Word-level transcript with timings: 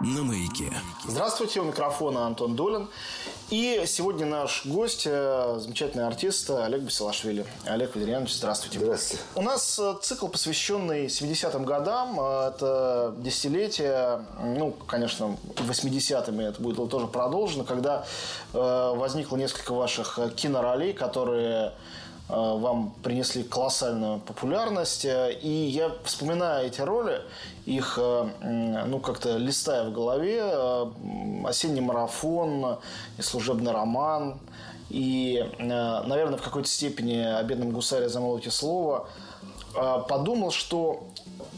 На 0.00 0.22
маяке. 0.22 0.70
Здравствуйте, 1.08 1.60
у 1.60 1.64
микрофона 1.64 2.26
Антон 2.26 2.56
Долин. 2.56 2.90
И 3.48 3.84
сегодня 3.86 4.26
наш 4.26 4.66
гость, 4.66 5.04
э, 5.06 5.56
замечательный 5.58 6.06
артист 6.06 6.50
Олег 6.50 6.82
Басилашвили. 6.82 7.46
Олег 7.64 7.94
Валерьянович, 7.94 8.34
здравствуйте. 8.34 8.80
Здравствуйте. 8.80 9.22
У 9.34 9.40
нас 9.40 9.78
э, 9.78 9.94
цикл, 10.02 10.26
посвященный 10.28 11.06
70-м 11.06 11.64
годам. 11.64 12.20
Э, 12.20 12.50
Это 12.54 13.14
десятилетие, 13.18 14.26
ну, 14.42 14.72
конечно, 14.86 15.38
80-ми 15.56 16.44
это 16.44 16.60
будет 16.60 16.90
тоже 16.90 17.06
продолжено, 17.06 17.64
когда 17.64 18.04
возникло 18.52 19.36
несколько 19.36 19.72
ваших 19.72 20.18
киноролей, 20.36 20.92
которые 20.92 21.72
вам 22.28 22.94
принесли 23.02 23.42
колоссальную 23.42 24.20
популярность. 24.20 25.04
Э, 25.04 25.32
И 25.42 25.48
я 25.48 25.90
вспоминаю 26.04 26.66
эти 26.66 26.80
роли, 26.80 27.20
их, 27.66 27.98
э, 28.00 28.84
ну, 28.86 28.98
как-то 29.00 29.36
листая 29.36 29.84
в 29.88 29.92
голове. 29.92 30.40
э, 30.42 30.86
«Осенний 31.44 31.80
марафон» 31.82 32.78
и 33.18 33.22
«Служебный 33.22 33.72
роман». 33.72 34.38
И, 34.90 35.44
э, 35.58 35.64
наверное, 36.06 36.38
в 36.38 36.42
какой-то 36.42 36.68
степени 36.68 37.18
о 37.18 37.42
бедном 37.42 37.70
гусаре 37.72 38.08
замолвите 38.08 38.50
слово. 38.50 39.06
Э, 39.74 40.02
Подумал, 40.08 40.50
что 40.50 41.04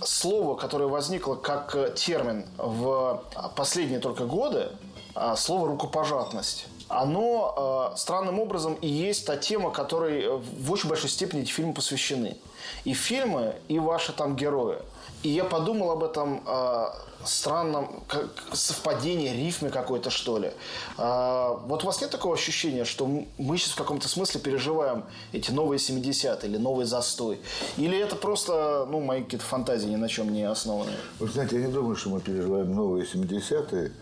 слово, 0.02 0.56
которое 0.56 0.86
возникло 0.88 1.34
как 1.36 1.74
э, 1.74 1.92
термин 1.94 2.44
в 2.56 3.22
последние 3.56 4.00
только 4.00 4.24
годы, 4.26 4.68
а, 5.14 5.34
слово 5.36 5.68
«рукопожатность», 5.68 6.66
оно 6.88 7.92
э, 7.92 7.96
странным 7.96 8.38
образом 8.38 8.74
и 8.74 8.86
есть 8.86 9.26
та 9.26 9.36
тема, 9.36 9.70
которой 9.70 10.22
э, 10.22 10.36
в 10.36 10.72
очень 10.72 10.88
большой 10.88 11.10
степени 11.10 11.42
эти 11.42 11.50
фильмы 11.50 11.74
посвящены. 11.74 12.36
И 12.84 12.94
фильмы, 12.94 13.56
и 13.68 13.78
ваши 13.78 14.12
там 14.12 14.36
герои. 14.36 14.78
И 15.22 15.28
я 15.30 15.44
подумал 15.44 15.90
об 15.90 16.04
этом 16.04 16.42
э, 16.46 16.86
странном 17.24 18.02
как, 18.06 18.30
совпадении, 18.52 19.30
рифме 19.30 19.70
какой-то, 19.70 20.10
что 20.10 20.38
ли. 20.38 20.52
Э, 20.98 21.56
вот 21.66 21.82
у 21.82 21.86
вас 21.86 22.00
нет 22.00 22.10
такого 22.10 22.34
ощущения, 22.34 22.84
что 22.84 23.06
мы 23.38 23.58
сейчас 23.58 23.72
в 23.72 23.76
каком-то 23.76 24.08
смысле 24.08 24.40
переживаем 24.40 25.04
эти 25.32 25.50
новые 25.50 25.78
70-е 25.78 26.48
или 26.48 26.56
новый 26.56 26.86
застой? 26.86 27.40
Или 27.76 27.98
это 27.98 28.14
просто 28.14 28.86
ну, 28.88 29.00
мои 29.00 29.24
какие-то 29.24 29.46
фантазии 29.46 29.88
ни 29.88 29.96
на 29.96 30.08
чем 30.08 30.32
не 30.32 30.44
основаны? 30.44 30.92
Вы 31.18 31.28
знаете, 31.28 31.56
я 31.56 31.66
не 31.66 31.72
думаю, 31.72 31.96
что 31.96 32.10
мы 32.10 32.20
переживаем 32.20 32.72
новые 32.74 33.04
70-е. 33.04 33.92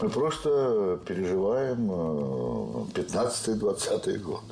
Мы 0.00 0.08
просто 0.10 0.98
переживаем 1.06 1.90
э, 1.90 3.00
15-20 3.00 4.18
год. 4.18 4.42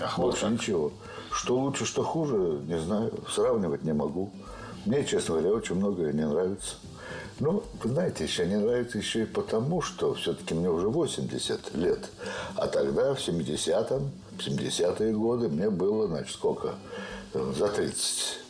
Ах, 0.00 0.18
вот 0.18 0.24
Больше 0.30 0.42
как. 0.42 0.50
ничего. 0.52 0.92
Что 1.32 1.56
лучше, 1.58 1.84
что 1.84 2.02
хуже, 2.04 2.60
не 2.66 2.78
знаю. 2.78 3.12
Сравнивать 3.28 3.82
не 3.82 3.92
могу. 3.92 4.30
Мне, 4.84 5.04
честно 5.04 5.34
говоря, 5.36 5.54
очень 5.54 5.76
многое 5.76 6.12
не 6.12 6.26
нравится. 6.26 6.74
Ну, 7.40 7.64
вы 7.82 7.90
знаете, 7.90 8.24
еще 8.24 8.46
не 8.46 8.56
нравится 8.56 8.98
еще 8.98 9.22
и 9.22 9.26
потому, 9.26 9.80
что 9.82 10.14
все-таки 10.14 10.54
мне 10.54 10.70
уже 10.70 10.88
80 10.88 11.74
лет. 11.74 12.00
А 12.56 12.68
тогда, 12.68 13.14
в 13.14 13.18
70-м, 13.18 14.10
в 14.38 14.46
70-е 14.46 15.12
годы, 15.14 15.48
мне 15.48 15.70
было, 15.70 16.06
значит, 16.06 16.34
сколько? 16.34 16.74
Э, 17.34 17.52
За 17.56 17.68
30. 17.68 18.41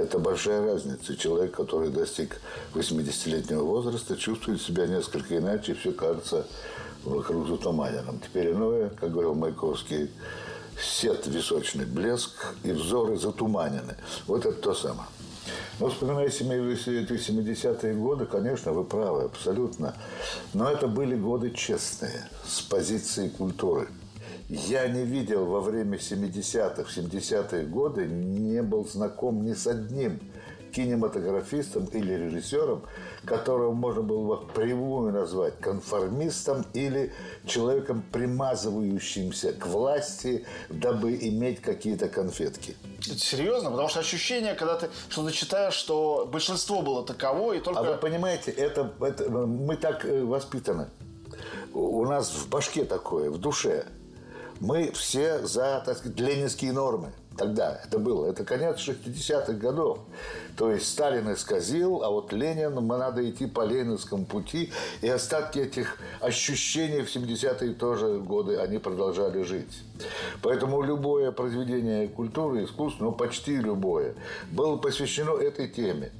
Это 0.00 0.18
большая 0.18 0.64
разница. 0.64 1.14
Человек, 1.14 1.54
который 1.54 1.90
достиг 1.90 2.40
80-летнего 2.74 3.62
возраста, 3.62 4.16
чувствует 4.16 4.62
себя 4.62 4.86
несколько 4.86 5.36
иначе, 5.36 5.74
все 5.74 5.92
кажется 5.92 6.46
вокруг 7.04 7.46
затуманенным. 7.48 8.18
Теперь 8.18 8.52
иное, 8.52 8.88
как 8.88 9.12
говорил 9.12 9.34
Маяковский, 9.34 10.10
сет 10.82 11.26
височный 11.26 11.84
блеск 11.84 12.54
и 12.64 12.72
взоры 12.72 13.18
затуманены. 13.18 13.94
Вот 14.26 14.46
это 14.46 14.58
то 14.58 14.74
самое. 14.74 15.08
Но 15.78 15.90
вспоминая 15.90 16.30
семи- 16.30 16.72
эти 16.72 17.12
70-е 17.12 17.94
годы, 17.94 18.24
конечно, 18.24 18.72
вы 18.72 18.84
правы, 18.84 19.24
абсолютно. 19.24 19.94
Но 20.54 20.70
это 20.70 20.88
были 20.88 21.14
годы 21.14 21.50
честные, 21.50 22.26
с 22.46 22.62
позиции 22.62 23.28
культуры. 23.28 23.88
Я 24.50 24.88
не 24.88 25.04
видел 25.04 25.46
во 25.46 25.60
время 25.60 25.96
70-х, 25.96 26.82
70-е 27.00 27.66
годы, 27.66 28.06
не 28.06 28.62
был 28.62 28.84
знаком 28.84 29.44
ни 29.44 29.54
с 29.54 29.68
одним 29.68 30.18
кинематографистом 30.72 31.84
или 31.86 32.14
режиссером, 32.14 32.82
которого 33.24 33.72
можно 33.72 34.02
было 34.02 34.36
бы 34.36 34.52
прямую 34.52 35.12
назвать 35.12 35.56
конформистом 35.60 36.66
или 36.74 37.12
человеком, 37.46 38.02
примазывающимся 38.10 39.52
к 39.52 39.68
власти, 39.68 40.44
дабы 40.68 41.14
иметь 41.14 41.60
какие-то 41.60 42.08
конфетки. 42.08 42.76
Это 42.98 43.18
серьезно? 43.18 43.70
Потому 43.70 43.88
что 43.88 44.00
ощущение, 44.00 44.54
когда 44.54 44.76
ты 44.76 44.90
что-то 45.10 45.30
читаешь, 45.30 45.74
что 45.74 46.28
большинство 46.30 46.82
было 46.82 47.06
таково, 47.06 47.52
и 47.52 47.60
только... 47.60 47.78
А 47.78 47.82
вы 47.84 47.96
понимаете, 47.98 48.50
это, 48.50 48.92
это- 49.00 49.30
мы 49.30 49.76
так 49.76 50.04
э, 50.04 50.24
воспитаны. 50.24 50.88
У 51.72 52.00
у 52.00 52.04
нас 52.04 52.30
в 52.32 52.48
башке 52.48 52.84
такое, 52.84 53.30
в 53.30 53.38
душе. 53.38 53.86
Мы 54.60 54.92
все 54.92 55.46
за, 55.46 55.82
так 55.84 55.96
сказать, 55.96 56.20
ленинские 56.20 56.72
нормы. 56.72 57.12
Тогда 57.38 57.80
это 57.82 57.98
было. 57.98 58.26
Это 58.26 58.44
конец 58.44 58.76
60-х 58.76 59.54
годов. 59.54 60.00
То 60.58 60.70
есть 60.70 60.86
Сталин 60.88 61.32
исказил, 61.32 62.02
а 62.02 62.10
вот 62.10 62.34
Ленин, 62.34 62.74
мы 62.74 62.98
надо 62.98 63.28
идти 63.28 63.46
по 63.46 63.64
ленинскому 63.64 64.26
пути. 64.26 64.70
И 65.00 65.08
остатки 65.08 65.60
этих 65.60 65.96
ощущений 66.20 67.00
в 67.00 67.16
70-е 67.16 67.72
тоже 67.74 68.18
годы, 68.18 68.58
они 68.58 68.76
продолжали 68.76 69.42
жить. 69.42 69.82
Поэтому 70.42 70.82
любое 70.82 71.32
произведение 71.32 72.08
культуры, 72.08 72.64
искусства, 72.64 73.04
ну 73.04 73.12
почти 73.12 73.56
любое, 73.56 74.14
было 74.50 74.76
посвящено 74.76 75.40
этой 75.40 75.68
теме. 75.68 76.12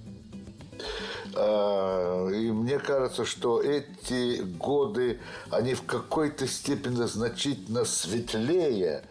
А, 1.37 2.29
И 2.29 2.51
мне 2.51 2.79
кажется, 2.79 3.25
что 3.25 3.61
эти 3.61 4.43
годы, 4.43 5.21
они 5.51 5.75
в 5.75 5.83
какой-то 5.85 6.47
степени 6.47 7.05
значительно 7.05 7.85
светлее 7.85 9.03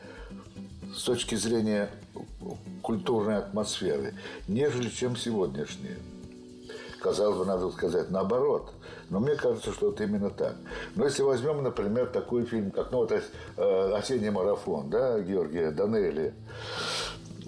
с 0.96 1.04
точки 1.04 1.36
зрения 1.36 1.90
культурной 2.82 3.38
атмосферы, 3.38 4.14
нежели 4.48 4.90
чем 4.90 5.16
сегодняшние. 5.16 5.98
Казалось 7.02 7.38
бы, 7.38 7.46
надо 7.46 7.70
сказать 7.72 8.10
наоборот. 8.10 8.74
Но 9.10 9.20
мне 9.20 9.36
кажется, 9.36 9.72
что 9.72 9.92
это 9.92 10.04
именно 10.04 10.30
так. 10.30 10.56
Но 10.96 11.06
если 11.06 11.24
возьмем, 11.24 11.64
например, 11.64 12.08
такой 12.08 12.46
фильм, 12.46 12.72
как 12.72 12.92
ну, 12.92 13.00
вот, 13.00 13.12
э, 13.12 13.94
«Осенний 13.96 14.30
марафон», 14.30 14.90
да, 14.90 15.20
Георгия 15.20 15.72
Данелли, 15.72 16.34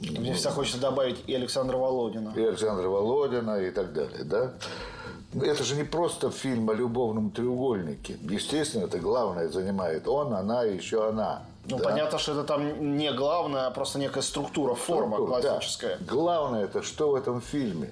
Мне 0.01 0.33
всегда 0.33 0.51
хочется 0.51 0.79
добавить 0.79 1.23
и 1.27 1.35
Александра 1.35 1.77
Володина. 1.77 2.33
и 2.35 2.43
Александра 2.43 2.87
Володина 2.87 3.57
и 3.61 3.71
так 3.71 3.93
далее, 3.93 4.23
да? 4.23 4.53
Это 5.33 5.63
же 5.63 5.75
не 5.75 5.83
просто 5.83 6.29
фильм 6.29 6.69
о 6.69 6.73
любовном 6.73 7.31
треугольнике. 7.31 8.17
Естественно, 8.21 8.85
это 8.85 8.99
главное 8.99 9.47
занимает 9.47 10.07
он, 10.07 10.33
она 10.33 10.65
и 10.65 10.75
еще 10.75 11.07
она. 11.07 11.43
Ну, 11.65 11.77
да? 11.77 11.83
понятно, 11.83 12.17
что 12.17 12.33
это 12.33 12.43
там 12.43 12.97
не 12.97 13.13
главное, 13.13 13.67
а 13.67 13.71
просто 13.71 13.99
некая 13.99 14.21
структура, 14.21 14.73
форма 14.73 15.15
Структура, 15.15 15.41
да. 15.41 15.51
классическая. 15.53 15.97
Главное, 16.01 16.63
это 16.65 16.81
что 16.81 17.11
в 17.11 17.15
этом 17.15 17.39
фильме? 17.39 17.91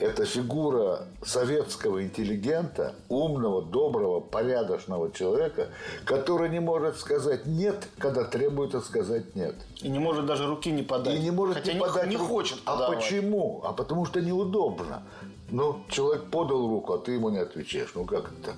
Это 0.00 0.24
фигура 0.24 1.02
советского 1.22 2.02
интеллигента, 2.02 2.94
умного, 3.10 3.60
доброго, 3.60 4.20
порядочного 4.20 5.12
человека, 5.12 5.68
который 6.06 6.48
не 6.48 6.58
может 6.58 6.96
сказать 6.96 7.44
«нет», 7.44 7.86
когда 7.98 8.24
требуется 8.24 8.80
сказать 8.80 9.36
«нет». 9.36 9.56
И 9.82 9.90
не 9.90 9.98
может 9.98 10.24
даже 10.24 10.46
руки 10.46 10.70
не 10.70 10.82
подать. 10.82 11.16
И 11.16 11.18
не 11.18 11.30
может 11.30 11.56
Хотя 11.56 11.72
не 11.72 11.78
не, 11.78 11.84
подать 11.84 12.08
не 12.08 12.16
руку. 12.16 12.28
хочет 12.28 12.58
А 12.64 12.72
подавать. 12.72 12.98
почему? 12.98 13.60
А 13.62 13.74
потому 13.74 14.06
что 14.06 14.22
неудобно. 14.22 15.02
Ну, 15.50 15.80
человек 15.90 16.24
подал 16.30 16.66
руку, 16.66 16.94
а 16.94 16.98
ты 16.98 17.12
ему 17.12 17.28
не 17.28 17.38
отвечаешь. 17.38 17.92
Ну, 17.94 18.06
как 18.06 18.32
это? 18.40 18.54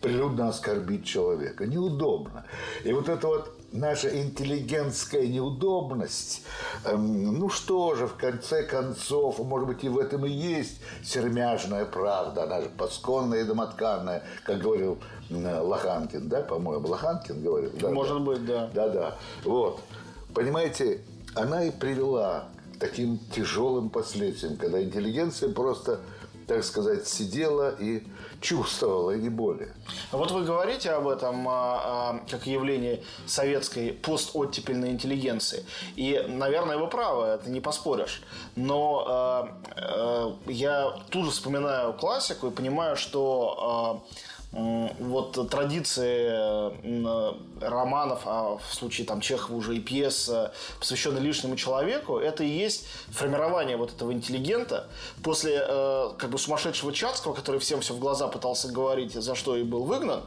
Прилюдно 0.00 0.48
оскорбить 0.50 1.04
человека. 1.04 1.66
Неудобно. 1.66 2.44
И 2.84 2.92
вот 2.92 3.08
это 3.08 3.26
вот 3.26 3.50
наша 3.72 4.20
интеллигентская 4.20 5.26
неудобность, 5.26 6.42
эм, 6.84 7.38
ну 7.38 7.48
что 7.48 7.94
же, 7.94 8.06
в 8.06 8.16
конце 8.16 8.62
концов, 8.62 9.38
может 9.38 9.68
быть, 9.68 9.84
и 9.84 9.88
в 9.88 9.98
этом 9.98 10.24
и 10.26 10.30
есть 10.30 10.80
сермяжная 11.04 11.84
правда, 11.84 12.44
она 12.44 12.60
же 12.62 12.68
пасконная 12.68 13.40
и 13.40 13.44
домотканная, 13.44 14.22
как 14.44 14.58
говорил 14.58 14.98
Лоханкин, 15.30 16.28
да, 16.28 16.42
по-моему, 16.42 16.88
Лоханкин 16.88 17.42
говорил? 17.42 17.70
Да, 17.80 17.90
Может 17.90 18.18
да. 18.18 18.20
быть, 18.20 18.46
да. 18.46 18.70
Да-да. 18.72 19.14
Вот. 19.44 19.80
Понимаете, 20.34 21.00
она 21.34 21.64
и 21.64 21.70
привела 21.70 22.48
к 22.74 22.78
таким 22.78 23.18
тяжелым 23.34 23.90
последствиям, 23.90 24.56
когда 24.56 24.82
интеллигенция 24.82 25.52
просто, 25.52 26.00
так 26.46 26.62
сказать, 26.62 27.08
сидела 27.08 27.74
и 27.78 28.04
чувствовала, 28.46 29.10
и 29.10 29.18
не 29.18 29.28
более. 29.28 29.72
Вот 30.12 30.30
вы 30.30 30.44
говорите 30.44 30.90
об 30.90 31.08
этом 31.08 31.48
а, 31.48 31.52
а, 31.52 32.20
как 32.30 32.46
явлении 32.46 33.02
советской 33.26 33.92
постоттепельной 33.92 34.90
интеллигенции. 34.90 35.64
И, 35.96 36.24
наверное, 36.28 36.76
вы 36.76 36.86
правы, 36.86 37.26
это 37.26 37.50
не 37.50 37.60
поспоришь. 37.60 38.22
Но 38.54 39.04
а, 39.08 40.36
я 40.46 40.94
тут 41.10 41.24
же 41.24 41.30
вспоминаю 41.32 41.92
классику 41.94 42.46
и 42.46 42.50
понимаю, 42.50 42.96
что 42.96 44.04
вот 44.52 45.50
традиции 45.50 46.28
м, 46.82 47.36
романов, 47.60 48.22
а 48.24 48.56
в 48.56 48.74
случае 48.74 49.06
там 49.06 49.20
Чехова 49.20 49.56
уже 49.56 49.76
и 49.76 49.80
пьес, 49.80 50.28
э, 50.28 50.50
посвященные 50.78 51.22
лишнему 51.22 51.56
человеку, 51.56 52.18
это 52.18 52.44
и 52.44 52.48
есть 52.48 52.86
формирование 53.08 53.76
вот 53.76 53.92
этого 53.92 54.12
интеллигента 54.12 54.88
после 55.22 55.62
э, 55.66 56.10
как 56.16 56.30
бы 56.30 56.38
сумасшедшего 56.38 56.92
Чацкого, 56.92 57.34
который 57.34 57.60
всем 57.60 57.80
все 57.80 57.92
в 57.92 57.98
глаза 57.98 58.28
пытался 58.28 58.68
говорить, 58.68 59.12
за 59.12 59.34
что 59.34 59.56
и 59.56 59.62
был 59.62 59.84
выгнан. 59.84 60.22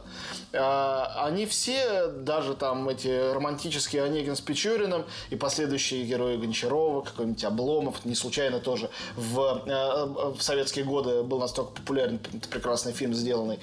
Э, 0.52 1.04
они 1.16 1.46
все, 1.46 2.08
даже 2.08 2.54
там 2.54 2.88
эти 2.88 3.32
романтические 3.32 4.04
Онегин 4.04 4.36
с 4.36 4.40
Печориным 4.40 5.06
и 5.30 5.36
последующие 5.36 6.04
герои 6.04 6.36
Гончарова, 6.36 7.02
какой-нибудь 7.02 7.44
Обломов, 7.44 8.04
не 8.04 8.14
случайно 8.14 8.60
тоже 8.60 8.90
в, 9.16 9.62
э, 9.66 10.32
в 10.36 10.40
советские 10.40 10.84
годы 10.84 11.22
был 11.22 11.40
настолько 11.40 11.72
популярен 11.72 12.20
прекрасный 12.50 12.92
фильм, 12.92 13.14
сделанный 13.14 13.58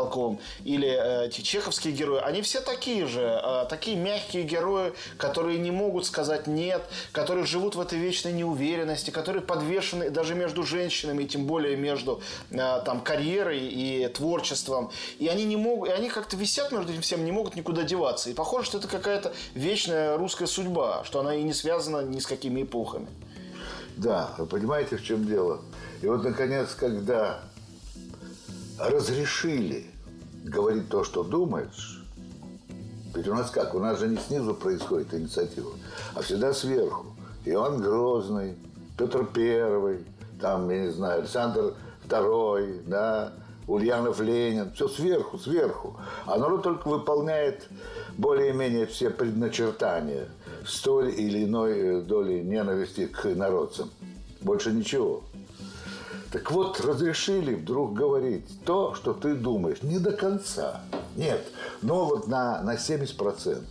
Михалковым, 0.00 0.38
или 0.64 1.26
э, 1.26 1.30
чеховские 1.30 1.92
герои, 1.92 2.20
они 2.20 2.42
все 2.42 2.60
такие 2.60 3.06
же, 3.06 3.20
э, 3.20 3.66
такие 3.68 3.96
мягкие 3.96 4.42
герои, 4.44 4.92
которые 5.16 5.58
не 5.58 5.70
могут 5.70 6.06
сказать 6.06 6.46
нет, 6.46 6.82
которые 7.12 7.46
живут 7.46 7.74
в 7.74 7.80
этой 7.80 7.98
вечной 7.98 8.32
неуверенности, 8.32 9.10
которые 9.10 9.42
подвешены 9.42 10.10
даже 10.10 10.34
между 10.34 10.62
женщинами, 10.62 11.24
и 11.24 11.26
тем 11.26 11.46
более 11.46 11.76
между 11.76 12.22
э, 12.50 12.56
там 12.84 13.00
карьерой 13.00 13.60
и 13.60 14.08
творчеством, 14.08 14.90
и 15.18 15.28
они 15.28 15.44
не 15.44 15.56
могут, 15.56 15.88
и 15.90 15.92
они 15.92 16.08
как-то 16.08 16.36
висят 16.36 16.72
между 16.72 16.92
этим 16.92 17.02
всем, 17.02 17.24
не 17.24 17.32
могут 17.32 17.56
никуда 17.56 17.82
деваться, 17.82 18.30
и 18.30 18.34
похоже, 18.34 18.66
что 18.66 18.78
это 18.78 18.88
какая-то 18.88 19.32
вечная 19.54 20.16
русская 20.16 20.46
судьба, 20.46 21.04
что 21.04 21.20
она 21.20 21.34
и 21.34 21.42
не 21.42 21.52
связана 21.52 22.02
ни 22.02 22.18
с 22.18 22.26
какими 22.26 22.62
эпохами. 22.62 23.08
Да, 23.96 24.30
вы 24.38 24.46
понимаете, 24.46 24.96
в 24.96 25.04
чем 25.04 25.26
дело? 25.26 25.60
И 26.00 26.06
вот, 26.06 26.24
наконец, 26.24 26.74
когда 26.74 27.42
разрешили 28.80 29.86
говорить 30.44 30.88
то, 30.88 31.04
что 31.04 31.22
думаешь, 31.22 32.02
ведь 33.14 33.28
у 33.28 33.34
нас 33.34 33.50
как? 33.50 33.74
У 33.74 33.78
нас 33.78 33.98
же 33.98 34.08
не 34.08 34.16
снизу 34.16 34.54
происходит 34.54 35.12
инициатива, 35.12 35.70
а 36.14 36.22
всегда 36.22 36.52
сверху. 36.52 37.06
Иван 37.44 37.80
Грозный, 37.80 38.56
Петр 38.96 39.26
Первый, 39.26 40.04
там, 40.40 40.70
я 40.70 40.84
не 40.84 40.90
знаю, 40.90 41.20
Александр 41.20 41.74
Второй, 42.04 42.80
да, 42.86 43.32
Ульянов 43.66 44.20
Ленин, 44.20 44.72
все 44.72 44.88
сверху, 44.88 45.38
сверху. 45.38 45.96
А 46.26 46.38
народ 46.38 46.62
только 46.62 46.88
выполняет 46.88 47.68
более-менее 48.16 48.86
все 48.86 49.10
предначертания 49.10 50.28
с 50.66 50.80
той 50.80 51.12
или 51.12 51.44
иной 51.44 52.02
долей 52.02 52.42
ненависти 52.42 53.06
к 53.06 53.24
народцам. 53.24 53.90
Больше 54.40 54.72
ничего. 54.72 55.22
Так 56.32 56.50
вот, 56.52 56.80
разрешили 56.80 57.54
вдруг 57.54 57.92
говорить 57.92 58.44
то, 58.64 58.94
что 58.94 59.12
ты 59.12 59.34
думаешь. 59.34 59.82
Не 59.82 59.98
до 59.98 60.12
конца. 60.12 60.82
Нет. 61.16 61.44
Но 61.82 62.04
вот 62.04 62.28
на, 62.28 62.62
на 62.62 62.76
70%. 62.76 63.62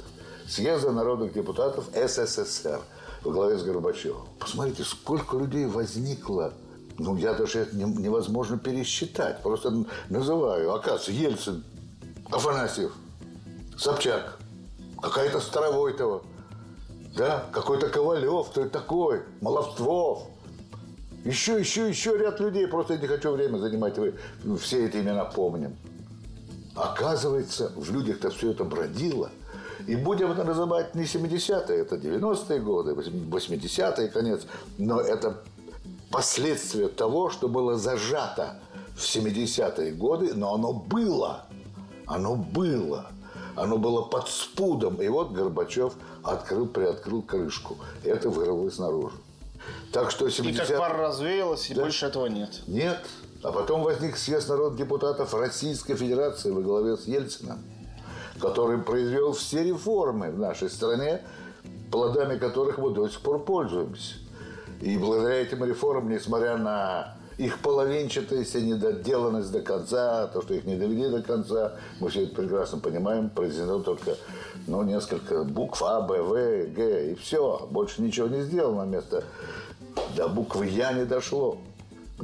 Съезда 0.47 0.91
народных 0.91 1.33
депутатов 1.33 1.85
СССР 1.93 2.81
во 3.23 3.31
главе 3.31 3.57
с 3.57 3.63
Горбачевым. 3.63 4.23
Посмотрите, 4.39 4.83
сколько 4.83 5.37
людей 5.37 5.67
возникло. 5.67 6.53
Ну, 6.97 7.15
я 7.15 7.33
даже 7.33 7.59
это 7.59 7.75
не- 7.75 7.83
невозможно 7.85 8.57
пересчитать. 8.57 9.41
Просто 9.41 9.85
называю. 10.09 10.73
Оказывается, 10.73 11.11
Ельцин, 11.11 11.63
Афанасьев, 12.29 12.91
Собчак, 13.77 14.37
какая-то 15.01 15.39
Старовойтова, 15.39 16.23
да, 17.15 17.45
какой-то 17.53 17.87
Ковалев, 17.87 18.49
кто 18.49 18.67
такой, 18.67 19.21
Маловствов. 19.39 20.27
Еще, 21.25 21.59
еще, 21.59 21.89
еще 21.89 22.17
ряд 22.17 22.39
людей. 22.39 22.67
Просто 22.67 22.93
я 22.93 22.99
не 22.99 23.07
хочу 23.07 23.31
время 23.31 23.57
занимать. 23.57 23.97
Вы 23.97 24.13
все 24.57 24.85
эти 24.85 24.97
имена 24.97 25.25
помним. 25.25 25.75
Оказывается, 26.75 27.71
в 27.75 27.91
людях-то 27.91 28.29
все 28.29 28.51
это 28.51 28.63
бродило. 28.63 29.31
И 29.87 29.95
будем 29.95 30.31
это 30.31 30.43
называть 30.43 30.95
не 30.95 31.03
70-е, 31.03 31.79
это 31.79 31.95
90-е 31.95 32.59
годы, 32.59 32.91
80-е 32.91 34.07
конец. 34.09 34.41
Но 34.77 34.99
это 34.99 35.41
последствия 36.11 36.87
того, 36.87 37.29
что 37.29 37.47
было 37.47 37.77
зажато 37.77 38.59
в 38.95 39.01
70-е 39.01 39.93
годы, 39.93 40.33
но 40.33 40.53
оно 40.53 40.73
было. 40.73 41.45
Оно 42.05 42.35
было. 42.35 43.07
Оно 43.55 43.77
было 43.77 44.03
под 44.03 44.27
спудом. 44.27 45.01
И 45.01 45.07
вот 45.07 45.31
Горбачев 45.31 45.93
открыл, 46.23 46.67
приоткрыл 46.67 47.21
крышку. 47.21 47.77
Это 48.03 48.29
вырвалось 48.29 48.77
наружу. 48.77 49.17
Так 49.91 50.11
что 50.11 50.27
И 50.27 50.31
70 50.31 50.67
как 50.67 50.77
пара 50.77 51.07
развеялась, 51.07 51.69
и 51.69 51.73
Да. 51.73 51.81
больше 51.81 52.05
этого 52.05 52.27
нет. 52.27 52.61
нет. 52.67 52.99
А 53.43 53.51
потом 53.51 53.83
возник 53.83 54.17
съезд 54.17 54.49
народных 54.49 54.77
депутатов 54.77 55.33
Российской 55.33 55.95
Федерации 55.95 56.51
во 56.51 56.61
главе 56.61 56.97
с 56.97 57.05
Ельцином, 57.07 57.59
который 58.39 58.77
произвел 58.79 59.33
все 59.33 59.63
реформы 59.63 60.31
в 60.31 60.37
нашей 60.39 60.69
стране, 60.69 61.21
плодами 61.91 62.37
которых 62.37 62.77
мы 62.77 62.91
до 62.93 63.07
сих 63.07 63.21
пор 63.21 63.39
пользуемся. 63.43 64.15
И 64.81 64.97
благодаря 64.97 65.35
этим 65.41 65.63
реформам, 65.63 66.09
несмотря 66.09 66.57
на 66.57 67.15
их 67.39 67.59
половинчатость 67.59 68.53
и 68.55 68.61
недоделанность 68.61 69.51
до 69.53 69.61
конца, 69.61 70.27
то, 70.27 70.41
что 70.41 70.53
их 70.53 70.65
не 70.65 70.75
довели 70.75 71.07
до 71.07 71.21
конца, 71.21 71.71
мы 72.01 72.09
все 72.09 72.23
это 72.23 72.35
прекрасно 72.35 72.79
понимаем, 72.79 73.29
произведено 73.29 73.79
только 73.79 74.17
ну, 74.67 74.83
несколько 74.83 75.45
букв 75.45 75.81
А, 75.81 76.01
Б, 76.01 76.21
В, 76.21 76.33
Г, 76.73 77.11
и 77.11 77.15
все. 77.15 77.65
Больше 77.71 78.01
ничего 78.01 78.27
не 78.27 78.41
сделано 78.41 78.83
вместо 78.83 79.23
до 80.17 80.27
буквы 80.27 80.67
Я 80.67 80.91
не 80.91 81.05
дошло. 81.05 81.57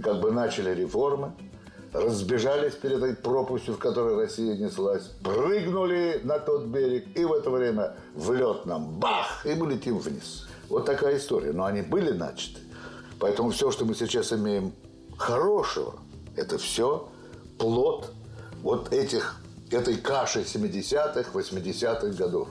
Как 0.04 0.20
бы 0.20 0.34
начали 0.34 0.76
реформы, 0.76 1.32
разбежались 1.94 2.74
перед 2.74 2.98
этой 2.98 3.16
пропастью, 3.16 3.76
в 3.76 3.78
которой 3.78 4.18
Россия 4.18 4.58
неслась, 4.58 5.04
прыгнули 5.24 6.20
на 6.26 6.40
тот 6.40 6.66
берег, 6.66 7.18
и 7.18 7.24
в 7.24 7.32
это 7.32 7.50
время 7.50 7.96
в 8.16 8.34
лед 8.34 8.64
бах, 8.66 9.46
и 9.46 9.54
мы 9.54 9.72
летим 9.72 9.98
вниз. 9.98 10.46
Вот 10.68 10.86
такая 10.86 11.16
история. 11.16 11.54
Но 11.54 11.64
они 11.64 11.84
были 11.84 12.12
начаты. 12.12 12.60
Поэтому 13.18 13.52
все, 13.52 13.72
что 13.72 13.86
мы 13.86 13.96
сейчас 13.96 14.34
имеем 14.34 14.74
хорошего, 15.18 15.96
это 16.36 16.58
все 16.58 17.10
плод 17.58 18.12
вот 18.62 18.92
этих, 18.94 19.42
этой 19.72 19.98
каши 19.98 20.42
70-х, 20.42 21.32
80-х 21.34 22.08
годов. 22.18 22.48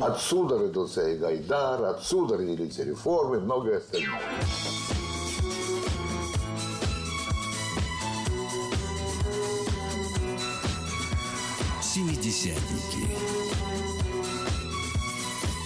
Отсюда 0.00 0.58
родился 0.58 1.08
и 1.08 1.16
Гайдар, 1.16 1.84
отсюда 1.84 2.36
родились 2.36 2.78
реформы, 2.78 3.36
и 3.36 3.40
многое 3.40 3.78
остальное. 3.78 4.20
Семидесятники. 11.82 13.08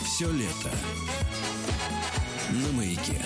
Все 0.04 0.30
лето 0.30 0.70
на 2.50 2.72
маяке. 2.76 3.20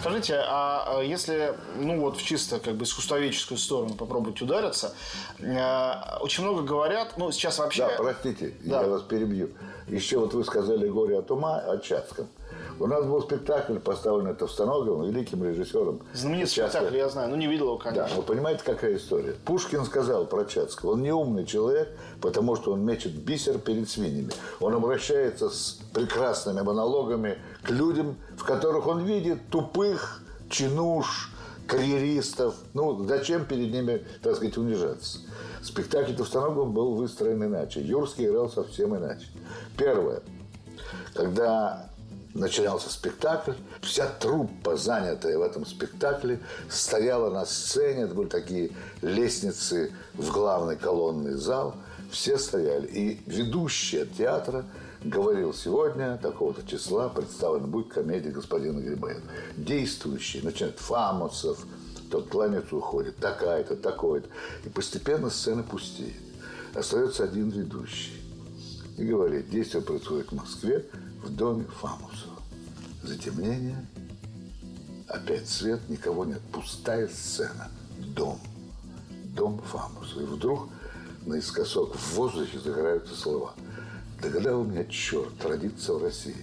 Скажите, 0.00 0.36
а 0.36 0.84
а 0.98 1.02
если, 1.02 1.54
ну 1.76 2.00
вот 2.00 2.16
в 2.16 2.22
чисто 2.22 2.58
как 2.58 2.74
бы 2.74 2.84
искусствоведческую 2.84 3.58
сторону 3.58 3.94
попробовать 3.94 4.40
удариться, 4.40 4.94
э, 5.38 5.92
очень 6.20 6.42
много 6.42 6.62
говорят, 6.62 7.14
ну 7.18 7.30
сейчас 7.32 7.58
вообще... 7.58 7.82
Да, 7.86 7.92
простите, 7.98 8.54
Да. 8.64 8.80
я 8.82 8.88
вас 8.88 9.02
перебью. 9.02 9.50
Еще 9.88 10.18
вот 10.18 10.32
вы 10.34 10.44
сказали 10.44 10.88
«Горе 10.88 11.18
от 11.18 11.30
ума» 11.30 11.58
о 11.58 11.76
Чацком. 11.78 12.28
У 12.78 12.86
нас 12.86 13.04
был 13.04 13.20
спектакль, 13.22 13.78
поставленный 13.78 14.34
Товстоноговым, 14.34 15.10
великим 15.10 15.44
режиссером. 15.44 16.00
Знаменитый 16.14 16.48
Сейчас 16.48 16.70
спектакль, 16.70 16.96
я 16.96 17.08
знаю, 17.10 17.28
ну 17.28 17.36
не 17.36 17.46
видел 17.46 17.66
его, 17.66 17.76
Да, 17.78 17.84
конечно. 17.90 18.16
вы 18.16 18.22
понимаете, 18.22 18.62
какая 18.64 18.96
история? 18.96 19.32
Пушкин 19.44 19.84
сказал 19.84 20.24
про 20.24 20.44
Чацкого, 20.46 20.92
он 20.92 21.02
не 21.02 21.12
умный 21.12 21.44
человек, 21.44 21.90
потому 22.22 22.56
что 22.56 22.72
он 22.72 22.84
мечет 22.84 23.12
бисер 23.12 23.58
перед 23.58 23.88
свиньями. 23.90 24.30
Он 24.60 24.74
обращается 24.74 25.50
с 25.50 25.78
прекрасными 25.92 26.62
монологами 26.62 27.38
к 27.62 27.70
людям, 27.70 28.16
в 28.36 28.44
которых 28.44 28.86
он 28.86 29.04
видит 29.04 29.48
тупых 29.50 30.22
чинуш, 30.48 31.30
карьеристов. 31.66 32.56
Ну, 32.74 33.06
зачем 33.06 33.44
перед 33.44 33.72
ними, 33.72 34.04
так 34.22 34.36
сказать, 34.36 34.58
унижаться? 34.58 35.20
Спектакль 35.62 36.14
Товстоногов 36.14 36.72
был 36.72 36.94
выстроен 36.94 37.44
иначе. 37.44 37.80
Юрский 37.80 38.26
играл 38.26 38.50
совсем 38.50 38.96
иначе. 38.96 39.26
Первое. 39.76 40.20
Когда 41.14 41.90
начинался 42.34 42.90
спектакль, 42.90 43.52
вся 43.82 44.06
труппа, 44.06 44.76
занятая 44.76 45.38
в 45.38 45.42
этом 45.42 45.66
спектакле, 45.66 46.40
стояла 46.68 47.30
на 47.30 47.46
сцене. 47.46 48.02
Это 48.02 48.14
были 48.14 48.28
такие 48.28 48.70
лестницы 49.02 49.92
в 50.14 50.30
главный 50.32 50.76
колонный 50.76 51.34
зал. 51.34 51.76
Все 52.10 52.38
стояли. 52.38 52.86
И 52.86 53.20
ведущий 53.26 53.98
от 53.98 54.12
театра 54.12 54.64
говорил, 55.04 55.54
сегодня 55.54 56.18
такого-то 56.18 56.66
числа 56.66 57.08
представлена 57.08 57.66
будет 57.66 57.92
комедия 57.92 58.30
господина 58.30 58.80
Грибоева. 58.80 59.22
Действующие, 59.56 60.42
начинают 60.42 60.78
Фамусов, 60.78 61.64
тот 62.10 62.28
кланяется, 62.28 62.76
уходит, 62.76 63.16
такая-то, 63.16 63.76
такой-то. 63.76 64.28
И 64.64 64.68
постепенно 64.68 65.30
сцена 65.30 65.62
пустеет. 65.62 66.20
Остается 66.74 67.24
один 67.24 67.50
ведущий. 67.50 68.20
И 68.98 69.04
говорит, 69.04 69.48
действие 69.48 69.82
происходит 69.82 70.30
в 70.30 70.34
Москве, 70.34 70.86
в 71.22 71.34
доме 71.34 71.64
Фамусова. 71.80 72.38
Затемнение, 73.02 73.86
опять 75.08 75.48
свет, 75.48 75.80
никого 75.88 76.24
нет. 76.24 76.40
Пустая 76.52 77.08
сцена. 77.08 77.70
Дом. 78.14 78.38
Дом 79.36 79.58
Фамусова. 79.58 80.20
И 80.20 80.24
вдруг 80.24 80.68
наискосок 81.24 81.94
в 81.94 82.14
воздухе 82.14 82.58
загораются 82.58 83.14
слова. 83.14 83.54
Догадал 84.22 84.64
меня 84.64 84.84
черт 84.84 85.44
родиться 85.44 85.94
в 85.94 86.02
России 86.02 86.36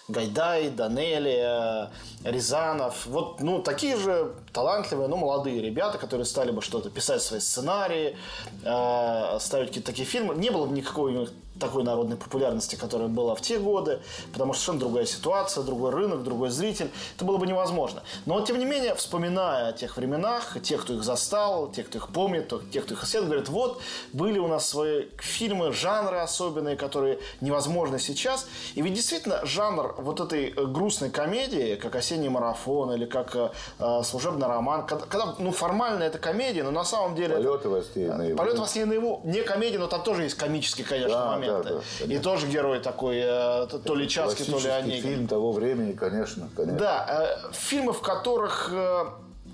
Гайдай, 0.10 0.70
Данели, 0.70 1.88
Рязанов, 2.26 3.06
вот, 3.06 3.40
ну, 3.40 3.62
такие 3.62 3.96
же 3.96 4.34
талантливые, 4.52 5.08
но 5.08 5.16
молодые 5.16 5.62
ребята, 5.62 5.98
которые 5.98 6.26
стали 6.26 6.52
бы 6.52 6.62
что-то 6.62 6.90
писать 6.90 7.22
свои 7.22 7.40
сценарии, 7.40 8.18
э, 8.66 9.38
ставить 9.40 9.68
какие-то 9.68 9.92
такие 9.92 10.06
фильмы, 10.06 10.36
не 10.36 10.50
было 10.50 10.66
бы 10.66 10.76
никакой 10.76 11.14
у 11.14 11.20
них 11.22 11.30
такой 11.60 11.84
народной 11.84 12.18
популярности, 12.18 12.76
которая 12.76 13.08
была 13.08 13.36
в 13.36 13.42
те 13.42 13.60
годы, 13.60 14.00
потому 14.32 14.54
что 14.54 14.64
совершенно 14.64 14.80
другая 14.80 15.06
ситуация, 15.06 15.64
другой 15.64 15.92
рынок, 15.92 16.24
другой 16.24 16.50
зритель. 16.50 16.90
Это 17.16 17.26
было 17.26 17.38
бы 17.38 17.48
невозможно. 17.48 18.04
Но 18.26 18.42
тем 18.42 18.58
не 18.58 18.66
менее, 18.66 18.96
вспоминая 18.96 19.70
о 19.70 19.74
тех 19.74 19.98
временах, 19.98 20.58
тех, 20.62 20.82
кто 20.82 20.94
их 20.94 21.04
застал, 21.04 21.72
тех, 21.72 21.88
кто 21.88 21.98
их 21.98 22.10
помнит, 22.10 22.54
тех, 22.72 22.86
кто 22.86 22.94
их 22.94 23.04
исследует, 23.04 23.30
говорят, 23.30 23.50
вот, 23.50 23.82
были 24.14 24.40
у 24.40 24.48
нас 24.48 24.68
свои 24.68 25.06
фильмы, 25.18 25.72
жанры 25.72 26.20
особенные, 26.20 26.76
которые 26.76 27.20
невозможны 27.42 28.00
сейчас. 28.00 28.48
И 28.76 28.82
ведь 28.82 28.94
действительно 28.94 29.46
жанр 29.46 29.96
вот 29.98 30.20
этой 30.20 30.50
э, 30.50 30.66
грустной 30.66 31.10
комедии, 31.10 31.76
как 31.76 31.96
«Осенний 31.96 32.30
марафон» 32.30 32.92
или 32.94 33.06
как 33.06 33.36
э, 33.36 33.50
э 33.80 34.02
«Служебный 34.04 34.48
роман», 34.48 34.86
когда, 34.86 35.36
ну, 35.38 35.52
формально 35.52 36.04
это 36.04 36.18
комедия, 36.18 36.64
но 36.64 36.72
на 36.72 36.84
самом 36.84 37.16
деле... 37.16 37.36
«Полеты 37.36 37.70
во 37.70 37.82
сне 37.82 38.08
наяву». 38.08 38.38
«Полеты 38.38 38.62
во 38.62 38.68
сне 38.68 38.86
наяву» 38.86 39.22
не 39.24 39.44
комедия, 39.44 39.80
но 39.80 39.88
там 39.88 40.04
тоже 40.04 40.24
есть 40.24 40.36
комический, 40.36 40.84
конечно, 40.84 41.18
да, 41.18 41.32
момент 41.32 41.41
моменты. 41.42 41.70
Да, 41.70 42.06
да, 42.06 42.14
и 42.14 42.20
тоже 42.20 42.48
герой 42.48 42.80
такой, 42.80 43.18
э, 43.18 43.68
то 43.68 43.96
ли 43.96 44.08
Часки, 44.08 44.44
то 44.44 44.60
ли 44.60 44.70
Онегин. 44.70 45.02
фильм 45.02 45.28
того 45.28 45.52
времени, 45.52 45.94
конечно. 45.94 46.50
конечно. 46.56 46.78
Да, 46.78 47.38
э, 47.44 47.54
фильмы, 47.54 47.94
в 47.94 48.02
которых 48.02 48.70
э, 48.72 49.06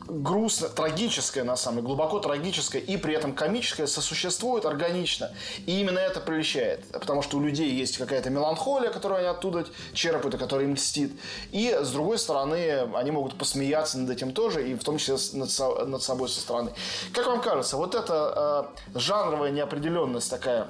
грустно, 0.08 0.70
трагическое, 0.70 1.44
на 1.44 1.56
самом 1.56 1.77
деле, 1.77 1.88
глубоко 1.88 2.20
трагическое 2.20 2.82
и 2.82 2.98
при 2.98 3.13
этом 3.13 3.34
комическое 3.34 3.88
сосуществует 3.88 4.65
органично. 4.65 5.32
И 5.65 5.79
именно 5.79 6.00
это 6.00 6.20
прельщает. 6.20 6.86
Потому 6.91 7.22
что 7.22 7.38
у 7.38 7.41
людей 7.41 7.72
есть 7.72 7.98
какая-то 7.98 8.29
меланхолия, 8.29 8.89
которую 8.89 9.20
они 9.20 9.27
оттуда 9.27 9.65
черпают, 9.94 10.36
и 10.36 10.38
которая 10.38 10.65
им 10.65 10.75
льстит. 10.75 11.12
И, 11.51 11.77
с 11.82 11.91
другой 11.91 12.17
стороны, 12.17 12.89
они 12.96 13.12
могут 13.12 13.38
посмеяться 13.38 13.98
над 14.00 14.10
этим 14.10 14.34
тоже, 14.34 14.67
и 14.70 14.75
в 14.75 14.84
том 14.84 14.98
числе 14.98 15.17
над, 15.34 15.50
над 15.88 16.01
собой 16.01 16.29
со 16.29 16.39
стороны. 16.39 16.72
Как 17.13 17.27
вам 17.27 17.41
кажется, 17.41 17.77
вот 17.77 17.96
эта 17.96 18.70
э, 18.94 19.00
жанровая 19.00 19.51
неопределенность 19.51 20.29
такая 20.29 20.67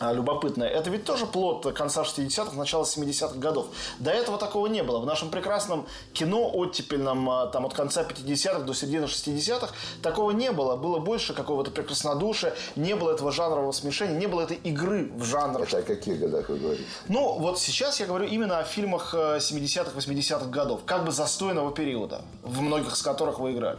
любопытное. 0.00 0.68
Это 0.68 0.90
ведь 0.90 1.04
тоже 1.04 1.26
плод 1.26 1.72
конца 1.74 2.02
60-х, 2.02 2.56
начала 2.56 2.84
70-х 2.84 3.38
годов. 3.38 3.66
До 3.98 4.10
этого 4.10 4.38
такого 4.38 4.66
не 4.66 4.82
было. 4.82 5.00
В 5.00 5.06
нашем 5.06 5.30
прекрасном 5.30 5.86
кино 6.12 6.50
оттепельном, 6.52 7.28
а, 7.28 7.46
там, 7.46 7.66
от 7.66 7.74
конца 7.74 8.02
50-х 8.02 8.60
до 8.60 8.74
середины 8.74 9.04
60-х, 9.04 9.72
такого 10.02 10.30
не 10.30 10.52
было. 10.52 10.76
Было 10.76 10.98
больше 10.98 11.34
какого-то 11.34 11.70
прекраснодушия, 11.70 12.54
не 12.76 12.94
было 12.94 13.12
этого 13.12 13.32
жанрового 13.32 13.72
смешения, 13.72 14.18
не 14.18 14.26
было 14.26 14.42
этой 14.42 14.56
игры 14.58 15.10
в 15.16 15.24
жанр. 15.24 15.62
Это 15.62 15.78
о 15.78 15.82
каких 15.82 16.20
годах 16.20 16.48
вы 16.48 16.58
говорите? 16.58 16.84
Ну, 17.08 17.38
вот 17.38 17.58
сейчас 17.58 18.00
я 18.00 18.06
говорю 18.06 18.26
именно 18.26 18.58
о 18.58 18.64
фильмах 18.64 19.14
70-х, 19.14 19.92
э, 19.94 19.98
80-х 19.98 20.46
годов. 20.46 20.82
Как 20.84 21.04
бы 21.04 21.12
застойного 21.12 21.72
периода, 21.72 22.22
в 22.42 22.60
многих 22.60 22.92
из 22.92 23.02
которых 23.02 23.40
вы 23.40 23.52
играли. 23.52 23.78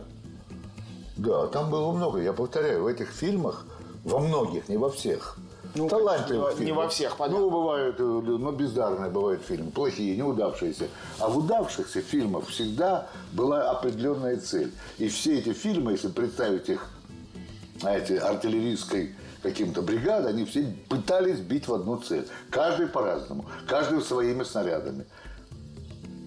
Да, 1.17 1.47
там 1.47 1.69
было 1.69 1.91
много. 1.91 2.19
Я 2.19 2.33
повторяю, 2.33 2.83
в 2.83 2.87
этих 2.87 3.09
фильмах, 3.09 3.65
во 4.03 4.19
многих, 4.19 4.69
не 4.69 4.77
во 4.77 4.89
всех– 4.89 5.37
ну, 5.75 5.87
Талантливых 5.87 6.59
не, 6.59 6.67
не 6.67 6.71
во 6.71 6.87
всех, 6.89 7.17
понятно. 7.17 7.39
Ну, 7.39 7.49
бывают, 7.49 7.99
э, 7.99 8.03
ну, 8.03 8.51
бездарные 8.51 9.09
бывают 9.09 9.41
фильмы, 9.43 9.71
плохие, 9.71 10.17
неудавшиеся. 10.17 10.87
А 11.19 11.27
в 11.27 11.37
удавшихся 11.37 12.01
фильмах 12.01 12.47
всегда 12.47 13.07
была 13.33 13.69
определенная 13.69 14.37
цель. 14.37 14.71
И 14.97 15.07
все 15.09 15.39
эти 15.39 15.53
фильмы, 15.53 15.91
если 15.91 16.07
представить 16.07 16.69
их, 16.69 16.87
знаете, 17.79 18.17
артиллерийской 18.19 19.15
каким-то 19.41 19.81
бригадой, 19.81 20.31
они 20.31 20.45
все 20.45 20.75
пытались 20.89 21.39
бить 21.39 21.67
в 21.67 21.73
одну 21.73 21.97
цель. 21.97 22.27
Каждый 22.49 22.87
по-разному, 22.87 23.45
каждый 23.67 24.01
своими 24.01 24.43
снарядами. 24.43 25.05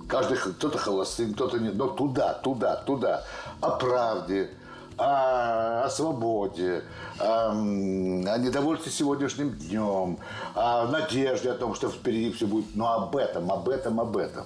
Каждый 0.09 0.37
кто-то 0.37 0.79
холостым, 0.79 1.35
кто-то 1.35 1.59
не, 1.59 1.71
но 1.71 1.89
туда, 1.89 2.35
туда, 2.35 2.77
туда. 2.77 3.25
О 3.61 3.71
правде, 3.71 4.51
о, 4.99 5.85
о 5.85 5.91
свободе, 5.91 6.83
о, 7.19 7.51
о 7.51 8.39
недовольстве 8.39 8.93
сегодняшним 8.93 9.51
днем, 9.51 10.19
о 10.55 10.87
надежде 10.87 11.51
о 11.51 11.55
том, 11.55 11.75
что 11.75 11.89
впереди 11.89 12.33
все 12.33 12.47
будет. 12.47 12.75
Но 12.75 12.93
об 12.93 13.17
этом, 13.17 13.51
об 13.51 13.69
этом, 13.69 14.01
об 14.01 14.17
этом. 14.17 14.45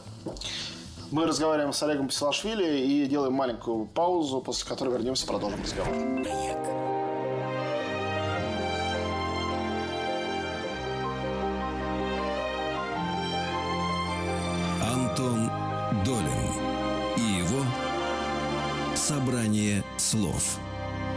Мы 1.11 1.27
разговариваем 1.27 1.73
с 1.73 1.83
Олегом 1.83 2.09
Писалашвили 2.09 2.81
и 2.81 3.07
делаем 3.07 3.33
маленькую 3.33 3.87
паузу, 3.87 4.41
после 4.41 4.69
которой 4.69 4.91
вернемся 4.91 5.25
и 5.25 5.29
продолжим 5.29 5.63
разговор. 5.63 6.86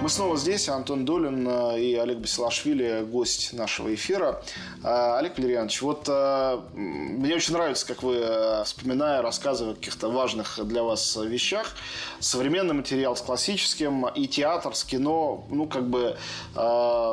Мы 0.10 0.14
снова 0.14 0.38
здесь. 0.38 0.68
Антон 0.70 1.06
Долин 1.06 1.48
э, 1.48 1.80
и 1.82 1.94
Олег 1.94 2.18
Басилашвили, 2.18 3.04
гость 3.04 3.54
нашего 3.54 3.94
эфира. 3.94 4.42
Э, 4.84 5.18
Олег 5.20 5.38
Валерьянович, 5.38 5.84
вот 5.84 6.06
э, 6.08 6.60
мне 6.74 7.36
очень 7.36 7.54
нравится, 7.54 7.86
как 7.86 8.02
вы, 8.02 8.26
вспоминая, 8.66 9.22
рассказывая 9.22 9.74
о 9.74 9.76
каких-то 9.76 10.10
важных 10.10 10.66
для 10.66 10.82
вас 10.82 11.16
вещах, 11.16 11.76
современный 12.20 12.74
материал 12.74 13.16
с 13.16 13.22
классическим 13.22 14.08
и 14.08 14.28
театр 14.28 14.74
с 14.74 14.84
кино, 14.84 15.46
ну, 15.52 15.68
как 15.68 15.88
бы 15.88 16.18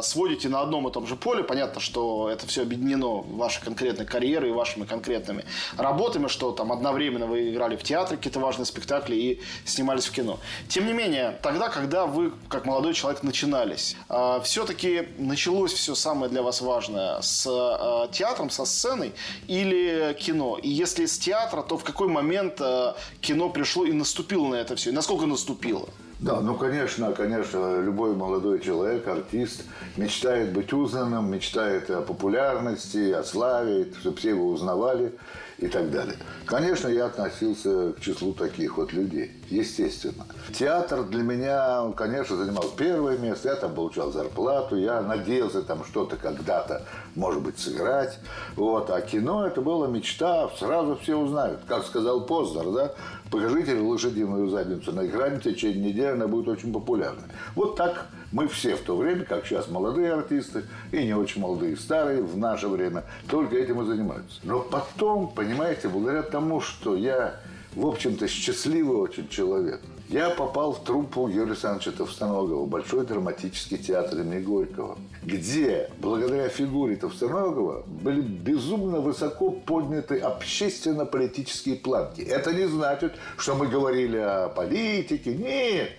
сводите 0.02 0.48
на 0.48 0.62
одном 0.62 0.88
и 0.88 0.90
том 0.92 1.06
же 1.06 1.16
поле. 1.16 1.44
Понятно, 1.44 1.82
что 1.82 2.30
это 2.30 2.46
все 2.46 2.62
объединено 2.62 3.20
вашей 3.20 3.62
конкретной 3.62 4.06
карьерой 4.06 4.50
и 4.50 4.52
вашими 4.54 4.86
конкретными 4.86 5.44
работами, 5.76 6.28
что 6.28 6.50
там 6.52 6.72
одновременно 6.72 7.26
вы 7.26 7.50
играли 7.50 7.76
в 7.76 7.82
театре 7.82 8.16
какие-то 8.16 8.40
важные 8.40 8.64
спектакли 8.64 9.16
и 9.16 9.42
снимались 9.66 10.06
в 10.06 10.12
кино. 10.12 10.38
Тем 10.68 10.86
не 10.86 10.94
менее, 10.94 11.38
тогда, 11.42 11.68
когда 11.68 12.06
вы, 12.06 12.32
как 12.48 12.64
молодой 12.64 12.85
молодой 12.86 12.94
человек 12.94 13.22
начинались. 13.24 13.96
А, 14.08 14.40
Все-таки 14.40 15.08
началось 15.18 15.72
все 15.72 15.94
самое 15.94 16.30
для 16.30 16.42
вас 16.42 16.60
важное 16.60 17.20
с 17.20 17.46
а, 17.48 18.08
театром, 18.12 18.50
со 18.50 18.64
сценой 18.64 19.12
или 19.48 20.16
кино? 20.20 20.58
И 20.62 20.68
если 20.68 21.06
с 21.06 21.18
театра, 21.18 21.62
то 21.62 21.76
в 21.76 21.84
какой 21.84 22.08
момент 22.08 22.60
а, 22.60 22.94
кино 23.20 23.48
пришло 23.50 23.84
и 23.84 23.92
наступило 23.92 24.46
на 24.48 24.54
это 24.56 24.76
все? 24.76 24.90
И 24.90 24.92
насколько 24.92 25.26
наступило? 25.26 25.88
Да, 26.18 26.40
ну, 26.40 26.54
конечно, 26.54 27.12
конечно, 27.12 27.78
любой 27.82 28.14
молодой 28.14 28.60
человек, 28.60 29.06
артист, 29.06 29.64
мечтает 29.98 30.52
быть 30.54 30.72
узнанным, 30.72 31.30
мечтает 31.30 31.90
о 31.90 32.00
популярности, 32.00 33.12
о 33.12 33.22
славе, 33.22 33.92
чтобы 34.00 34.16
все 34.16 34.30
его 34.30 34.48
узнавали 34.48 35.12
и 35.58 35.68
так 35.68 35.90
далее. 35.90 36.16
Конечно, 36.46 36.88
я 36.88 37.06
относился 37.06 37.92
к 37.92 38.00
числу 38.00 38.32
таких 38.32 38.76
вот 38.76 38.92
людей, 38.92 39.32
естественно. 39.50 40.26
Театр 40.54 41.04
для 41.04 41.22
меня, 41.22 41.92
конечно, 41.96 42.36
занимал 42.36 42.70
первое 42.76 43.18
место, 43.18 43.48
я 43.48 43.56
там 43.56 43.74
получал 43.74 44.10
зарплату, 44.10 44.76
я 44.76 45.00
надеялся 45.02 45.62
там 45.62 45.84
что-то 45.84 46.16
когда-то, 46.16 46.82
может 47.14 47.42
быть, 47.42 47.58
сыграть. 47.58 48.18
Вот. 48.54 48.90
А 48.90 49.00
кино 49.00 49.46
это 49.46 49.60
была 49.60 49.86
мечта, 49.86 50.50
сразу 50.58 50.96
все 51.02 51.16
узнают. 51.16 51.60
Как 51.66 51.84
сказал 51.84 52.26
Познер, 52.26 52.70
да, 52.72 52.92
покажите 53.30 53.78
лошадиную 53.78 54.48
задницу 54.48 54.92
на 54.92 55.06
экране 55.06 55.38
в 55.38 55.42
течение 55.42 55.92
недели, 55.92 56.08
она 56.08 56.26
будет 56.26 56.48
очень 56.48 56.72
популярной. 56.72 57.24
Вот 57.54 57.76
так 57.76 58.06
мы 58.32 58.48
все 58.48 58.76
в 58.76 58.80
то 58.80 58.96
время, 58.96 59.24
как 59.24 59.46
сейчас 59.46 59.68
молодые 59.68 60.12
артисты, 60.12 60.64
и 60.92 61.04
не 61.04 61.14
очень 61.14 61.40
молодые, 61.40 61.76
старые, 61.76 62.22
в 62.22 62.36
наше 62.36 62.68
время, 62.68 63.04
только 63.28 63.56
этим 63.56 63.82
и 63.82 63.86
занимаются. 63.86 64.40
Но 64.42 64.60
потом, 64.60 65.28
понимаете, 65.28 65.88
благодаря 65.88 66.22
тому, 66.22 66.60
что 66.60 66.96
я, 66.96 67.40
в 67.74 67.86
общем-то, 67.86 68.28
счастливый 68.28 68.96
очень 68.96 69.28
человек, 69.28 69.80
я 70.08 70.30
попал 70.30 70.72
в 70.72 70.84
труппу 70.84 71.28
Юрия 71.28 71.50
Александровича 71.50 71.92
Товстоногова, 71.92 72.66
Большой 72.66 73.04
драматический 73.04 73.78
театр 73.78 74.20
имени 74.20 74.40
Горького, 74.40 74.98
где, 75.22 75.90
благодаря 75.98 76.48
фигуре 76.48 76.96
Товстоногова, 76.96 77.82
были 77.86 78.20
безумно 78.20 79.00
высоко 79.00 79.50
подняты 79.50 80.18
общественно-политические 80.18 81.76
планки. 81.76 82.20
Это 82.20 82.52
не 82.52 82.66
значит, 82.66 83.14
что 83.36 83.54
мы 83.54 83.66
говорили 83.66 84.18
о 84.18 84.48
политике. 84.48 85.34
Нет! 85.34 85.90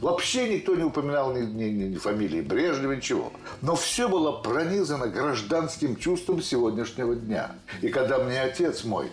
Вообще 0.00 0.48
никто 0.48 0.74
не 0.74 0.84
упоминал 0.84 1.34
ни, 1.34 1.44
ни, 1.44 1.84
ни 1.84 1.96
фамилии 1.96 2.40
Брежнева, 2.40 2.92
ничего. 2.92 3.30
Но 3.60 3.76
все 3.76 4.08
было 4.08 4.32
пронизано 4.32 5.08
гражданским 5.08 5.96
чувством 5.96 6.40
сегодняшнего 6.42 7.14
дня. 7.14 7.52
И 7.82 7.88
когда 7.90 8.18
мне 8.18 8.40
отец 8.40 8.84
мой 8.84 9.10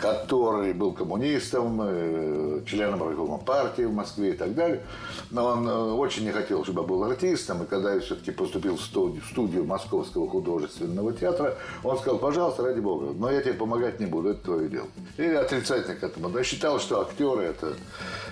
который 0.00 0.72
был 0.72 0.92
коммунистом, 0.92 1.80
э, 1.82 2.62
членом 2.66 3.02
райкома 3.02 3.38
партии 3.38 3.82
в 3.82 3.92
Москве 3.92 4.30
и 4.30 4.32
так 4.32 4.54
далее. 4.54 4.82
Но 5.30 5.46
он 5.46 5.68
э, 5.68 5.92
очень 5.92 6.24
не 6.24 6.32
хотел, 6.32 6.64
чтобы 6.64 6.82
я 6.82 6.88
был 6.88 7.04
артистом. 7.04 7.62
И 7.62 7.66
когда 7.66 7.94
я 7.94 8.00
все-таки 8.00 8.30
поступил 8.30 8.76
в 8.76 8.82
студию, 8.82 9.64
Московского 9.64 10.28
художественного 10.28 11.12
театра, 11.12 11.56
он 11.84 11.98
сказал, 11.98 12.18
пожалуйста, 12.18 12.64
ради 12.64 12.80
бога, 12.80 13.12
но 13.14 13.30
я 13.30 13.42
тебе 13.42 13.54
помогать 13.54 14.00
не 14.00 14.06
буду, 14.06 14.30
это 14.30 14.44
твое 14.44 14.68
дело. 14.68 14.86
И 15.18 15.22
отрицательно 15.22 15.96
к 15.96 16.02
этому. 16.02 16.36
Я 16.36 16.44
считал, 16.44 16.80
что 16.80 17.00
актеры 17.00 17.42
это, 17.42 17.74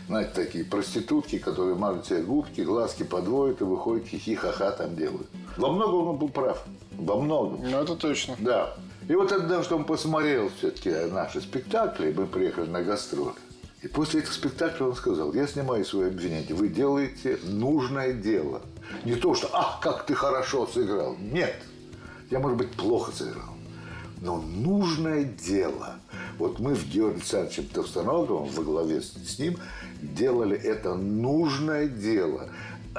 знаете, 0.06 0.30
такие 0.34 0.64
проститутки, 0.64 1.38
которые 1.38 1.76
мажут 1.76 2.06
себе 2.06 2.22
губки, 2.22 2.62
глазки 2.62 3.02
подводят 3.02 3.60
и 3.60 3.64
выходят 3.64 4.06
хихи-ха-ха 4.06 4.70
там 4.72 4.96
делают. 4.96 5.26
Во 5.56 5.70
многом 5.70 6.08
он 6.08 6.16
был 6.16 6.28
прав. 6.28 6.64
Во 6.92 7.20
многом. 7.20 7.60
Ну, 7.62 7.82
это 7.82 7.94
точно. 7.94 8.36
Да. 8.38 8.74
И 9.08 9.14
вот 9.14 9.28
тогда, 9.28 9.62
что 9.62 9.76
он 9.76 9.84
посмотрел 9.84 10.50
все-таки 10.58 10.90
наши 10.90 11.40
спектакли, 11.40 12.12
мы 12.14 12.26
приехали 12.26 12.68
на 12.68 12.82
гастроли. 12.82 13.34
И 13.80 13.88
после 13.88 14.20
этих 14.20 14.32
спектаклей 14.32 14.86
он 14.86 14.94
сказал, 14.94 15.32
я 15.32 15.46
снимаю 15.46 15.84
свои 15.84 16.08
обвинения, 16.08 16.52
вы 16.52 16.68
делаете 16.68 17.38
нужное 17.44 18.12
дело. 18.12 18.60
Не 19.04 19.14
то, 19.14 19.34
что, 19.34 19.48
ах, 19.52 19.80
как 19.80 20.04
ты 20.04 20.14
хорошо 20.14 20.66
сыграл. 20.66 21.16
Нет, 21.18 21.54
я, 22.30 22.38
может 22.38 22.58
быть, 22.58 22.72
плохо 22.72 23.12
сыграл. 23.12 23.54
Но 24.20 24.42
нужное 24.42 25.24
дело. 25.24 25.94
Вот 26.38 26.58
мы 26.58 26.74
в 26.74 26.86
Георгии 26.88 27.18
Александровичем 27.18 27.66
Товстоноговым 27.66 28.48
во 28.48 28.62
главе 28.62 29.00
с 29.00 29.38
ним 29.38 29.56
делали 30.02 30.56
это 30.56 30.94
нужное 30.94 31.86
дело 31.86 32.50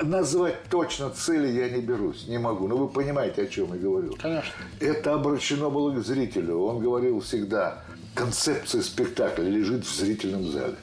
назвать 0.04 0.64
точно 0.70 1.10
цели 1.10 1.48
я 1.48 1.70
не 1.70 1.82
берусь, 1.82 2.28
не 2.28 2.38
могу. 2.38 2.68
Но 2.68 2.78
вы 2.78 2.88
понимаете, 2.88 3.44
о 3.44 3.48
чем 3.48 3.74
я 3.74 3.80
говорю. 3.80 4.16
Конечно. 4.22 4.54
Это 4.80 5.14
обращено 5.14 5.70
было 5.70 5.92
к 5.92 6.04
зрителю. 6.04 6.60
Он 6.60 6.80
говорил 6.80 7.20
всегда, 7.22 7.84
концепция 8.16 8.82
спектакля 8.82 9.44
лежит 9.44 9.86
в 9.86 9.96
зрительном 9.96 10.52
зале. 10.52 10.76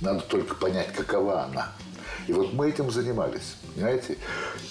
Надо 0.00 0.20
только 0.20 0.54
понять, 0.54 0.92
какова 0.92 1.44
она. 1.44 1.72
И 2.26 2.32
вот 2.32 2.52
мы 2.52 2.68
этим 2.68 2.90
занимались, 2.90 3.56
понимаете? 3.74 4.16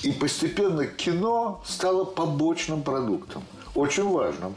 И 0.03 0.11
постепенно 0.11 0.85
кино 0.85 1.61
стало 1.65 2.05
побочным 2.05 2.83
продуктом, 2.83 3.43
очень 3.75 4.09
важным. 4.09 4.55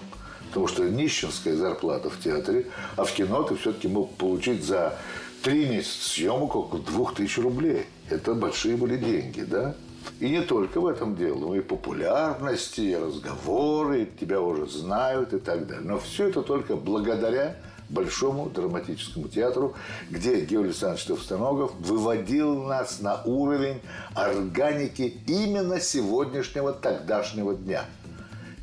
Потому 0.48 0.68
что 0.68 0.88
нищенская 0.88 1.56
зарплата 1.56 2.10
в 2.10 2.20
театре, 2.20 2.66
а 2.96 3.04
в 3.04 3.12
кино 3.12 3.42
ты 3.42 3.56
все-таки 3.56 3.88
мог 3.88 4.14
получить 4.16 4.62
за 4.62 4.98
три 5.42 5.66
месяца 5.66 6.10
съемок 6.10 6.54
около 6.54 6.82
двух 6.82 7.14
тысяч 7.14 7.38
рублей. 7.38 7.86
Это 8.10 8.34
большие 8.34 8.76
были 8.76 8.96
деньги, 8.96 9.42
да? 9.42 9.74
И 10.20 10.28
не 10.28 10.42
только 10.42 10.80
в 10.80 10.86
этом 10.86 11.16
дело, 11.16 11.38
но 11.38 11.56
и 11.56 11.60
популярности, 11.60 12.80
и 12.80 12.96
разговоры, 12.96 14.08
тебя 14.20 14.40
уже 14.40 14.66
знают 14.66 15.32
и 15.32 15.38
так 15.38 15.66
далее. 15.66 15.84
Но 15.84 15.98
все 15.98 16.28
это 16.28 16.42
только 16.42 16.76
благодаря 16.76 17.56
Большому 17.92 18.48
драматическому 18.48 19.28
театру, 19.28 19.74
где 20.08 20.40
Георгий 20.40 20.68
Александрович 20.68 21.04
Товстоногов 21.04 21.72
выводил 21.78 22.62
нас 22.62 23.00
на 23.00 23.20
уровень 23.24 23.82
органики 24.14 25.18
именно 25.26 25.78
сегодняшнего 25.78 26.72
тогдашнего 26.72 27.54
дня. 27.54 27.84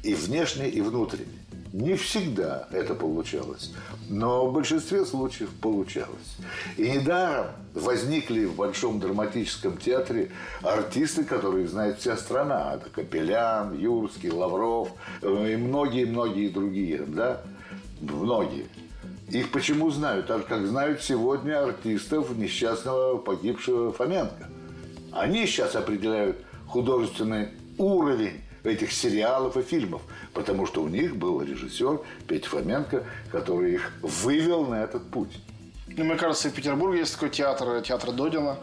И 0.02 0.16
внешне, 0.16 0.68
и 0.68 0.82
внутренне. 0.82 1.38
Не 1.74 1.94
всегда 1.94 2.68
это 2.72 2.96
получалось, 2.96 3.72
но 4.10 4.48
в 4.48 4.54
большинстве 4.54 5.06
случаев 5.06 5.50
получалось. 5.62 6.38
И 6.78 6.90
недаром 6.90 7.48
возникли 7.76 8.46
в 8.46 8.56
Большом 8.56 9.00
драматическом 9.00 9.78
театре 9.78 10.32
артисты, 10.64 11.24
которые 11.24 11.68
знает 11.68 12.00
вся 12.00 12.18
страна. 12.18 12.74
Это 12.74 12.90
Капелян, 12.90 13.78
Юрский, 13.78 14.32
Лавров 14.32 14.90
э, 15.22 15.54
и 15.54 15.56
многие-многие 15.56 16.50
другие. 16.50 17.04
Да? 17.06 17.42
Многие. 18.02 18.66
Их 19.30 19.52
почему 19.52 19.92
знают? 19.92 20.26
Так 20.26 20.48
как 20.48 20.66
знают 20.66 21.04
сегодня 21.04 21.64
артистов 21.64 22.36
несчастного 22.36 23.18
погибшего 23.18 23.94
Фоменко. 23.94 24.50
Они 25.12 25.46
сейчас 25.46 25.76
определяют 25.76 26.38
художественный 26.68 27.50
уровень 27.78 28.42
этих 28.64 28.92
сериалов 28.92 29.58
и 29.58 29.62
фильмов, 29.62 30.02
потому 30.34 30.66
что 30.66 30.82
у 30.82 30.88
них 30.88 31.16
был 31.16 31.42
режиссер 31.42 32.02
Петя 32.28 32.50
Фоменко, 32.50 33.04
который 33.32 33.74
их 33.74 33.92
вывел 34.02 34.66
на 34.66 34.84
этот 34.84 35.10
путь. 35.10 35.40
Ну, 35.88 36.04
мне 36.04 36.16
кажется, 36.16 36.50
в 36.50 36.54
Петербурге 36.54 37.00
есть 37.00 37.14
такой 37.14 37.30
театр, 37.30 37.82
театр 37.82 38.12
Додина. 38.12 38.58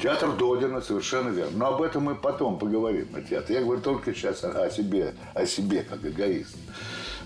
Театр 0.00 0.32
Додина, 0.36 0.80
совершенно 0.80 1.30
верно. 1.30 1.58
Но 1.58 1.74
об 1.74 1.82
этом 1.82 2.04
мы 2.04 2.14
потом 2.14 2.58
поговорим, 2.58 3.08
о 3.14 3.20
театре. 3.20 3.56
Я 3.58 3.64
говорю 3.64 3.80
только 3.80 4.14
сейчас 4.14 4.44
о 4.44 4.70
себе, 4.70 5.14
о 5.34 5.46
себе 5.46 5.82
как 5.82 6.04
эгоист. 6.04 6.56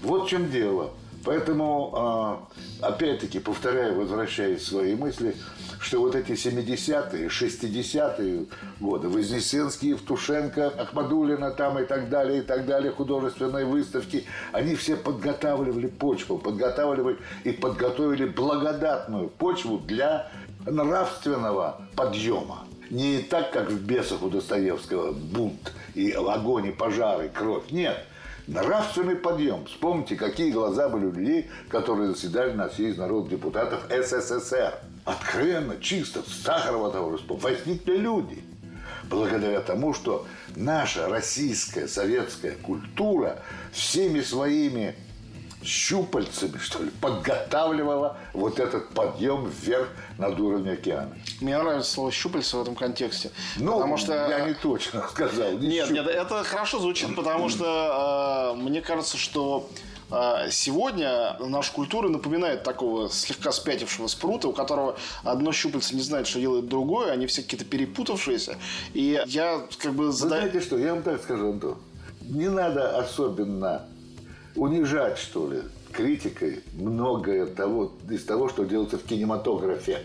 Вот 0.03 0.27
в 0.27 0.29
чем 0.29 0.51
дело. 0.51 0.93
Поэтому, 1.25 1.93
а, 1.95 2.49
опять-таки, 2.81 3.39
повторяю, 3.39 3.95
возвращаясь 3.95 4.63
к 4.63 4.69
своей 4.69 4.97
мысли, 4.97 5.37
что 5.79 6.01
вот 6.01 6.17
эти 6.17 6.33
70-е, 6.33 7.29
60-е 7.29 8.47
годы, 8.81 9.09
Вознесенский, 9.09 9.91
Евтушенко, 9.91 10.69
Ахмадулина 10.69 11.53
там 11.53 11.79
и 11.79 11.85
так 11.85 12.09
далее, 12.09 12.39
и 12.39 12.43
так 12.43 12.67
далее, 12.67 12.93
художественные 12.93 13.67
выставки, 13.67 14.25
они 14.53 14.75
все 14.75 14.97
подготавливали 14.97 15.87
почву, 15.87 16.39
подготавливали 16.39 17.19
и 17.45 17.53
подготовили 17.53 18.27
благодатную 18.27 19.29
почву 19.29 19.79
для 19.79 20.29
нравственного 20.67 21.83
подъема. 21.95 22.67
Не 22.91 23.21
так, 23.21 23.53
как 23.53 23.71
в 23.71 23.81
«Бесах» 23.87 24.23
у 24.23 24.29
Достоевского 24.29 25.13
бунт 25.13 25.73
и 25.95 26.11
огонь, 26.11 26.67
и 26.67 26.73
пожары, 26.73 27.31
кровь. 27.33 27.71
Нет– 27.71 27.97
Нравственный 28.47 29.17
подъем. 29.17 29.67
Вспомните, 29.67 30.17
какие 30.17 30.51
глаза 30.51 30.89
были 30.89 31.07
у 31.07 31.13
людей, 31.13 31.51
которые 31.69 32.13
заседали 32.13 32.53
на 32.53 32.69
съезде 32.69 33.01
народных 33.01 33.31
депутатов 33.31 33.87
СССР. 33.89 34.75
Откровенно, 35.05 35.81
чисто, 35.81 36.23
Сахарова 36.29 36.91
того 36.91 37.17
же 37.17 37.25
возникли 37.29 37.97
люди. 37.97 38.43
благодаря 39.13 39.61
тому, 39.61 39.95
что 39.95 40.27
наша 40.57 41.09
российская 41.09 41.87
советская 41.87 42.57
культура 42.57 43.43
всеми 43.73 44.21
своими 44.21 44.95
щупальцами, 45.65 46.59
что 46.59 46.83
ли, 46.83 46.91
подготавливала 47.01 48.17
вот 48.33 48.59
этот 48.59 48.89
подъем 48.91 49.47
вверх 49.49 49.89
над 50.19 50.39
уровнем 50.39 50.73
океана. 50.73 51.17
Мне 51.41 51.59
нравится 51.59 51.91
слово 51.93 52.13
«щупальца» 52.13 52.57
в 52.59 52.63
этом 52.63 52.75
контексте. 52.75 53.31
Ну, 53.57 53.75
потому 53.75 53.97
что... 53.97 54.13
я 54.29 54.41
не 54.47 54.55
точно 54.55 55.07
сказал. 55.11 55.53
не 55.53 55.69
Нет, 55.69 55.89
щуп- 55.89 55.93
нет, 55.95 56.07
это 56.07 56.45
хорошо 56.45 56.79
звучит, 56.79 57.15
потому 57.17 57.49
что 57.49 58.55
э, 58.55 58.61
мне 58.61 58.81
кажется, 58.81 59.17
что 59.17 59.69
э, 60.11 60.49
сегодня 60.51 61.37
наша 61.41 61.73
культура 61.73 62.09
напоминает 62.09 62.63
такого 62.63 63.09
слегка 63.09 63.53
спятившего 63.53 64.07
спрута, 64.07 64.49
у 64.49 64.53
которого 64.53 64.97
одно 65.25 65.53
щупальце 65.53 65.95
не 65.95 66.03
знает, 66.03 66.27
что 66.27 66.41
делает 66.41 66.69
другое, 66.69 67.13
они 67.13 67.27
все 67.27 67.43
какие-то 67.43 67.65
перепутавшиеся. 67.65 68.57
И 68.95 69.23
я 69.27 69.61
как 69.79 69.93
бы 69.95 70.07
Вы 70.07 70.13
задаю... 70.13 70.43
знаете 70.43 70.67
что, 70.67 70.79
я 70.79 70.95
вам 70.95 71.03
так 71.03 71.23
скажу, 71.23 71.51
Антон. 71.53 71.79
Не 72.21 72.49
надо 72.49 72.97
особенно 72.99 73.83
унижать, 74.55 75.19
что 75.19 75.51
ли, 75.51 75.63
критикой 75.93 76.63
многое 76.75 77.47
того, 77.47 77.93
из 78.11 78.25
того, 78.25 78.49
что 78.49 78.65
делается 78.65 78.99
в 78.99 79.05
кинематографе. 79.05 80.01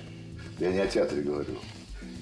Я 0.59 0.71
не 0.71 0.79
о 0.79 0.87
театре 0.87 1.21
говорю. 1.21 1.55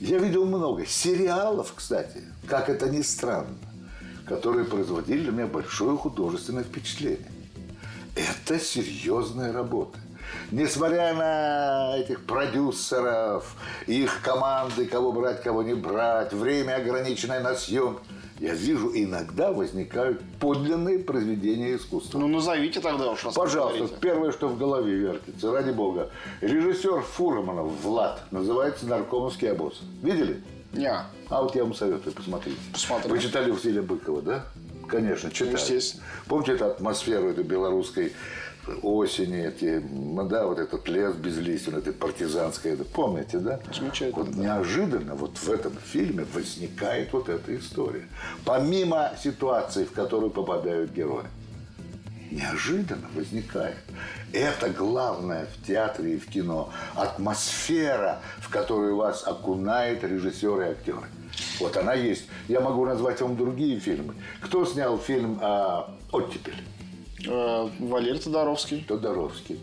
Я 0.02 0.20
видел 0.20 0.46
много 0.46 0.86
сериалов, 0.86 1.74
кстати, 1.76 2.22
как 2.48 2.70
это 2.70 2.90
ни 2.90 3.02
странно, 3.02 3.58
которые 4.28 4.66
производили 4.66 5.24
для 5.24 5.32
меня 5.32 5.48
большое 5.48 5.98
художественное 5.98 6.64
впечатление. 6.64 7.32
Это 8.16 8.60
серьезная 8.60 9.52
работа. 9.52 10.00
Несмотря 10.52 11.14
на 11.14 11.98
этих 11.98 12.26
продюсеров, 12.26 13.56
их 13.88 14.22
команды, 14.22 14.86
кого 14.86 15.12
брать, 15.12 15.42
кого 15.42 15.64
не 15.64 15.74
брать, 15.74 16.34
время 16.34 16.76
ограниченное 16.76 17.42
на 17.42 17.56
съем, 17.56 18.00
я 18.40 18.54
вижу, 18.54 18.92
иногда 18.94 19.52
возникают 19.52 20.22
подлинные 20.40 21.00
произведения 21.00 21.76
искусства. 21.76 22.20
Ну, 22.20 22.28
назовите 22.28 22.82
тогда 22.82 23.12
уж, 23.12 23.22
Пожалуйста, 23.34 23.78
говорите. 23.80 23.96
первое, 24.02 24.32
что 24.32 24.48
в 24.50 24.58
голове 24.58 24.94
вертится, 24.96 25.52
ради 25.52 25.72
бога. 25.72 26.10
Режиссер 26.42 27.02
Фурманов 27.02 27.72
Влад 27.82 28.22
называется 28.32 28.86
«Наркомовский 28.88 29.52
обоз». 29.52 29.82
Видели? 30.02 30.42
Не. 30.74 30.92
А 31.30 31.42
вот 31.42 31.56
я 31.56 31.64
вам 31.64 31.74
советую, 31.74 32.14
посмотрите. 32.14 32.58
Посмотрим. 32.74 33.12
Вы 33.12 33.20
читали 33.20 33.52
Василия 33.52 33.82
Быкова, 33.82 34.22
да? 34.22 34.46
Конечно, 34.88 35.32
читали. 35.32 35.54
естественно. 35.54 36.04
Помните 36.28 36.52
эту 36.54 36.66
атмосферу 36.66 37.30
этой 37.30 37.44
белорусской 37.44 38.14
осени, 38.82 39.48
эти, 39.48 39.84
ну 39.90 40.28
да, 40.28 40.46
вот 40.46 40.60
этот 40.60 40.88
лес 40.88 41.16
без 41.16 41.38
листьев, 41.38 41.76
это 41.76 41.94
партизанское, 41.94 42.74
это 42.74 42.84
помните, 42.84 43.40
да? 43.40 43.60
Замечательно, 43.74 44.24
Вот 44.24 44.36
неожиданно 44.36 45.16
вот 45.16 45.38
в 45.38 45.52
этом 45.52 45.74
фильме 45.78 46.26
возникает 46.34 47.14
вот 47.14 47.30
эта 47.30 47.56
история. 47.56 48.08
Помимо 48.44 49.12
ситуации, 49.22 49.86
в 49.86 49.92
которую 49.92 50.32
попадают 50.32 50.92
герои 50.92 51.26
неожиданно 52.32 53.08
возникает. 53.16 53.78
Это 54.34 54.70
главное 54.70 55.46
в 55.46 55.66
театре 55.66 56.16
и 56.16 56.20
в 56.20 56.28
кино. 56.28 56.70
Атмосфера, 56.96 58.20
в 58.40 58.50
которую 58.50 58.98
вас 58.98 59.26
окунает 59.26 60.04
режиссер 60.04 60.62
и 60.62 60.66
актеры. 60.72 61.08
Вот 61.60 61.78
она 61.78 61.94
есть. 61.94 62.26
Я 62.48 62.60
могу 62.60 62.86
назвать 62.86 63.22
вам 63.22 63.38
другие 63.38 63.80
фильмы. 63.80 64.16
Кто 64.42 64.66
снял 64.66 64.98
фильм 64.98 65.40
«Оттепель»? 66.12 66.62
Э, 67.28 67.70
Валерий 67.80 68.20
Тодоровский. 68.20 68.86
Тодоровский. 68.88 69.60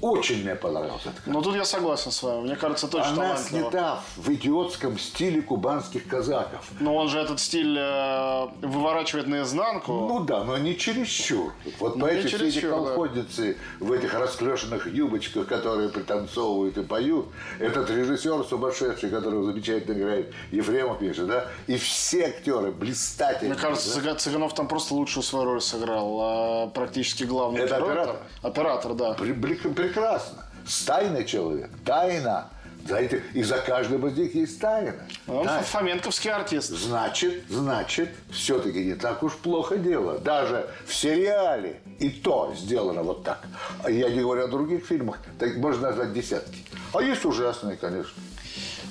Очень 0.00 0.42
мне 0.42 0.54
понравился 0.54 1.10
этот 1.10 1.26
Но 1.26 1.42
тут 1.42 1.54
я 1.56 1.64
согласен 1.64 2.10
с 2.10 2.22
вами. 2.22 2.42
Мне 2.42 2.56
кажется, 2.56 2.88
точно 2.88 3.10
Она 3.12 3.36
снята 3.36 4.00
в 4.16 4.30
идиотском 4.32 4.98
стиле 4.98 5.42
кубанских 5.42 6.06
казаков. 6.08 6.66
Но 6.80 6.94
он 6.96 7.08
же 7.08 7.18
этот 7.18 7.38
стиль 7.40 7.76
э, 7.78 8.46
выворачивает 8.62 9.26
наизнанку. 9.26 9.92
Ну 9.92 10.20
да, 10.20 10.44
но 10.44 10.56
не 10.58 10.76
чересчур. 10.78 11.52
Вот 11.78 11.96
Ну, 11.96 12.06
по 12.06 12.10
не 12.10 12.18
эти 12.18 12.26
все 12.28 12.36
эти 12.36 12.52
чересчур, 12.54 12.70
да. 12.70 12.76
колхозницы 12.76 13.56
в 13.78 13.92
этих 13.92 14.14
расклешенных 14.14 14.86
юбочках, 14.86 15.46
которые 15.46 15.88
пританцовывают 15.90 16.78
и 16.78 16.82
поют, 16.82 17.26
этот 17.58 17.90
режиссер 17.90 18.44
сумасшедший, 18.44 19.10
который 19.10 19.42
замечательно 19.44 19.98
играет, 19.98 20.32
Ефремов 20.50 20.98
пишет, 20.98 21.26
да, 21.26 21.46
и 21.66 21.76
все 21.76 22.26
актеры 22.28 22.72
блистательные. 22.72 23.54
Мне 23.54 23.60
кажется, 23.62 23.94
да? 24.00 24.00
Цыга- 24.12 24.16
Цыганов 24.16 24.54
там 24.54 24.66
просто 24.68 24.94
лучшую 24.94 25.22
свою 25.22 25.44
роль 25.44 25.60
сыграл. 25.60 26.18
а 26.22 26.66
практически 26.68 27.24
главный 27.24 27.60
Это 27.60 27.76
герой 27.76 27.90
оператор? 27.90 28.16
там- 28.16 28.50
Оператор, 28.50 28.94
да. 28.94 29.12
При- 29.14 29.32
при- 29.32 29.89
прекрасно. 29.90 30.44
Стайный 30.66 31.24
человек, 31.24 31.70
тайна. 31.84 32.48
Знаете, 32.86 33.22
и 33.34 33.42
за 33.42 33.58
каждым 33.58 34.06
из 34.06 34.16
них 34.16 34.34
есть 34.34 34.58
тайна. 34.58 34.94
Он 35.28 35.44
Тайна. 35.44 35.62
фоменковский 35.62 36.30
артист. 36.30 36.70
Значит, 36.70 37.44
значит, 37.50 38.08
все-таки 38.30 38.82
не 38.84 38.94
так 38.94 39.22
уж 39.22 39.34
плохо 39.34 39.76
дело. 39.76 40.18
Даже 40.18 40.66
в 40.86 40.94
сериале 40.94 41.80
и 41.98 42.08
то 42.08 42.54
сделано 42.56 43.02
вот 43.02 43.22
так. 43.22 43.44
Я 43.86 44.08
не 44.08 44.20
говорю 44.20 44.44
о 44.44 44.48
других 44.48 44.86
фильмах, 44.86 45.18
так 45.38 45.56
можно 45.56 45.88
назвать 45.88 46.14
десятки. 46.14 46.64
А 46.94 47.02
есть 47.02 47.24
ужасные, 47.26 47.76
конечно. 47.76 48.22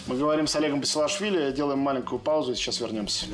Мы 0.05 0.17
говорим 0.17 0.45
с 0.45 0.55
Олегом 0.55 0.81
Басилашвили, 0.81 1.51
делаем 1.51 1.79
маленькую 1.79 2.19
паузу 2.19 2.51
и 2.51 2.55
сейчас 2.55 2.79
вернемся. 2.79 3.25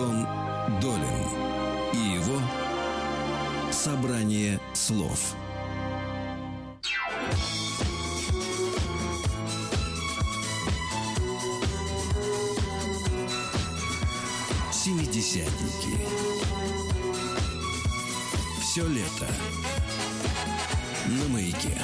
Антон 0.00 0.26
Долин 0.80 1.02
и 1.92 2.14
его 2.14 2.40
собрание 3.70 4.58
слов. 4.72 5.34
Семидесятники. 14.72 15.98
Все 18.62 18.86
лето 18.88 19.26
на 21.08 21.28
маяке. 21.28 21.76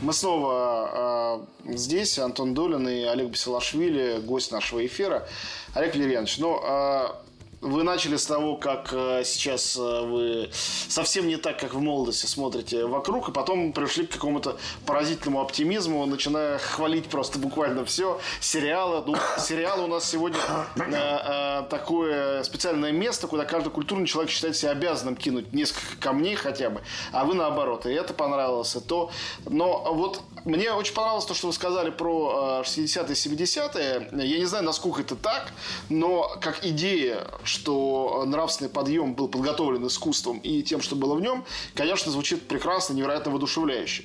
Мы 0.00 0.12
снова 0.12 1.46
э, 1.64 1.74
здесь, 1.76 2.18
Антон 2.18 2.54
Долин 2.54 2.88
и 2.88 3.04
Олег 3.04 3.28
Басилашвили, 3.28 4.18
гость 4.18 4.50
нашего 4.50 4.84
эфира. 4.84 5.28
Олег 5.74 5.94
Валерьянович, 5.94 6.38
ну, 6.38 6.60
э, 6.62 7.06
вы 7.62 7.84
начали 7.84 8.16
с 8.16 8.26
того, 8.26 8.56
как 8.56 8.92
э, 8.92 9.22
сейчас 9.24 9.76
э, 9.76 9.80
вы 9.80 10.50
совсем 10.52 11.28
не 11.28 11.36
так, 11.36 11.58
как 11.60 11.74
в 11.74 11.80
молодости 11.80 12.26
смотрите 12.26 12.86
вокруг, 12.86 13.28
и 13.28 13.32
потом 13.32 13.72
пришли 13.72 14.06
к 14.06 14.10
какому-то 14.10 14.58
поразительному 14.84 15.40
оптимизму, 15.40 16.04
начиная 16.06 16.58
хвалить 16.58 17.06
просто 17.06 17.38
буквально 17.38 17.84
все. 17.84 18.20
Сериалы, 18.40 19.04
ну, 19.06 19.16
сериалы 19.38 19.84
у 19.84 19.86
нас 19.86 20.10
сегодня 20.10 20.38
э, 20.76 20.82
э, 20.90 21.62
такое 21.70 22.42
специальное 22.42 22.90
место, 22.90 23.28
куда 23.28 23.44
каждый 23.44 23.70
культурный 23.70 24.08
человек 24.08 24.32
считает 24.32 24.56
себя 24.56 24.72
обязанным 24.72 25.14
кинуть 25.14 25.52
несколько 25.52 25.96
камней 26.00 26.34
хотя 26.34 26.68
бы, 26.68 26.82
а 27.12 27.24
вы 27.24 27.34
наоборот. 27.34 27.86
И 27.86 27.92
это 27.92 28.12
понравилось, 28.12 28.74
и 28.74 28.80
то. 28.80 29.10
Но 29.48 29.94
вот 29.94 30.20
мне 30.44 30.72
очень 30.72 30.94
понравилось 30.94 31.26
то, 31.26 31.34
что 31.34 31.46
вы 31.46 31.52
сказали 31.52 31.90
про 31.90 32.62
э, 32.64 32.68
60-е, 32.68 33.14
70-е. 33.14 34.08
Я 34.12 34.38
не 34.38 34.46
знаю, 34.46 34.64
насколько 34.64 35.00
это 35.02 35.14
так, 35.14 35.52
но 35.88 36.36
как 36.40 36.64
идея, 36.64 37.28
что 37.52 38.24
нравственный 38.26 38.70
подъем 38.70 39.14
был 39.14 39.28
подготовлен 39.28 39.86
искусством 39.86 40.38
и 40.38 40.62
тем, 40.62 40.80
что 40.80 40.96
было 40.96 41.14
в 41.14 41.20
нем, 41.20 41.44
конечно, 41.74 42.10
звучит 42.10 42.48
прекрасно, 42.48 42.94
невероятно 42.94 43.30
воодушевляюще. 43.30 44.04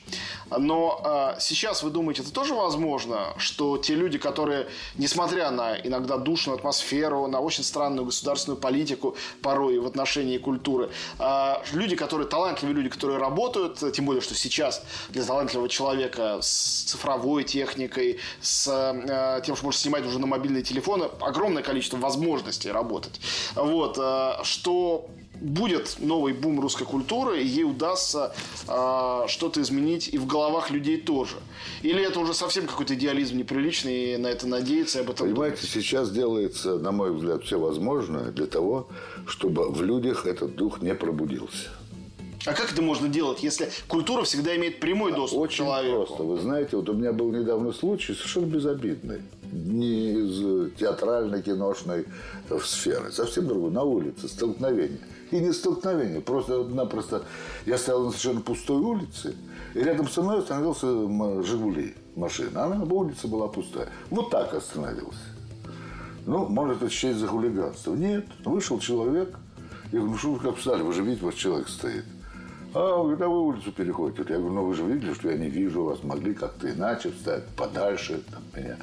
Но 0.56 1.02
э, 1.04 1.40
сейчас 1.40 1.84
вы 1.84 1.90
думаете, 1.90 2.22
это 2.22 2.34
тоже 2.34 2.54
возможно, 2.54 3.34
что 3.38 3.78
те 3.78 3.96
люди, 3.96 4.18
которые, 4.18 4.68
несмотря 4.96 5.50
на 5.52 5.78
иногда 5.78 6.18
душную 6.18 6.58
атмосферу, 6.58 7.28
на 7.28 7.40
очень 7.40 7.64
странную 7.64 8.06
государственную 8.06 8.60
политику 8.60 9.16
порой 9.42 9.80
в 9.80 9.86
отношении 9.86 10.38
культуры, 10.38 10.90
э, 11.20 11.54
люди, 11.72 11.96
которые 11.96 12.28
талантливые 12.28 12.76
люди, 12.76 12.90
которые 12.90 13.18
работают, 13.18 13.82
тем 13.94 14.06
более, 14.06 14.22
что 14.22 14.36
сейчас 14.36 14.84
для 15.10 15.24
талантливого 15.24 15.70
человека 15.70 16.40
с 16.42 16.84
цифровой 16.84 17.44
техникой, 17.44 18.20
с 18.42 18.68
э, 18.68 19.42
тем, 19.46 19.56
что 19.56 19.66
можно 19.66 19.80
снимать 19.80 20.06
уже 20.06 20.20
на 20.20 20.28
мобильные 20.28 20.64
телефоны, 20.64 21.08
огромное 21.22 21.64
количество 21.64 21.98
возможностей 21.98 22.72
работать. 22.72 23.20
Вот, 23.56 23.98
э, 24.00 24.44
что 24.44 25.10
будет 25.42 25.98
новый 26.00 26.34
бум 26.34 26.60
русской 26.60 26.86
культуры, 26.86 27.42
и 27.42 27.46
ей 27.46 27.64
удастся 27.64 28.34
э, 28.68 29.24
что-то 29.28 29.62
изменить 29.62 30.10
и 30.12 30.18
в 30.18 30.26
головах 30.26 30.72
людей 30.72 30.98
тоже. 30.98 31.38
Или 31.84 32.04
это 32.04 32.20
уже 32.20 32.34
совсем 32.34 32.68
какой-то 32.68 32.96
идеализм 32.96 33.38
неприличный, 33.38 34.14
и 34.14 34.18
на 34.18 34.28
это 34.28 34.48
надеяться, 34.48 35.00
и 35.00 35.02
об 35.02 35.12
этом 35.12 35.28
Понимаете, 35.28 35.68
сейчас 35.68 36.12
делается, 36.12 36.78
на 36.78 36.92
мой 36.92 37.14
взгляд, 37.14 37.44
все 37.44 37.60
возможное 37.60 38.32
для 38.32 38.48
того, 38.48 38.88
чтобы 39.28 39.70
в 39.70 39.82
людях 39.82 40.26
этот 40.26 40.56
дух 40.56 40.82
не 40.82 40.96
пробудился. 40.96 41.70
А 42.46 42.54
как 42.54 42.72
это 42.72 42.82
можно 42.82 43.08
делать, 43.08 43.44
если 43.44 43.70
культура 43.88 44.24
всегда 44.24 44.56
имеет 44.56 44.80
прямой 44.80 45.14
доступ 45.14 45.40
Очень 45.40 45.54
к 45.54 45.58
человеку? 45.58 46.06
просто. 46.06 46.24
Вы 46.24 46.40
знаете, 46.40 46.78
вот 46.78 46.88
у 46.90 46.94
меня 46.94 47.12
был 47.12 47.32
недавно 47.32 47.74
случай 47.74 48.14
совершенно 48.14 48.46
безобидный. 48.46 49.22
Не 49.52 50.12
из 50.14 50.74
театральной, 50.76 51.42
киношной 51.42 52.06
сферы. 52.64 53.12
Совсем 53.12 53.48
другой. 53.48 53.72
На 53.72 53.84
улице. 53.84 54.28
Столкновение. 54.28 55.00
И 55.32 55.40
не 55.40 55.52
столкновение. 55.52 56.22
Просто-напросто 56.22 57.24
я 57.66 57.78
стоял 57.78 58.04
на 58.04 58.10
совершенно 58.12 58.42
пустой 58.42 58.78
улице. 58.78 59.36
И 59.74 59.80
рядом 59.80 60.08
со 60.08 60.22
мной 60.22 60.40
остановился 60.40 60.88
«Жигули» 61.44 61.96
машина. 62.16 62.64
Она 62.64 62.84
улица 62.84 63.28
была 63.28 63.48
пустая. 63.48 63.90
Вот 64.10 64.30
так 64.30 64.54
остановился. 64.54 65.20
Ну, 66.26 66.46
может, 66.46 66.82
это 66.82 66.90
счесть 66.90 67.20
за 67.20 67.28
хулиганство. 67.28 67.94
Нет, 67.94 68.26
вышел 68.44 68.80
человек. 68.80 69.38
Я 69.92 70.00
говорю, 70.00 70.12
ну 70.12 70.18
что 70.18 70.34
вы 70.34 70.40
как 70.40 70.58
встали? 70.58 70.82
Вы 70.82 70.94
же 70.94 71.02
видите, 71.02 71.24
вот 71.24 71.36
человек 71.36 71.70
стоит. 71.70 72.04
А, 72.80 73.08
когда 73.10 73.28
вы 73.28 73.42
улицу 73.48 73.72
переходите? 73.72 74.24
Я 74.30 74.38
говорю, 74.38 74.54
ну 74.54 74.66
вы 74.66 74.76
же 74.76 74.84
видели, 74.84 75.14
что 75.14 75.32
я 75.32 75.38
не 75.38 75.50
вижу 75.50 75.84
вас. 75.84 76.04
Могли 76.04 76.36
как-то 76.36 76.72
иначе 76.72 77.10
встать, 77.10 77.44
подальше 77.56 78.22
от 78.32 78.56
меня. 78.56 78.78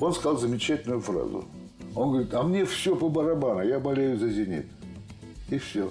Он 0.00 0.14
сказал 0.14 0.38
замечательную 0.38 1.02
фразу. 1.02 1.44
Он 1.94 2.10
говорит, 2.10 2.32
а 2.32 2.42
мне 2.42 2.64
все 2.64 2.96
по 2.96 3.10
барабану, 3.10 3.62
я 3.62 3.80
болею 3.80 4.18
за 4.18 4.28
«Зенит». 4.30 4.66
И 5.50 5.58
все. 5.58 5.90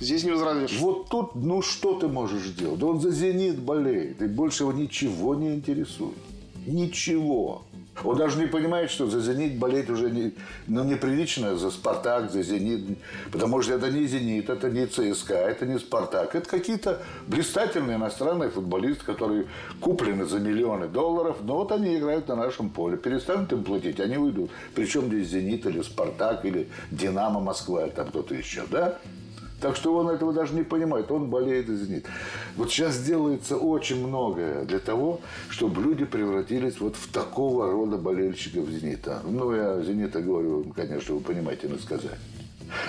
Здесь 0.00 0.24
не 0.24 0.32
возразишь. 0.32 0.78
Вот 0.78 1.08
тут, 1.08 1.34
ну 1.34 1.62
что 1.62 1.94
ты 1.94 2.08
можешь 2.08 2.50
делать? 2.50 2.78
Да 2.78 2.86
он 2.86 3.00
за 3.00 3.10
«Зенит» 3.10 3.60
болеет, 3.60 4.20
и 4.20 4.26
больше 4.26 4.64
его 4.64 4.72
ничего 4.72 5.34
не 5.34 5.54
интересует. 5.54 6.18
Ничего. 6.66 7.62
Он 8.02 8.16
даже 8.16 8.38
не 8.38 8.46
понимает, 8.46 8.90
что 8.90 9.06
за 9.06 9.20
«Зенит» 9.20 9.58
болеть 9.58 9.88
уже 9.88 10.10
не, 10.10 10.34
ну, 10.66 10.82
неприлично, 10.84 11.56
за 11.56 11.70
«Спартак», 11.70 12.30
за 12.30 12.42
«Зенит». 12.42 12.98
Потому 13.30 13.62
что 13.62 13.74
это 13.74 13.90
не 13.90 14.06
«Зенит», 14.06 14.50
это 14.50 14.68
не 14.68 14.86
ЦСКА, 14.86 15.34
это 15.34 15.64
не 15.64 15.78
«Спартак». 15.78 16.34
Это 16.34 16.48
какие-то 16.48 17.02
блистательные 17.28 17.96
иностранные 17.96 18.50
футболисты, 18.50 19.04
которые 19.04 19.46
куплены 19.80 20.24
за 20.24 20.40
миллионы 20.40 20.88
долларов, 20.88 21.36
но 21.42 21.58
вот 21.58 21.70
они 21.70 21.96
играют 21.96 22.28
на 22.28 22.36
нашем 22.36 22.70
поле. 22.70 22.96
Перестанут 22.96 23.52
им 23.52 23.62
платить, 23.62 24.00
они 24.00 24.16
уйдут. 24.16 24.50
Причем 24.74 25.06
здесь 25.06 25.28
«Зенит» 25.28 25.64
или 25.66 25.80
«Спартак» 25.82 26.44
или 26.44 26.68
«Динамо 26.90 27.40
Москва» 27.40 27.84
или 27.84 27.90
там 27.90 28.08
кто-то 28.08 28.34
еще, 28.34 28.64
да? 28.70 28.98
Так 29.60 29.76
что 29.76 29.96
он 29.96 30.08
этого 30.08 30.32
даже 30.32 30.54
не 30.54 30.62
понимает, 30.62 31.10
он 31.10 31.30
болеет 31.30 31.68
за 31.68 31.76
«Зенит». 31.76 32.06
Вот 32.56 32.70
сейчас 32.70 33.02
делается 33.02 33.56
очень 33.56 34.06
многое 34.06 34.64
для 34.64 34.78
того, 34.78 35.20
чтобы 35.48 35.80
люди 35.80 36.04
превратились 36.04 36.80
вот 36.80 36.96
в 36.96 37.10
такого 37.10 37.70
рода 37.70 37.96
болельщиков 37.96 38.68
«Зенита». 38.68 39.22
Ну, 39.24 39.54
я 39.54 39.82
«Зенита» 39.82 40.20
говорю, 40.20 40.72
конечно, 40.76 41.14
вы 41.14 41.20
понимаете 41.20 41.68
насказание. 41.68 42.18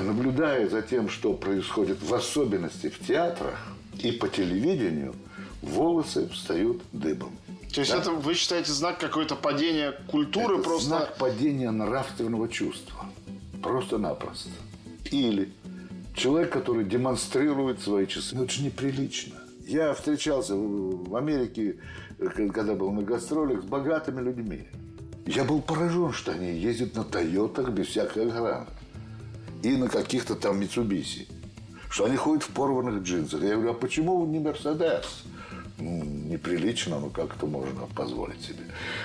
Наблюдая 0.01 0.67
за 0.67 0.81
тем, 0.81 1.09
что 1.09 1.33
происходит 1.33 2.01
в 2.01 2.13
особенности 2.13 2.89
в 2.89 2.99
театрах 2.99 3.55
и 4.01 4.11
по 4.11 4.27
телевидению, 4.27 5.15
волосы 5.61 6.27
встают 6.29 6.81
дыбом. 6.91 7.31
То 7.73 7.81
есть 7.81 7.93
это, 7.93 8.11
вы 8.11 8.33
считаете, 8.35 8.71
знак 8.71 8.99
какое-то 8.99 9.35
падения 9.35 9.93
культуры 10.07 10.55
Это 10.55 10.63
просто... 10.63 10.87
знак 10.87 11.17
падения 11.17 11.71
нравственного 11.71 12.47
чувства. 12.47 13.05
Просто-напросто. 13.61 14.49
Или 15.11 15.51
человек, 16.15 16.51
который 16.51 16.85
демонстрирует 16.85 17.81
свои 17.81 18.07
часы. 18.07 18.35
Ну, 18.35 18.43
это 18.43 18.53
же 18.53 18.63
неприлично. 18.63 19.35
Я 19.67 19.93
встречался 19.93 20.55
в 20.55 21.15
Америке, 21.15 21.77
э, 22.19 22.27
когда 22.49 22.75
был 22.75 22.91
на 22.91 23.01
гастролях, 23.01 23.63
с 23.63 23.65
богатыми 23.65 24.21
людьми. 24.21 24.67
Я 25.25 25.43
был 25.43 25.61
поражен, 25.61 26.13
что 26.13 26.31
они 26.31 26.51
ездят 26.51 26.95
на 26.95 27.03
Тойотах 27.03 27.69
без 27.69 27.87
всякой 27.87 28.27
охраны. 28.27 28.67
И 29.63 29.75
на 29.75 29.89
каких-то 29.89 30.35
там 30.35 30.59
Митсубиси. 30.59 31.27
Что 31.89 32.05
они 32.05 32.15
ходят 32.15 32.43
в 32.43 32.49
порванных 32.49 33.03
джинсах. 33.03 33.41
Я 33.41 33.55
говорю, 33.55 33.71
а 33.71 33.73
почему 33.73 34.17
вы 34.17 34.27
не 34.27 34.39
Мерседес? 34.39 35.23
Ну, 35.77 36.05
неприлично, 36.05 36.99
но 36.99 37.09
как 37.09 37.35
это 37.35 37.45
можно 37.45 37.81
позволить 37.95 38.41
себе. 38.41 38.63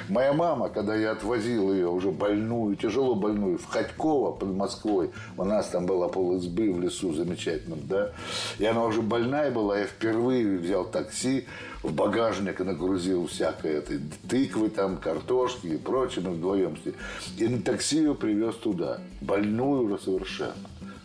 Моя 0.08 0.32
мама, 0.32 0.68
когда 0.68 0.94
я 0.94 1.10
отвозил 1.10 1.72
ее 1.72 1.88
уже 1.88 2.12
больную, 2.12 2.76
тяжело 2.76 3.16
больную, 3.16 3.58
в 3.58 3.66
Ходьково 3.66 4.30
под 4.30 4.54
Москвой, 4.54 5.10
у 5.36 5.42
нас 5.42 5.66
там 5.68 5.86
была 5.86 6.08
пол 6.08 6.36
избы 6.36 6.72
в 6.72 6.80
лесу 6.80 7.12
замечательном, 7.12 7.80
да, 7.88 8.12
и 8.58 8.64
она 8.64 8.84
уже 8.84 9.02
больная 9.02 9.50
была, 9.50 9.80
я 9.80 9.86
впервые 9.86 10.58
взял 10.58 10.84
такси, 10.84 11.46
в 11.82 11.92
багажник 11.92 12.60
нагрузил 12.60 13.26
всякой 13.26 13.72
этой 13.72 14.00
тыквы, 14.28 14.70
там, 14.70 14.96
картошки 14.96 15.66
и 15.66 15.76
прочее, 15.76 16.24
мы 16.24 16.34
вдвоем 16.34 16.76
с 16.76 16.86
ней. 16.86 16.94
И 17.38 17.48
на 17.48 17.60
такси 17.62 17.96
ее 17.96 18.14
привез 18.14 18.54
туда, 18.54 19.00
больную 19.20 19.82
уже 19.82 19.98
совершенно. 19.98 20.54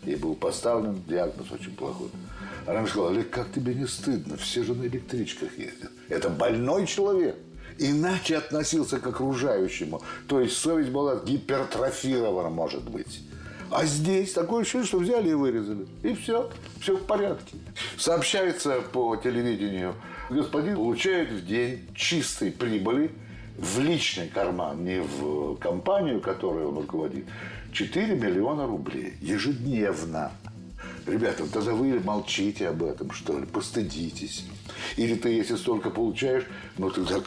Ей 0.04 0.18
был 0.18 0.36
поставлен 0.36 1.02
диагноз 1.08 1.52
очень 1.52 1.76
плохой. 1.76 2.10
Она 2.68 2.80
мне 2.80 2.90
сказала, 2.90 3.12
Олег, 3.12 3.30
как 3.30 3.52
тебе 3.52 3.76
не 3.76 3.88
стыдно? 3.88 4.38
Все 4.38 4.64
же 4.64 4.74
на 4.74 4.86
электричках 4.86 5.58
ездят. 5.58 5.92
Это 6.10 6.30
больной 6.30 6.88
человек. 6.88 7.36
Иначе 7.78 8.38
относился 8.38 9.00
к 9.00 9.08
окружающему. 9.08 10.02
То 10.28 10.40
есть 10.40 10.58
совесть 10.58 10.90
была 10.90 11.18
гипертрофирована, 11.18 12.50
может 12.50 12.90
быть. 12.90 13.22
А 13.72 13.86
здесь 13.86 14.34
такое 14.34 14.62
ощущение, 14.62 14.88
что 14.88 15.00
взяли 15.00 15.30
и 15.30 15.34
вырезали. 15.34 15.86
И 16.04 16.14
все. 16.14 16.50
Все 16.80 16.96
в 16.96 17.04
порядке. 17.06 17.58
Сообщается 17.98 18.82
по 18.94 19.16
телевидению, 19.18 19.96
господин 20.30 20.76
получает 20.76 21.32
в 21.32 21.46
день 21.46 21.82
чистой 21.96 22.52
прибыли 22.52 23.12
в 23.58 23.80
личный 23.80 24.28
карман, 24.28 24.84
не 24.84 25.02
в 25.02 25.56
компанию, 25.56 26.22
которой 26.22 26.66
он 26.66 26.78
руководит, 26.78 27.26
4 27.72 28.16
миллиона 28.16 28.68
рублей 28.68 29.14
ежедневно. 29.22 30.32
Ребята, 31.08 31.44
тогда 31.52 31.74
вы 31.74 32.00
молчите 32.00 32.70
об 32.70 32.84
этом, 32.84 33.12
что 33.12 33.38
ли, 33.38 33.46
постыдитесь. 33.46 34.46
Или 34.98 35.16
ты, 35.16 35.30
если 35.30 35.56
столько 35.56 35.92
получаешь, 35.92 36.46
ну 36.80 36.90
так 36.90 37.24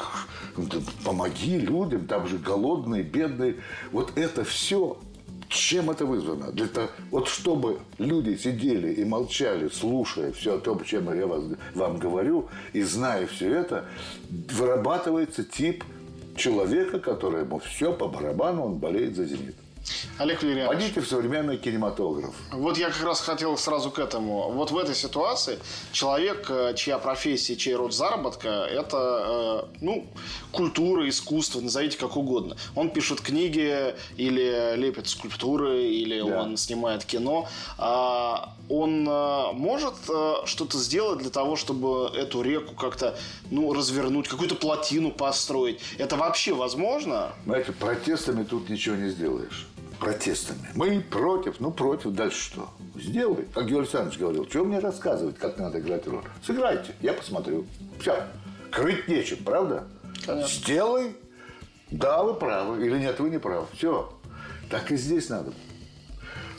ну, 0.56 0.66
помоги 1.04 1.58
людям, 1.58 2.06
там 2.06 2.26
же 2.26 2.38
голодные, 2.38 3.04
бедные. 3.04 3.56
Вот 3.92 4.12
это 4.16 4.42
все, 4.42 4.98
чем 5.48 5.90
это 5.90 6.06
вызвано? 6.06 6.50
Для 6.50 6.66
того, 6.66 6.88
вот 7.12 7.28
чтобы 7.28 7.78
люди 7.98 8.36
сидели 8.36 8.92
и 8.92 9.04
молчали, 9.04 9.68
слушая 9.68 10.32
все 10.32 10.56
о 10.56 10.58
том, 10.58 10.82
чем 10.84 11.14
я 11.14 11.28
вас, 11.28 11.44
вам 11.74 11.98
говорю, 11.98 12.48
и 12.72 12.82
зная 12.82 13.28
все 13.28 13.54
это, 13.54 13.84
вырабатывается 14.28 15.44
тип 15.44 15.84
человека, 16.36 16.98
которому 16.98 17.60
все 17.60 17.92
по 17.92 18.08
барабану, 18.08 18.64
он 18.64 18.74
болеет 18.78 19.14
за 19.14 19.24
«Зенит». 19.24 19.54
Олег 20.18 20.42
Валерьянович, 20.42 20.78
Пойдите 20.78 21.00
в 21.00 21.08
современный 21.08 21.56
кинематограф. 21.58 22.34
вот 22.52 22.76
я 22.78 22.90
как 22.90 23.02
раз 23.02 23.20
хотел 23.20 23.56
сразу 23.56 23.90
к 23.90 23.98
этому. 23.98 24.50
Вот 24.50 24.70
в 24.70 24.78
этой 24.78 24.94
ситуации 24.94 25.58
человек, 25.92 26.46
э, 26.50 26.74
чья 26.76 26.98
профессия, 26.98 27.56
чей 27.56 27.74
род 27.74 27.94
заработка, 27.94 28.48
это, 28.48 29.66
э, 29.72 29.76
ну, 29.80 30.06
культура, 30.52 31.08
искусство, 31.08 31.60
назовите 31.60 31.98
как 31.98 32.16
угодно. 32.16 32.56
Он 32.74 32.90
пишет 32.90 33.20
книги 33.20 33.94
или 34.16 34.74
лепит 34.76 35.08
скульптуры, 35.08 35.82
или 35.84 36.20
Да. 36.20 36.42
он 36.42 36.56
снимает 36.56 37.04
кино. 37.04 37.48
А 37.78 38.54
Он 38.70 39.08
э, 39.08 39.52
может 39.54 39.94
что-то 40.44 40.76
сделать 40.76 41.20
для 41.20 41.30
того, 41.30 41.56
чтобы 41.56 42.10
эту 42.14 42.42
реку 42.42 42.74
как-то, 42.74 43.16
ну, 43.50 43.72
развернуть, 43.72 44.28
какую-то 44.28 44.56
плотину 44.56 45.10
построить. 45.10 45.80
Это 45.96 46.16
вообще 46.16 46.52
возможно? 46.52 47.32
Знаете, 47.46 47.72
протестами 47.72 48.44
тут 48.44 48.68
ничего 48.68 48.96
не 48.96 49.08
сделаешь. 49.08 49.66
Протестами. 50.00 50.68
Мы 50.74 51.00
против, 51.00 51.58
ну 51.60 51.70
против, 51.72 52.12
дальше 52.12 52.40
что? 52.40 52.68
Сделай. 52.94 53.44
Как 53.52 53.66
Георгий 53.66 53.78
Александрович 53.78 54.18
говорил, 54.18 54.48
что 54.48 54.64
мне 54.64 54.78
рассказывать, 54.78 55.38
как 55.38 55.58
надо 55.58 55.80
играть 55.80 56.06
роль? 56.06 56.22
Сыграйте, 56.46 56.94
я 57.00 57.12
посмотрю. 57.12 57.66
Все. 58.00 58.24
Крыть 58.70 59.08
нечем, 59.08 59.38
правда? 59.44 59.84
Конечно. 60.24 60.48
Сделай. 60.48 61.16
Да, 61.90 62.22
вы 62.22 62.34
правы. 62.34 62.84
Или 62.86 62.98
нет, 62.98 63.18
вы 63.18 63.30
не 63.30 63.38
правы. 63.38 63.66
Все. 63.72 64.12
Так 64.70 64.92
и 64.92 64.96
здесь 64.96 65.28
надо. 65.30 65.52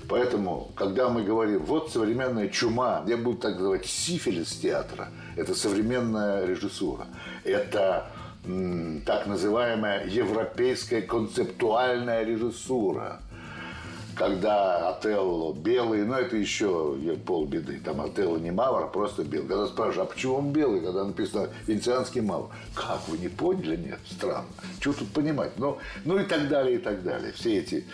Поэтому, 0.10 0.71
когда 0.75 1.08
мы 1.08 1.23
говорим, 1.23 1.63
вот 1.63 1.91
современная 1.91 2.49
чума, 2.49 3.04
я 3.08 3.15
буду 3.15 3.38
так 3.38 3.54
называть, 3.54 3.86
сифилис 3.86 4.56
театра, 4.56 5.10
это 5.38 5.54
современная 5.54 6.45
режиссура. 6.45 7.06
Это 7.43 8.08
м, 8.43 9.02
так 9.06 9.28
называемая 9.28 10.08
европейская 10.08 11.04
концептуальная 11.04 12.23
режиссура. 12.23 13.19
Когда 14.19 14.89
Отелло 14.89 15.53
белый, 15.53 16.03
но 16.03 16.19
это 16.19 16.36
еще 16.36 16.93
полбеды. 17.25 17.79
Там 17.79 18.01
Отелло 18.01 18.36
не 18.36 18.51
мавр, 18.51 18.84
а 18.84 18.88
просто 18.88 19.23
белый. 19.23 19.47
Когда 19.47 19.65
спрашивают, 19.67 20.10
а 20.10 20.13
почему 20.13 20.36
он 20.36 20.51
белый, 20.51 20.82
когда 20.82 21.05
написано 21.05 21.47
венецианский 21.67 22.19
мавр? 22.19 22.49
Как, 22.75 23.08
вы 23.08 23.17
не 23.17 23.29
поняли? 23.29 23.77
Нет, 23.77 23.99
странно. 24.12 24.49
Что 24.82 24.91
тут 24.91 25.08
понимать? 25.13 25.53
Ну, 25.55 25.77
ну 26.03 26.19
и 26.19 26.25
так 26.25 26.49
далее, 26.49 26.75
и 26.75 26.79
так 26.79 27.01
далее. 27.01 27.32
Все 27.32 27.60
эти 27.60 27.86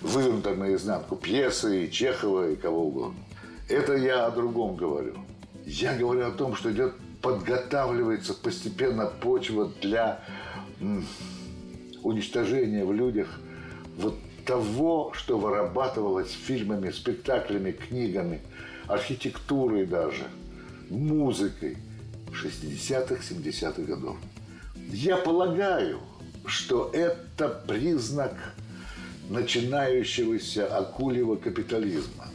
вывернутые 0.00 0.56
наизнанку 0.56 1.14
пьесы, 1.14 1.84
и 1.84 1.92
Чехова, 1.92 2.50
и 2.50 2.56
кого 2.56 2.86
угодно. 2.86 3.20
Это 3.68 3.94
я 3.94 4.26
о 4.26 4.32
другом 4.32 4.74
говорю. 4.74 5.14
Я 5.64 5.96
говорю 5.96 6.26
о 6.26 6.32
том, 6.32 6.56
что 6.56 6.72
идет 6.72 6.94
подготавливается 7.20 8.34
постепенно 8.34 9.06
почва 9.06 9.70
для 9.80 10.24
уничтожения 12.02 12.84
в 12.84 12.92
людях 12.92 13.28
вот 13.96 14.16
того, 14.44 15.12
что 15.14 15.38
вырабатывалось 15.38 16.30
фильмами, 16.32 16.90
спектаклями, 16.90 17.72
книгами, 17.72 18.40
архитектурой 18.86 19.86
даже. 19.86 20.26
музыкой 20.90 21.78
60-х, 22.32 23.16
70-х 23.16 23.82
годов. 23.82 24.16
Я 24.90 25.16
полагаю, 25.16 26.00
что 26.46 26.90
это 26.92 27.48
признак 27.48 28.34
начинающегося 29.28 30.66
акульего 30.76 31.36
капитализма. 31.36 32.26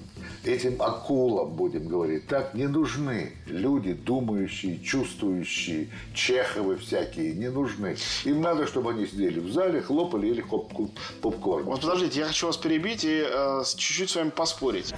Этим 0.48 0.82
акулам, 0.82 1.50
будем 1.50 1.90
говорить 1.90 2.26
так, 2.28 2.54
не 2.54 2.68
нужны 2.68 3.34
люди, 3.48 3.92
думающие, 3.92 4.80
чувствующие, 4.80 5.90
чеховы 6.14 6.78
всякие, 6.78 7.34
не 7.34 7.50
нужны. 7.50 7.98
Им 8.24 8.42
надо, 8.42 8.66
чтобы 8.66 8.92
они 8.92 9.06
сидели 9.08 9.42
в 9.42 9.52
зале, 9.52 9.82
хлопали 9.82 10.28
или 10.28 10.42
хоп- 10.42 10.90
попкорн. 11.22 11.66
Вот 11.66 11.82
подождите, 11.82 12.20
я 12.22 12.28
хочу 12.28 12.48
вас 12.48 12.56
перебить 12.56 13.04
и 13.04 13.26
э, 13.30 13.64
чуть-чуть 13.76 14.10
с 14.10 14.16
вами 14.16 14.30
поспорить. 14.30 14.94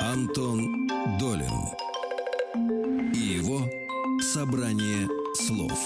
Антон 0.00 0.88
Долин 1.20 1.52
и 3.14 3.18
его 3.18 3.60
собрание 4.20 5.06
слов. 5.34 5.78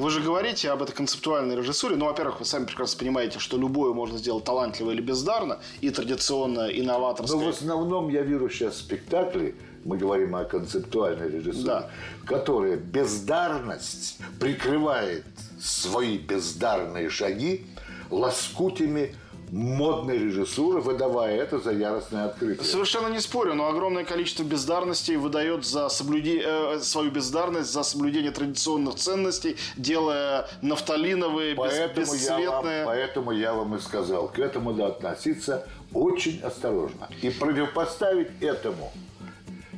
Вы 0.00 0.08
же 0.10 0.20
говорите 0.22 0.70
об 0.70 0.80
этой 0.82 0.92
концептуальной 0.92 1.56
режиссуре. 1.56 1.94
Ну, 1.94 2.06
во-первых, 2.06 2.38
вы 2.40 2.46
сами 2.46 2.64
прекрасно 2.64 2.98
понимаете, 2.98 3.38
что 3.38 3.58
любое 3.58 3.92
можно 3.92 4.16
сделать 4.16 4.44
талантливо 4.44 4.92
или 4.92 5.02
бездарно, 5.02 5.58
и 5.82 5.90
традиционно, 5.90 6.68
и 6.68 6.80
Но 6.80 6.94
новаторское. 6.94 7.38
в 7.38 7.48
основном 7.48 8.08
я 8.08 8.22
вижу 8.22 8.48
сейчас 8.48 8.78
спектакли, 8.78 9.54
мы 9.84 9.98
говорим 9.98 10.34
о 10.36 10.44
концептуальной 10.44 11.28
режиссуре, 11.28 11.66
Да. 11.66 11.90
в 12.22 12.26
которой 12.26 12.78
бездарность 12.78 14.16
прикрывает 14.40 15.26
свои 15.60 16.16
бездарные 16.16 17.10
шаги 17.10 17.66
лоскутями 18.10 19.14
модной 19.52 20.18
режиссуры, 20.18 20.80
выдавая 20.80 21.36
это 21.36 21.58
за 21.58 21.72
яростное 21.72 22.26
открытие. 22.26 22.64
Совершенно 22.64 23.08
не 23.08 23.20
спорю, 23.20 23.54
но 23.54 23.68
огромное 23.68 24.04
количество 24.04 24.42
бездарностей 24.42 25.16
выдает 25.16 25.64
за 25.64 25.88
соблюде... 25.88 26.42
э, 26.44 26.78
свою 26.80 27.10
бездарность 27.10 27.72
за 27.72 27.82
соблюдение 27.82 28.30
традиционных 28.30 28.94
ценностей, 28.96 29.56
делая 29.76 30.48
нафталиновые, 30.62 31.54
Поэтому 31.54 31.80
я, 31.80 31.86
вам, 31.86 31.96
бесцветные... 31.96 32.84
поэтому 32.84 33.32
я 33.32 33.54
вам 33.54 33.76
и 33.76 33.80
сказал, 33.80 34.28
к 34.28 34.38
этому 34.38 34.70
надо 34.70 34.86
относиться 34.86 35.66
очень 35.92 36.40
осторожно. 36.42 37.08
И 37.22 37.30
противопоставить 37.30 38.28
этому, 38.40 38.92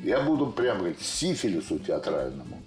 я 0.04 0.20
буду 0.20 0.46
прямо 0.46 0.80
говорить, 0.80 1.00
сифилису 1.00 1.78
театральному, 1.78 2.62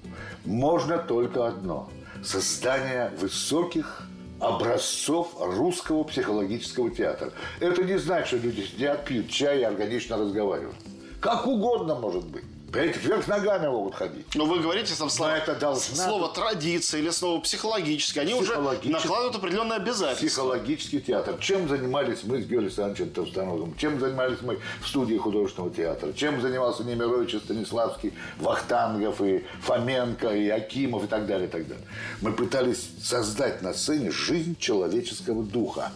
можно 0.46 0.98
только 0.98 1.48
одно. 1.48 1.90
Создание 2.24 3.12
высоких 3.20 4.08
образцов 4.48 5.36
русского 5.40 6.04
психологического 6.04 6.90
театра. 6.90 7.32
Это 7.60 7.84
не 7.84 7.98
значит, 7.98 8.28
что 8.28 8.38
люди 8.38 8.62
сидят, 8.62 9.06
пьют 9.06 9.30
чай 9.30 9.60
и 9.60 9.64
органично 9.64 10.18
разговаривают. 10.18 10.76
Как 11.20 11.48
угодно 11.48 11.96
может 11.96 12.26
быть. 12.26 12.44
Понимаете, 12.76 13.00
вверх 13.00 13.28
ногами 13.30 13.68
могут 13.68 13.96
ходить. 13.96 14.26
Но 14.36 14.46
вы 14.46 14.60
говорите 14.60 14.94
там 14.96 15.10
слова, 15.10 15.38
это 15.38 15.56
должна 15.56 15.96
слово 15.96 16.28
традиция 16.28 17.00
или 17.00 17.10
слово 17.10 17.40
психологическое, 17.40 18.22
они 18.22 18.34
уже 18.34 18.54
накладывают 18.58 19.34
определенные 19.34 19.78
обязательства. 19.78 20.28
Психологический 20.28 21.00
театр. 21.00 21.38
Чем 21.40 21.70
занимались 21.70 22.24
мы 22.24 22.42
с 22.42 22.46
Георгием 22.46 22.66
Александровичем 22.66 23.12
Товстоновым? 23.12 23.78
Чем 23.78 23.98
занимались 23.98 24.42
мы 24.42 24.60
в 24.82 24.88
студии 24.90 25.16
художественного 25.16 25.74
театра? 25.74 26.12
Чем 26.12 26.42
занимался 26.42 26.84
Немирович 26.84 27.36
и 27.36 27.40
Станиславский, 27.40 28.14
Вахтангов 28.40 29.22
и 29.22 29.46
Фоменко 29.62 30.36
и 30.36 30.50
Акимов 30.50 31.06
и 31.06 31.08
так 31.08 31.28
далее, 31.28 31.48
и 31.48 31.52
так 31.52 31.66
далее. 31.68 31.86
Мы 32.20 32.34
пытались 32.34 32.90
создать 33.02 33.62
на 33.62 33.74
сцене 33.74 34.12
жизнь 34.12 34.58
человеческого 34.60 35.44
духа. 35.44 35.94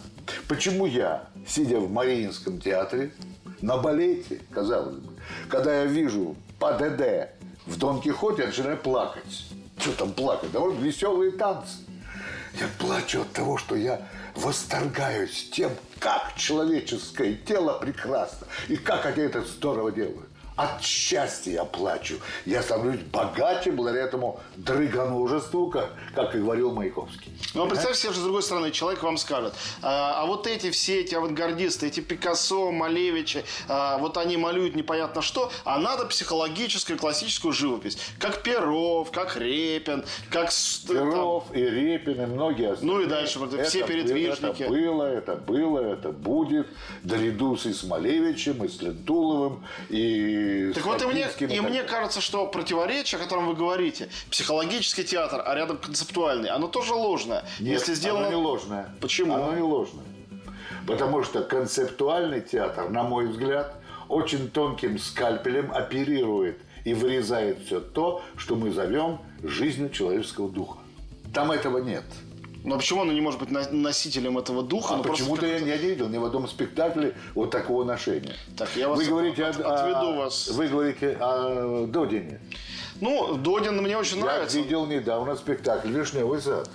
Почему 0.48 0.86
я, 0.86 1.24
сидя 1.46 1.78
в 1.78 1.90
Мариинском 1.90 2.58
театре, 2.58 3.12
на 3.60 3.76
балете, 3.76 4.40
казалось 4.50 4.96
бы, 4.96 5.12
когда 5.50 5.80
я 5.80 5.84
вижу 5.84 6.36
по 6.60 6.72
ДД 6.72 7.30
в 7.66 7.76
Дон 7.78 8.00
Кихоте, 8.00 8.42
я 8.42 8.48
начинаю 8.48 8.76
плакать. 8.76 9.46
Что 9.78 9.92
там 9.92 10.12
плакать? 10.12 10.52
Довольно 10.52 10.78
веселые 10.80 11.32
танцы. 11.32 11.78
Я 12.60 12.66
плачу 12.78 13.22
от 13.22 13.32
того, 13.32 13.56
что 13.56 13.74
я 13.74 14.06
восторгаюсь 14.34 15.50
тем, 15.50 15.72
как 15.98 16.34
человеческое 16.36 17.34
тело 17.34 17.78
прекрасно 17.78 18.46
и 18.68 18.76
как 18.76 19.06
они 19.06 19.22
это 19.22 19.42
здорово 19.42 19.90
делают. 19.90 20.28
От 20.60 20.82
счастья 20.82 21.52
я 21.52 21.64
плачу. 21.64 22.16
Я 22.44 22.62
становлюсь 22.62 23.00
богаче 23.00 23.70
благодаря 23.70 24.04
этому 24.04 24.40
дрыгоножеству, 24.56 25.70
как, 25.70 25.90
как 26.14 26.34
и 26.34 26.38
говорил 26.38 26.70
Маяковский. 26.74 27.32
Но 27.54 27.66
представьте 27.66 28.02
себе, 28.02 28.12
что 28.12 28.20
с 28.20 28.24
другой 28.24 28.42
стороны 28.42 28.70
человек 28.70 29.02
вам 29.02 29.16
скажет, 29.16 29.54
а, 29.80 30.20
а 30.20 30.26
вот 30.26 30.46
эти 30.46 30.70
все 30.70 31.00
эти 31.00 31.14
авангардисты, 31.14 31.86
эти 31.86 32.00
Пикассо, 32.00 32.70
Малевичи, 32.72 33.42
а, 33.68 33.96
вот 33.96 34.18
они 34.18 34.36
малюют 34.36 34.76
непонятно 34.76 35.22
что, 35.22 35.50
а 35.64 35.78
надо 35.78 36.04
психологическую 36.04 36.98
классическую 36.98 37.54
живопись. 37.54 37.96
Как 38.18 38.42
Перов, 38.42 39.10
как 39.12 39.38
Репин, 39.38 40.04
как... 40.28 40.50
там, 40.86 40.94
Перов 40.94 41.44
и 41.54 41.64
Репин 41.64 42.20
и 42.20 42.26
многие 42.26 42.72
остальные. 42.72 42.96
Ну 42.96 43.02
и 43.02 43.06
дальше, 43.06 43.38
вот 43.38 43.58
все 43.66 43.78
Это 43.78 43.88
передвижники. 43.88 44.62
Это 44.62 44.68
было, 44.68 45.02
это 45.04 45.34
было, 45.36 45.78
это 45.78 46.12
будет. 46.12 46.66
Наряду 47.02 47.56
с 47.56 47.64
Исмалевичем, 47.64 48.62
и 48.62 48.68
с 48.68 48.82
Лентуловым, 48.82 49.64
и 49.88 50.49
Так 50.74 50.84
вот 50.84 51.02
и 51.02 51.06
мне, 51.06 51.28
и 51.38 51.46
так 51.46 51.68
мне 51.68 51.82
кажется, 51.82 52.20
что 52.20 52.46
противоречие, 52.46 53.20
о 53.20 53.22
котором 53.22 53.46
вы 53.46 53.54
говорите, 53.54 54.08
психологический 54.30 55.04
театр, 55.04 55.42
а 55.44 55.54
рядом 55.54 55.78
концептуальный, 55.78 56.48
оно 56.48 56.68
тоже 56.68 56.94
ложное. 56.94 57.44
Нет, 57.58 57.80
Если 57.80 57.94
сделано... 57.94 58.28
оно 58.28 58.36
не 58.36 58.42
ложное. 58.42 58.94
Почему? 59.00 59.34
Оно 59.34 59.54
не 59.54 59.62
ложное. 59.62 60.04
Потому 60.86 61.22
что 61.22 61.42
концептуальный 61.42 62.40
театр, 62.40 62.88
на 62.88 63.02
мой 63.02 63.26
взгляд, 63.26 63.74
очень 64.08 64.50
тонким 64.50 64.98
скальпелем 64.98 65.72
оперирует 65.72 66.58
и 66.84 66.94
вырезает 66.94 67.58
все 67.66 67.80
то, 67.80 68.22
что 68.36 68.56
мы 68.56 68.70
зовем 68.70 69.20
жизнью 69.42 69.90
человеческого 69.90 70.48
духа. 70.48 70.78
Там 71.32 71.52
этого 71.52 71.78
нет. 71.78 72.04
Но 72.62 72.76
почему 72.76 73.02
оно 73.02 73.12
не 73.12 73.20
может 73.20 73.40
быть 73.40 73.50
носителем 73.50 74.36
этого 74.38 74.62
духа? 74.62 74.94
А 74.94 74.96
Ну, 74.98 75.02
почему-то 75.04 75.46
я, 75.46 75.56
я 75.58 75.78
не 75.78 75.88
видел 75.88 76.08
ни 76.08 76.18
в 76.18 76.24
одном 76.24 76.46
спектакле 76.46 77.14
вот 77.34 77.50
такого 77.50 77.84
ношения. 77.84 78.34
Так, 78.56 78.68
я 78.76 78.88
вас 78.88 78.98
вы 78.98 79.06
говорите 79.06 79.44
от- 79.44 79.60
о, 79.60 79.74
отведу 79.74 80.16
вас. 80.16 80.48
Вы 80.48 80.68
говорите 80.68 81.16
о 81.20 81.86
Додине. 81.86 82.40
Ну, 83.00 83.34
Додин 83.36 83.78
мне 83.82 83.96
очень 83.96 84.20
нравится. 84.20 84.58
Я 84.58 84.64
видел 84.64 84.84
недавно 84.86 85.36
спектакль 85.36 85.88
«Вишневый 85.90 86.40
сад», 86.42 86.68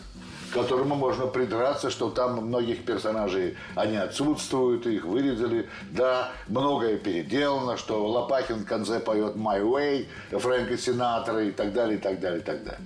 к 0.50 0.54
которому 0.56 0.96
можно 0.96 1.28
придраться, 1.28 1.92
что 1.92 2.10
там 2.10 2.48
многих 2.48 2.84
персонажей, 2.84 3.56
они 3.76 3.98
отсутствуют, 3.98 4.88
их 4.88 5.06
вырезали. 5.06 5.70
Да, 5.92 6.32
многое 6.48 6.98
переделано, 6.98 7.78
что 7.78 8.04
Лопахин 8.08 8.64
в 8.64 8.66
конце 8.66 9.00
поет 9.00 9.36
«My 9.36 9.62
Way», 9.62 10.08
Фрэнка 10.32 10.78
Синатора 10.80 11.44
и 11.46 11.52
так 11.52 11.74
далее, 11.74 12.00
и 12.00 12.02
так 12.02 12.20
далее, 12.20 12.40
и 12.40 12.44
так 12.44 12.64
далее. 12.64 12.82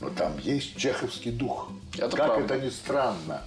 Но 0.00 0.10
там 0.10 0.38
есть 0.38 0.76
чеховский 0.76 1.32
дух. 1.32 1.70
Это 1.98 2.16
как 2.16 2.34
правда. 2.34 2.54
это 2.54 2.64
ни 2.64 2.70
странно. 2.70 3.42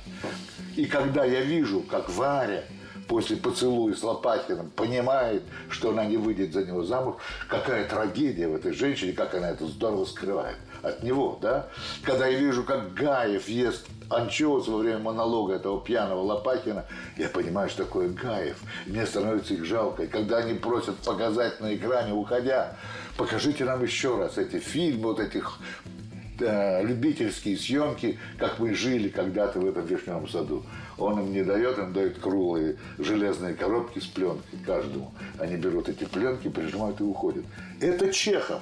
И 0.75 0.85
когда 0.85 1.25
я 1.25 1.41
вижу, 1.41 1.81
как 1.81 2.09
Варя 2.09 2.63
после 3.07 3.35
поцелуя 3.35 3.93
с 3.93 4.03
Лопатиным 4.03 4.69
понимает, 4.69 5.43
что 5.69 5.89
она 5.89 6.05
не 6.05 6.17
выйдет 6.17 6.53
за 6.53 6.63
него 6.63 6.83
замуж, 6.83 7.15
какая 7.49 7.85
трагедия 7.85 8.47
в 8.47 8.55
этой 8.55 8.71
женщине, 8.71 9.11
как 9.11 9.35
она 9.35 9.49
это 9.49 9.67
здорово 9.67 10.05
скрывает 10.05 10.55
от 10.81 11.03
него, 11.03 11.37
да? 11.41 11.67
Когда 12.03 12.27
я 12.27 12.39
вижу, 12.39 12.63
как 12.63 12.93
Гаев 12.93 13.47
ест 13.49 13.85
анчоус 14.09 14.67
во 14.67 14.77
время 14.77 14.99
монолога 14.99 15.55
этого 15.55 15.81
пьяного 15.81 16.21
Лопатина, 16.21 16.85
я 17.17 17.29
понимаю, 17.29 17.69
что 17.69 17.83
такое 17.83 18.09
Гаев. 18.09 18.57
Мне 18.85 19.05
становится 19.05 19.53
их 19.53 19.65
жалко. 19.65 20.03
И 20.03 20.07
когда 20.07 20.37
они 20.37 20.53
просят 20.53 20.95
показать 20.97 21.59
на 21.59 21.75
экране, 21.75 22.13
уходя, 22.13 22.77
покажите 23.17 23.65
нам 23.65 23.83
еще 23.83 24.17
раз 24.17 24.37
эти 24.37 24.59
фильмы, 24.59 25.09
вот 25.09 25.19
этих 25.19 25.59
э, 26.39 26.83
любительские 26.83 27.57
съемки, 27.57 28.19
как 28.37 28.59
мы 28.59 28.73
жили 28.73 29.09
когда-то 29.09 29.59
в 29.59 29.67
этом 29.67 29.85
вишневом 29.85 30.27
саду. 30.27 30.63
Он 30.97 31.19
им 31.19 31.33
не 31.33 31.43
дает, 31.43 31.77
им 31.77 31.93
дает 31.93 32.19
круглые 32.19 32.77
железные 32.97 33.53
коробки 33.53 33.99
с 33.99 34.05
пленкой 34.05 34.59
каждому. 34.65 35.13
Они 35.39 35.55
берут 35.55 35.89
эти 35.89 36.03
пленки, 36.05 36.47
прижимают 36.47 36.99
и 37.01 37.03
уходят. 37.03 37.45
Это 37.79 38.11
Чехов. 38.13 38.61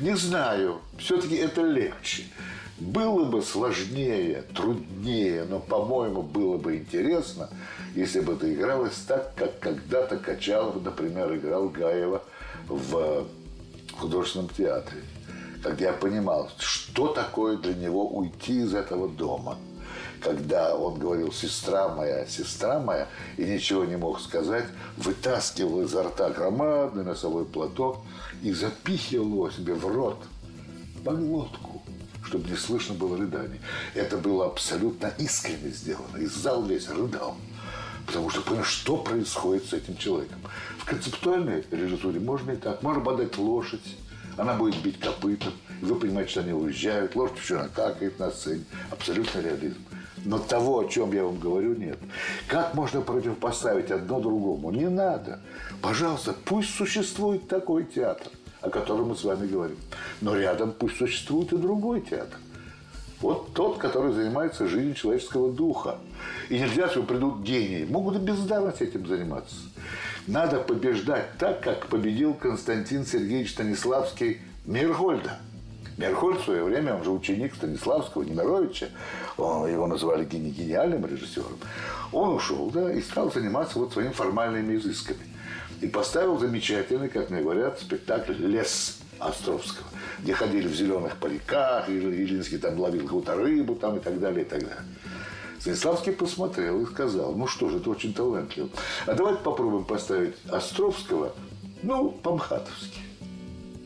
Не 0.00 0.16
знаю, 0.16 0.80
все-таки 0.98 1.36
это 1.36 1.62
легче. 1.62 2.24
Было 2.78 3.24
бы 3.24 3.42
сложнее, 3.42 4.44
труднее, 4.54 5.44
но, 5.44 5.58
по-моему, 5.58 6.22
было 6.22 6.58
бы 6.58 6.76
интересно, 6.76 7.50
если 7.96 8.20
бы 8.20 8.34
это 8.34 8.52
игралось 8.52 8.94
так, 9.06 9.34
как 9.34 9.58
когда-то 9.58 10.16
Качалов, 10.16 10.80
например, 10.84 11.34
играл 11.34 11.68
Гаева 11.70 12.22
в 12.68 13.26
художественном 13.98 14.48
театре. 14.50 15.00
Когда 15.62 15.86
я 15.86 15.92
понимал, 15.92 16.50
что 16.58 17.08
такое 17.08 17.56
для 17.56 17.74
него 17.74 18.08
уйти 18.08 18.60
из 18.60 18.74
этого 18.74 19.08
дома. 19.08 19.58
Когда 20.20 20.74
он 20.74 20.98
говорил 20.98 21.32
«сестра 21.32 21.88
моя, 21.88 22.26
сестра 22.26 22.80
моя», 22.80 23.06
и 23.36 23.44
ничего 23.44 23.84
не 23.84 23.96
мог 23.96 24.20
сказать, 24.20 24.66
вытаскивал 24.96 25.82
изо 25.82 26.02
рта 26.02 26.30
громадный 26.30 27.04
носовой 27.04 27.44
платок 27.44 28.00
и 28.42 28.52
запихивал 28.52 29.28
его 29.28 29.50
себе 29.50 29.74
в 29.74 29.86
рот 29.86 30.18
глотку, 31.04 31.82
чтобы 32.24 32.50
не 32.50 32.56
слышно 32.56 32.94
было 32.94 33.16
рыданий. 33.16 33.60
Это 33.94 34.16
было 34.16 34.46
абсолютно 34.46 35.12
искренне 35.18 35.70
сделано, 35.70 36.16
и 36.18 36.26
зал 36.26 36.64
весь 36.64 36.88
рыдал. 36.88 37.36
Потому 38.06 38.30
что 38.30 38.40
понимаешь, 38.40 38.68
что 38.68 38.96
происходит 38.96 39.66
с 39.66 39.72
этим 39.72 39.96
человеком. 39.96 40.38
В 40.78 40.84
концептуальной 40.86 41.64
режиссуре 41.70 42.20
можно 42.20 42.52
и 42.52 42.56
так. 42.56 42.82
Можно 42.82 43.02
подать 43.02 43.36
лошадь, 43.36 43.84
она 44.38 44.54
будет 44.54 44.80
бить 44.82 45.00
копытом. 45.00 45.52
И 45.82 45.84
вы 45.84 45.96
понимаете, 45.96 46.30
что 46.30 46.40
они 46.40 46.52
уезжают. 46.52 47.16
Лошадь 47.16 47.38
еще 47.38 47.58
накакает 47.58 48.18
на 48.18 48.30
сцене. 48.30 48.64
Абсолютно 48.90 49.40
реализм. 49.40 49.84
Но 50.24 50.38
того, 50.38 50.80
о 50.80 50.88
чем 50.88 51.12
я 51.12 51.24
вам 51.24 51.38
говорю, 51.38 51.74
нет. 51.74 51.98
Как 52.46 52.74
можно 52.74 53.00
противопоставить 53.00 53.90
одно 53.90 54.20
другому? 54.20 54.70
Не 54.70 54.88
надо. 54.88 55.40
Пожалуйста, 55.82 56.34
пусть 56.44 56.74
существует 56.74 57.48
такой 57.48 57.84
театр, 57.84 58.28
о 58.60 58.70
котором 58.70 59.08
мы 59.08 59.16
с 59.16 59.24
вами 59.24 59.46
говорим. 59.46 59.76
Но 60.20 60.36
рядом 60.36 60.72
пусть 60.72 60.96
существует 60.96 61.52
и 61.52 61.56
другой 61.56 62.00
театр. 62.00 62.38
Вот 63.20 63.52
тот, 63.52 63.78
который 63.78 64.12
занимается 64.12 64.68
жизнью 64.68 64.94
человеческого 64.94 65.52
духа. 65.52 65.98
И 66.48 66.58
нельзя, 66.58 66.88
что 66.88 67.02
придут 67.02 67.42
гении. 67.42 67.84
Могут 67.84 68.16
и 68.16 68.20
бездарность 68.20 68.80
этим 68.80 69.06
заниматься. 69.06 69.56
Надо 70.28 70.58
побеждать 70.58 71.38
так, 71.38 71.62
как 71.62 71.86
победил 71.86 72.34
Константин 72.34 73.06
Сергеевич 73.06 73.52
Станиславский 73.52 74.42
Миргольда. 74.66 75.38
Мерхольд 75.96 76.40
в 76.40 76.44
свое 76.44 76.62
время, 76.62 76.94
он 76.94 77.02
же 77.02 77.10
ученик 77.10 77.54
Станиславского, 77.54 78.22
Немировича, 78.22 78.88
он, 79.38 79.68
его 79.68 79.86
называли 79.86 80.24
гениальным 80.24 81.04
режиссером, 81.06 81.58
он 82.12 82.34
ушел, 82.34 82.70
да, 82.70 82.92
и 82.92 83.00
стал 83.00 83.32
заниматься 83.32 83.78
вот 83.80 83.94
своими 83.94 84.12
формальными 84.12 84.76
изысками. 84.76 85.18
И 85.80 85.88
поставил 85.88 86.38
замечательный, 86.38 87.08
как 87.08 87.30
мне 87.30 87.42
говорят, 87.42 87.80
спектакль 87.80 88.34
«Лес» 88.34 88.98
Островского, 89.18 89.88
где 90.20 90.34
ходили 90.34 90.68
в 90.68 90.74
зеленых 90.74 91.16
париках, 91.16 91.88
Ильинский 91.88 92.58
там 92.58 92.78
ловил 92.78 93.02
какую-то 93.02 93.34
рыбу 93.34 93.74
там 93.74 93.96
и 93.96 94.00
так 94.00 94.20
далее, 94.20 94.42
и 94.42 94.48
так 94.48 94.60
далее. 94.60 94.84
Станиславский 95.60 96.12
посмотрел 96.12 96.82
и 96.82 96.86
сказал, 96.86 97.34
ну 97.34 97.46
что 97.46 97.68
же, 97.68 97.78
это 97.78 97.90
очень 97.90 98.14
талантливо. 98.14 98.68
А 99.06 99.14
давайте 99.14 99.42
попробуем 99.42 99.84
поставить 99.84 100.36
Островского, 100.48 101.32
ну, 101.82 102.10
по-мхатовски. 102.10 103.00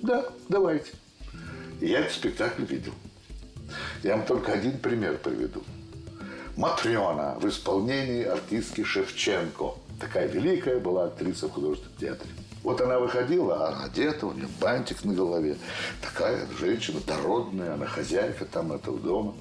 Да, 0.02 0.26
давайте. 0.48 0.92
Я 1.80 2.00
этот 2.00 2.12
спектакль 2.12 2.64
видел. 2.64 2.92
Я 4.02 4.16
вам 4.16 4.26
только 4.26 4.52
один 4.52 4.78
пример 4.78 5.18
приведу. 5.18 5.62
Матрена 6.56 7.38
в 7.40 7.48
исполнении 7.48 8.24
артистки 8.24 8.84
Шевченко. 8.84 9.74
Такая 9.98 10.28
великая 10.28 10.78
была 10.78 11.06
актриса 11.06 11.48
в 11.48 11.52
художественном 11.52 11.96
театре. 11.98 12.30
Вот 12.62 12.80
она 12.80 12.98
выходила, 12.98 13.68
она 13.68 13.84
одета, 13.84 14.26
у 14.26 14.32
нее 14.32 14.48
бантик 14.60 15.04
на 15.04 15.14
голове. 15.14 15.56
Такая 16.00 16.46
женщина 16.58 17.00
дородная, 17.06 17.74
она 17.74 17.86
хозяйка 17.86 18.44
там 18.44 18.72
этого 18.72 18.98
дома. 18.98 19.34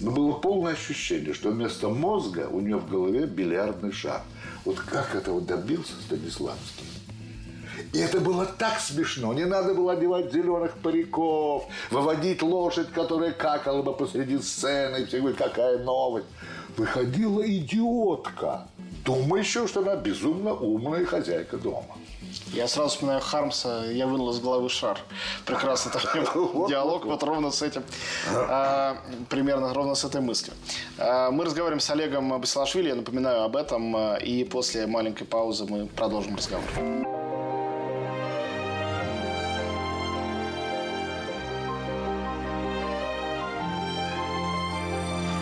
Но 0.00 0.10
было 0.10 0.32
полное 0.32 0.72
ощущение, 0.72 1.34
что 1.34 1.50
вместо 1.50 1.88
мозга 1.88 2.48
у 2.50 2.60
нее 2.60 2.76
в 2.76 2.88
голове 2.88 3.26
бильярдный 3.26 3.92
шар. 3.92 4.22
Вот 4.64 4.80
как 4.80 5.14
этого 5.14 5.40
добился 5.40 5.92
Станиславский? 6.06 6.86
И 7.92 7.98
это 7.98 8.20
было 8.20 8.44
так 8.46 8.80
смешно. 8.80 9.32
Не 9.34 9.44
надо 9.44 9.74
было 9.74 9.92
одевать 9.92 10.32
зеленых 10.32 10.76
париков, 10.78 11.66
выводить 11.90 12.42
лошадь, 12.42 12.90
которая 12.90 13.32
какала 13.32 13.82
бы 13.82 13.94
посреди 13.94 14.38
сцены. 14.38 15.02
И 15.02 15.06
все 15.06 15.20
говорят, 15.20 15.38
какая 15.38 15.78
новость. 15.78 16.26
Выходила 16.76 17.42
идиотка, 17.46 18.66
думающая, 19.04 19.66
что 19.68 19.80
она 19.80 19.96
безумно 19.96 20.54
умная 20.54 21.04
хозяйка 21.04 21.56
дома. 21.56 21.96
Я 22.52 22.68
сразу 22.68 22.90
вспоминаю 22.90 23.20
Хармса, 23.20 23.84
я 23.90 24.06
вынул 24.06 24.30
из 24.30 24.38
головы 24.38 24.68
шар. 24.68 24.98
Прекрасно 25.44 25.90
там 25.92 26.24
был 26.34 26.68
диалог 26.68 27.04
вот 27.04 27.22
ровно 27.22 27.50
с 27.50 27.62
этим, 27.62 27.82
а, 28.32 28.96
примерно 29.28 29.74
ровно 29.74 29.94
с 29.94 30.04
этой 30.04 30.20
мыслью. 30.20 30.54
А, 30.98 31.30
мы 31.30 31.44
разговариваем 31.44 31.80
с 31.80 31.90
Олегом 31.90 32.40
Басилашвили, 32.40 32.88
я 32.88 32.94
напоминаю 32.94 33.42
об 33.42 33.56
этом, 33.56 33.94
а, 33.96 34.16
и 34.16 34.44
после 34.44 34.86
маленькой 34.86 35.24
паузы 35.24 35.64
мы 35.64 35.86
продолжим 35.86 36.36
разговор. 36.36 36.64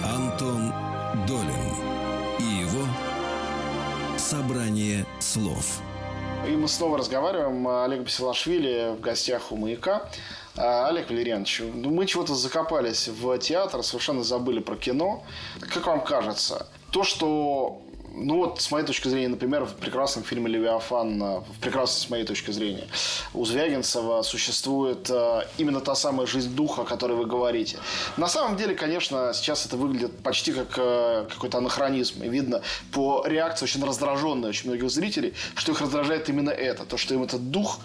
Антон 0.05 0.73
Долин 1.27 1.77
и 2.39 2.63
его 2.63 2.87
«Собрание 4.17 5.05
слов». 5.21 5.83
И 6.47 6.57
мы 6.57 6.67
снова 6.67 6.99
разговариваем. 6.99 7.69
Олег 7.69 8.03
Басилашвили 8.03 8.97
в 8.97 9.01
гостях 9.01 9.53
у 9.53 9.57
«Маяка». 9.57 10.09
А, 10.57 10.89
Олег 10.89 11.09
Валерьянович, 11.09 11.63
мы 11.73 12.05
чего-то 12.05 12.35
закопались 12.35 13.09
в 13.09 13.39
театр, 13.39 13.83
совершенно 13.83 14.25
забыли 14.25 14.59
про 14.59 14.77
кино. 14.77 15.23
Как 15.61 15.87
вам 15.87 16.03
кажется, 16.03 16.67
то, 16.91 17.05
что 17.05 17.81
ну 18.15 18.37
вот, 18.37 18.61
с 18.61 18.71
моей 18.71 18.85
точки 18.85 19.09
зрения, 19.09 19.29
например, 19.29 19.65
в 19.65 19.75
прекрасном 19.75 20.25
фильме 20.25 20.49
«Левиафан», 20.51 21.23
э, 21.23 21.41
в 21.41 21.61
прекрасном, 21.61 22.07
с 22.07 22.11
моей 22.11 22.25
точки 22.25 22.51
зрения, 22.51 22.87
у 23.35 23.45
Звягинцева 23.45 24.23
существует 24.23 25.09
э, 25.09 25.43
именно 25.59 25.81
та 25.81 25.95
самая 25.95 26.27
жизнь 26.27 26.55
духа, 26.55 26.83
о 26.83 26.85
которой 26.85 27.17
вы 27.17 27.27
говорите. 27.27 27.79
На 28.17 28.29
самом 28.29 28.57
деле, 28.57 28.75
конечно, 28.75 29.33
сейчас 29.35 29.67
это 29.67 29.77
выглядит 29.77 30.19
почти 30.23 30.53
как 30.53 30.75
э, 30.77 31.27
какой-то 31.31 31.59
анахронизм. 31.59 32.23
И 32.23 32.29
видно 32.29 32.63
по 32.93 33.25
реакции 33.27 33.65
очень 33.65 33.85
раздраженной 33.85 34.51
очень 34.51 34.69
многих 34.69 34.91
зрителей, 34.91 35.35
что 35.55 35.73
их 35.73 35.81
раздражает 35.81 36.29
именно 36.29 36.51
это. 36.51 36.85
То, 36.85 36.97
что 36.97 37.15
им 37.15 37.23
этот 37.23 37.51
дух 37.51 37.81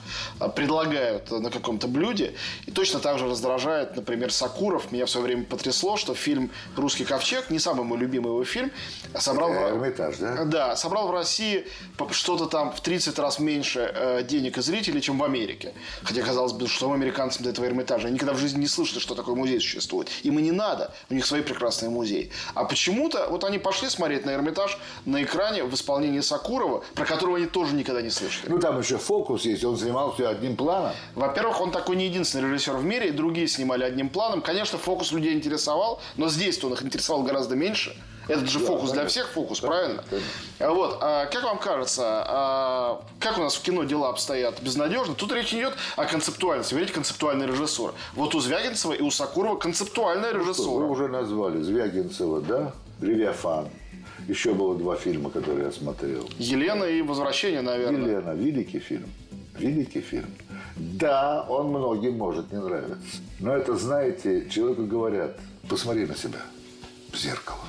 предлагают 0.56 1.32
на 1.32 1.50
каком-то 1.50 1.88
блюде. 1.88 2.34
И 2.66 2.72
точно 2.72 3.00
так 3.00 3.18
же 3.18 3.28
раздражает, 3.28 3.96
например, 3.96 4.32
Сакуров. 4.32 4.92
Меня 4.92 5.06
в 5.06 5.10
свое 5.10 5.28
время 5.28 5.46
потрясло, 5.46 5.98
что 5.98 6.14
фильм 6.16 6.52
«Русский 6.76 7.06
ковчег», 7.06 7.50
не 7.50 7.60
самый 7.60 7.86
мой 7.86 7.98
любимый 7.98 8.28
его 8.28 8.44
фильм, 8.44 8.72
собрал... 9.16 9.52
Эрмитаж 9.52 10.17
да? 10.20 10.46
Да, 10.46 10.76
собрал 10.76 11.08
в 11.08 11.12
России 11.12 11.66
что-то 12.12 12.46
там 12.46 12.72
в 12.72 12.82
30 12.82 13.18
раз 13.20 13.40
меньше 13.40 13.92
э, 13.94 14.24
денег 14.24 14.58
и 14.58 14.62
зрителей, 14.62 15.02
чем 15.02 15.20
в 15.20 15.24
Америке. 15.24 15.74
Хотя, 16.04 16.22
казалось 16.22 16.54
бы, 16.54 16.68
что 16.68 16.92
американцам 16.92 17.44
до 17.44 17.50
этого 17.50 17.66
Эрмитажа. 17.66 18.08
Они 18.08 18.16
никогда 18.16 18.34
в 18.34 18.38
жизни 18.38 18.60
не 18.60 18.68
слышали, 18.68 19.00
что 19.00 19.16
такой 19.16 19.36
музей 19.36 19.60
существует. 19.60 20.10
Им 20.24 20.40
и 20.40 20.42
не 20.42 20.52
надо. 20.52 20.94
У 21.10 21.14
них 21.14 21.26
свои 21.26 21.42
прекрасные 21.42 21.90
музеи. 21.90 22.32
А 22.54 22.66
почему-то 22.66 23.28
вот 23.30 23.44
они 23.44 23.60
пошли 23.60 23.90
смотреть 23.90 24.26
на 24.26 24.32
Эрмитаж 24.32 24.78
на 25.06 25.24
экране 25.24 25.64
в 25.64 25.74
исполнении 25.74 26.22
Сакурова, 26.22 26.84
про 26.96 27.06
которого 27.06 27.38
они 27.38 27.46
тоже 27.46 27.76
никогда 27.76 28.02
не 28.02 28.10
слышали. 28.10 28.50
Ну, 28.50 28.60
там 28.60 28.80
еще 28.80 28.98
фокус 28.98 29.44
есть. 29.46 29.64
Он 29.64 29.78
снимал 29.78 30.14
все 30.14 30.28
одним 30.28 30.56
планом. 30.56 30.94
Во-первых, 31.16 31.62
он 31.62 31.72
такой 31.72 31.96
не 31.96 32.06
единственный 32.06 32.50
режиссер 32.50 32.76
в 32.76 32.84
мире, 32.84 33.10
и 33.10 33.12
другие 33.12 33.48
снимали 33.48 33.84
одним 33.84 34.10
планом. 34.10 34.42
Конечно, 34.42 34.78
фокус 34.78 35.12
людей 35.12 35.34
интересовал, 35.34 36.02
но 36.16 36.30
здесь 36.30 36.64
он 36.64 36.74
их 36.74 36.84
интересовал 36.84 37.24
гораздо 37.24 37.56
меньше. 37.56 37.96
Это 38.28 38.46
же 38.46 38.60
да, 38.60 38.66
фокус 38.66 38.92
для 38.92 39.08
всех 39.08 39.30
фокус, 39.30 39.60
да, 39.62 39.68
правильно? 39.68 40.04
Конечно. 40.10 40.74
Вот. 40.74 40.98
А, 41.02 41.26
как 41.28 41.44
вам 41.44 41.58
кажется, 41.60 42.04
а, 42.28 43.02
как 43.20 43.38
у 43.38 43.42
нас 43.42 43.56
в 43.56 43.62
кино 43.62 43.84
дела 43.84 44.10
обстоят 44.10 44.62
безнадежно? 44.62 45.16
Тут 45.16 45.32
речь 45.32 45.54
идет 45.54 45.74
о 45.96 46.06
концептуальности. 46.06 46.74
Видите, 46.74 46.94
концептуальный 46.94 47.48
режиссура. 47.48 47.94
Вот 48.14 48.36
у 48.36 48.40
Звягинцева 48.40 48.94
и 48.94 49.02
у 49.02 49.12
Сакурова 49.12 49.58
концептуальная 49.58 50.34
ну, 50.34 50.40
режиссура. 50.42 50.70
Что, 50.70 50.78
вы 50.78 50.90
уже 50.90 51.08
назвали 51.08 51.62
Звягинцева, 51.62 52.42
да? 52.42 52.74
Левиафан. 53.02 53.68
Еще 54.28 54.54
было 54.54 54.76
два 54.76 54.96
фильма, 54.96 55.30
которые 55.30 55.66
я 55.66 55.72
смотрел. 55.72 56.30
Елена 56.38 56.84
и 56.84 57.02
Возвращение, 57.02 57.62
наверное. 57.62 58.02
Елена. 58.02 58.32
Великий 58.32 58.80
фильм. 58.80 59.10
Великий 59.58 60.02
фильм. 60.02 60.30
Да, 60.76 61.46
он 61.50 61.68
многим 61.70 62.18
может 62.18 62.52
не 62.52 62.60
нравиться. 62.60 63.22
Но 63.40 63.56
это, 63.56 63.76
знаете, 63.76 64.50
человеку 64.50 64.84
говорят, 64.84 65.38
посмотри 65.70 66.06
на 66.06 66.16
себя 66.16 66.42
в 67.12 67.18
зеркало. 67.18 67.67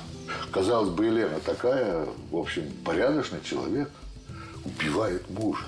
Казалось 0.51 0.89
бы, 0.89 1.05
Елена 1.05 1.39
такая, 1.39 2.07
в 2.31 2.37
общем, 2.37 2.63
порядочный 2.83 3.39
человек, 3.43 3.89
убивает 4.65 5.29
мужа, 5.29 5.65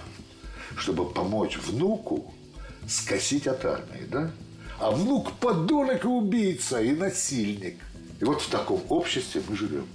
чтобы 0.76 1.06
помочь 1.10 1.58
внуку 1.58 2.34
скосить 2.88 3.48
от 3.48 3.64
армии, 3.64 4.06
да? 4.10 4.32
А 4.80 4.92
внук 4.92 5.34
подонок 5.34 6.04
и 6.04 6.08
убийца, 6.08 6.82
и 6.82 6.92
насильник. 6.92 7.78
И 8.20 8.26
вот 8.26 8.42
в 8.42 8.50
таком 8.50 8.82
обществе 8.90 9.42
мы 9.48 9.56
живем. 9.56 9.86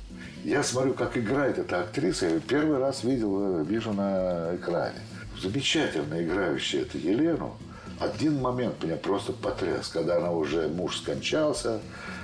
Я 0.44 0.62
смотрю, 0.62 0.94
как 0.94 1.16
играет 1.16 1.58
эта 1.58 1.80
актриса. 1.80 2.26
Я 2.26 2.38
первый 2.38 2.78
раз 2.78 3.02
видел, 3.02 3.64
вижу 3.64 3.92
на 3.92 4.54
экране. 4.54 5.00
Замечательно 5.42 6.22
играющая 6.22 6.82
эту 6.82 6.98
Елену. 6.98 7.56
Один 7.98 8.40
момент 8.40 8.82
меня 8.84 8.96
просто 8.96 9.32
потряс, 9.32 9.88
когда 9.88 10.18
она 10.18 10.30
уже, 10.30 10.68
муж 10.68 10.98
скончался, 10.98 11.80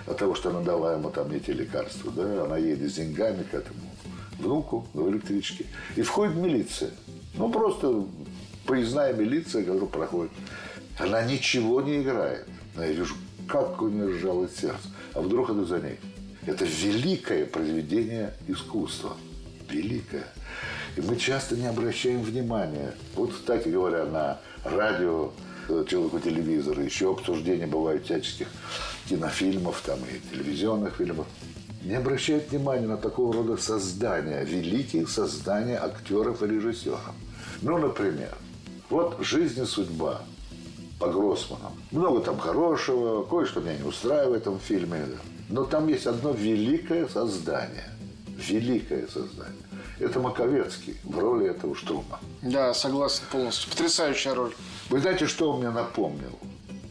от 0.07 0.19
того, 0.19 0.35
что 0.35 0.51
она 0.51 0.61
дала 0.61 0.95
ему 0.95 1.11
там 1.11 1.31
эти 1.33 1.51
лекарства, 1.51 2.11
да, 2.13 2.45
она 2.45 2.59
едет 2.59 2.91
с 2.91 2.95
деньгами 2.95 3.43
к 3.43 3.55
этому 3.55 3.81
внуку 4.39 4.87
в 4.93 5.09
электричке. 5.09 5.67
И 5.97 6.03
входит 6.03 6.37
милиция. 6.37 6.91
Ну, 7.35 7.51
просто 7.51 8.05
поездная 8.67 9.13
милиция, 9.13 9.65
которая 9.65 9.87
проходит. 9.87 10.33
Она 10.99 11.23
ничего 11.25 11.81
не 11.81 12.03
играет. 12.03 12.47
Но 12.75 12.85
я 12.85 12.93
вижу, 12.93 13.15
как 13.47 13.81
у 13.81 13.89
нее 13.89 14.19
сжалось 14.19 14.57
сердце. 14.57 14.89
А 15.15 15.21
вдруг 15.21 15.51
это 15.51 15.65
за 15.65 15.81
ней? 15.81 15.99
Это 16.47 16.65
великое 16.65 17.47
произведение 17.47 18.35
искусства. 18.49 19.17
Великое. 19.71 20.27
И 20.97 21.01
мы 21.01 21.17
часто 21.17 21.57
не 21.57 21.67
обращаем 21.67 22.23
внимания. 22.23 22.95
Вот, 23.15 23.33
кстати 23.33 23.69
говоря, 23.69 24.05
на 24.05 24.41
радио 24.65 25.33
Э, 25.69 25.85
человеку 25.89 26.19
телевизора, 26.19 26.83
еще 26.83 27.13
обсуждения 27.13 27.67
бывают 27.67 28.05
всяческих 28.05 28.49
кинофильмов 29.09 29.83
там 29.85 29.99
и 30.01 30.21
телевизионных 30.35 30.97
фильмов. 30.97 31.27
не 31.83 31.95
обращают 31.95 32.51
внимания 32.51 32.87
на 32.87 32.97
такого 32.97 33.33
рода 33.35 33.57
создания, 33.57 34.45
великие 34.45 35.07
создания 35.07 35.79
актеров 35.79 36.43
и 36.43 36.47
режиссеров. 36.47 37.01
Ну, 37.61 37.79
например, 37.79 38.37
вот 38.89 39.19
«Жизнь 39.21 39.63
и 39.63 39.67
судьба» 39.67 40.23
по 41.01 41.09
Гроссману. 41.09 41.73
Много 41.91 42.21
там 42.21 42.39
хорошего, 42.39 43.25
кое-что 43.25 43.61
меня 43.61 43.79
не 43.79 43.85
устраивает 43.85 44.31
в 44.31 44.49
этом 44.49 44.61
фильме. 44.61 45.07
Но 45.49 45.65
там 45.65 45.89
есть 45.89 46.07
одно 46.07 46.31
великое 46.31 47.09
создание. 47.09 47.89
Великое 48.29 49.07
создание. 49.09 49.63
Это 49.99 50.21
Маковецкий 50.21 50.97
в 51.05 51.19
роли 51.19 51.51
этого 51.51 51.75
Штрума. 51.75 52.21
Да, 52.43 52.73
согласен 52.75 53.25
полностью. 53.31 53.71
Потрясающая 53.71 54.35
роль. 54.35 54.55
Вы 54.89 55.01
знаете, 55.01 55.27
что 55.27 55.53
он 55.53 55.61
мне 55.61 55.71
напомнил? 55.71 56.39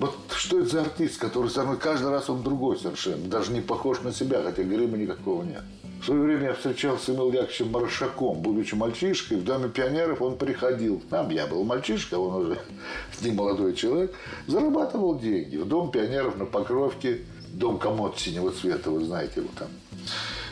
Вот 0.02 0.16
что 0.36 0.60
это 0.60 0.68
за 0.68 0.82
артист, 0.82 1.20
который 1.20 1.52
со 1.52 1.64
мной 1.64 1.78
каждый 1.78 2.10
раз 2.10 2.28
он 2.28 2.42
другой 2.42 2.76
совершенно, 2.76 3.24
даже 3.28 3.52
не 3.52 3.62
похож 3.62 4.02
на 4.02 4.12
себя, 4.12 4.42
хотя 4.42 4.64
грима 4.64 4.98
никакого 4.98 5.44
нет. 5.44 5.62
В 6.02 6.06
свое 6.06 6.22
время 6.22 6.48
я 6.48 6.54
встречался 6.56 7.06
с 7.06 7.10
Эмил 7.10 7.32
Яковлевичем 7.32 7.70
Маршаком. 7.70 8.40
Будучи 8.40 8.74
мальчишкой, 8.74 9.38
в 9.38 9.44
Доме 9.44 9.70
пионеров 9.70 10.24
он 10.24 10.40
приходил 10.40 11.02
к 11.02 11.12
нам. 11.12 11.30
Я 11.30 11.46
был 11.46 11.64
мальчишка, 11.64 12.16
он 12.16 12.48
уже 12.48 12.60
не 13.22 13.30
молодой 13.30 13.76
человек. 13.76 14.16
Зарабатывал 14.48 15.20
деньги. 15.20 15.58
В 15.58 15.68
Дом 15.68 15.92
пионеров 15.92 16.36
на 16.36 16.46
Покровке. 16.46 17.20
Дом 17.54 17.78
комод 17.78 18.18
синего 18.18 18.50
цвета, 18.50 18.90
вы 18.90 19.06
знаете 19.06 19.42
его 19.42 19.50
там. 19.60 19.68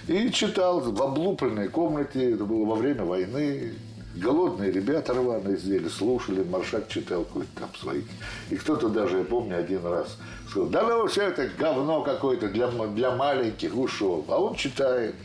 И 0.07 0.29
читал 0.31 0.79
в 0.79 1.01
облупленной 1.01 1.69
комнате. 1.69 2.33
Это 2.33 2.45
было 2.45 2.65
во 2.65 2.75
время 2.75 3.03
войны. 3.03 3.73
Голодные 4.15 4.71
ребята 4.71 5.13
рваные 5.13 5.57
сидели, 5.57 5.87
слушали, 5.87 6.43
Маршак 6.43 6.87
читал 6.87 7.23
какой-то 7.23 7.59
там 7.59 7.69
свои. 7.75 8.01
И 8.49 8.55
кто-то 8.55 8.89
даже, 8.89 9.19
я 9.19 9.23
помню, 9.23 9.59
один 9.59 9.85
раз 9.85 10.17
сказал, 10.49 10.67
да 10.69 10.83
ну 10.83 11.07
все 11.07 11.27
это 11.27 11.47
говно 11.57 12.01
какое-то 12.01 12.49
для, 12.49 12.67
для 12.67 13.15
маленьких, 13.15 13.75
ушел. 13.77 14.25
А 14.27 14.41
он 14.41 14.55
читает, 14.55 15.15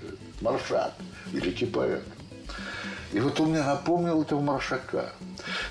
Маршак, 0.42 0.92
великий 1.32 1.64
поэт. 1.66 2.02
И 3.12 3.20
вот 3.20 3.40
он 3.40 3.50
мне 3.50 3.62
напомнил 3.62 4.20
этого 4.20 4.40
Маршака, 4.40 5.12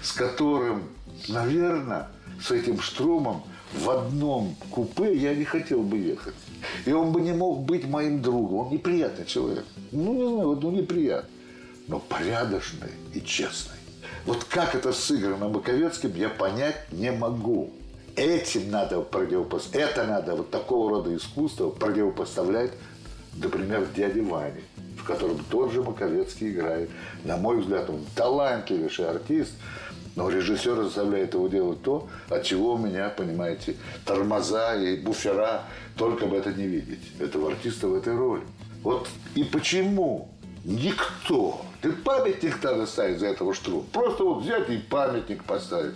с 0.01 0.11
которым, 0.11 0.83
наверное, 1.27 2.07
с 2.41 2.49
этим 2.49 2.81
Штрумом 2.81 3.43
в 3.73 3.89
одном 3.91 4.55
купе 4.71 5.15
я 5.15 5.35
не 5.35 5.45
хотел 5.45 5.83
бы 5.83 5.97
ехать. 5.97 6.35
И 6.85 6.91
он 6.91 7.11
бы 7.11 7.21
не 7.21 7.33
мог 7.33 7.61
быть 7.61 7.85
моим 7.85 8.21
другом. 8.21 8.67
Он 8.67 8.73
неприятный 8.73 9.25
человек. 9.25 9.65
Ну, 9.91 10.13
не 10.13 10.27
знаю, 10.33 10.47
вот 10.49 10.63
ну, 10.63 10.71
неприятный 10.71 11.29
но 11.87 11.99
порядочный 11.99 12.91
и 13.13 13.21
честный. 13.21 13.77
Вот 14.25 14.43
как 14.45 14.75
это 14.75 14.93
сыграно 14.93 15.49
Маковецким, 15.49 16.13
я 16.15 16.29
понять 16.29 16.91
не 16.91 17.11
могу. 17.11 17.71
Этим 18.15 18.69
надо 18.69 19.01
противопоставлять, 19.01 19.91
это 19.91 20.03
надо 20.05 20.35
вот 20.35 20.51
такого 20.51 20.89
рода 20.91 21.15
искусство 21.15 21.69
противопоставлять, 21.69 22.71
например, 23.35 23.87
дяде 23.95 24.21
Ване, 24.21 24.61
в 24.97 25.03
котором 25.03 25.39
тот 25.49 25.71
же 25.71 25.81
Маковецкий 25.81 26.51
играет. 26.51 26.89
На 27.23 27.37
мой 27.37 27.59
взгляд, 27.59 27.89
он 27.89 28.05
талантливейший 28.15 29.09
артист, 29.09 29.53
но 30.15 30.29
режиссер 30.29 30.83
заставляет 30.83 31.33
его 31.33 31.47
делать 31.47 31.81
то, 31.81 32.07
от 32.29 32.43
чего 32.43 32.75
у 32.75 32.77
меня, 32.77 33.09
понимаете, 33.09 33.75
тормоза 34.05 34.75
и 34.75 34.97
буфера 34.97 35.63
только 35.97 36.27
бы 36.27 36.37
это 36.37 36.53
не 36.53 36.67
видеть. 36.67 37.01
Этого 37.19 37.51
артиста 37.51 37.87
в 37.87 37.95
этой 37.95 38.15
роли. 38.15 38.43
Вот 38.83 39.09
и 39.33 39.43
почему 39.43 40.29
никто 40.63 41.65
ты 41.83 41.91
памятник 41.91 42.63
надо 42.63 42.85
ставить 42.85 43.19
за 43.19 43.27
этого 43.27 43.53
Штрума. 43.53 43.83
Просто 43.91 44.23
вот 44.23 44.43
взять 44.43 44.69
и 44.69 44.77
памятник 44.77 45.43
поставить. 45.43 45.95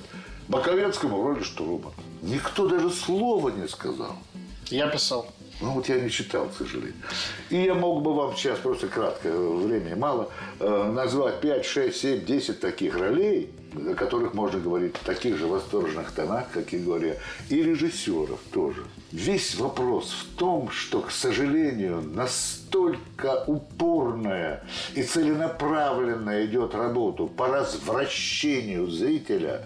Маковецкому 0.49 1.23
роли 1.23 1.43
Штрума. 1.43 1.93
Никто 2.21 2.67
даже 2.67 2.89
слова 2.89 3.49
не 3.49 3.69
сказал. 3.69 4.17
Я 4.65 4.87
писал. 4.87 5.27
Ну 5.61 5.71
вот 5.71 5.87
я 5.87 5.99
не 6.01 6.09
читал, 6.09 6.49
к 6.49 6.57
сожалению. 6.57 7.01
И 7.49 7.55
я 7.55 7.73
мог 7.73 8.03
бы 8.03 8.13
вам 8.13 8.35
сейчас 8.35 8.59
просто 8.59 8.89
кратко, 8.89 9.29
времени 9.29 9.93
мало, 9.93 10.29
э, 10.59 10.91
назвать 10.91 11.39
5, 11.39 11.65
6, 11.65 11.97
7, 11.97 12.25
10 12.25 12.59
таких 12.59 12.97
ролей, 12.97 13.49
о 13.75 13.93
которых 13.95 14.33
можно 14.33 14.59
говорить 14.59 14.95
в 14.95 15.03
таких 15.03 15.37
же 15.37 15.47
восторженных 15.47 16.11
тонах, 16.11 16.49
как 16.51 16.73
и 16.73 16.77
говоря, 16.77 17.15
и 17.49 17.61
режиссеров 17.61 18.39
тоже. 18.51 18.83
Весь 19.11 19.55
вопрос 19.55 20.11
в 20.11 20.37
том, 20.37 20.69
что, 20.69 21.01
к 21.01 21.11
сожалению, 21.11 22.01
настолько 22.01 23.43
упорная 23.47 24.63
и 24.95 25.03
целенаправленная 25.03 26.45
идет 26.45 26.75
работа 26.75 27.25
по 27.25 27.47
развращению 27.47 28.87
зрителя, 28.87 29.65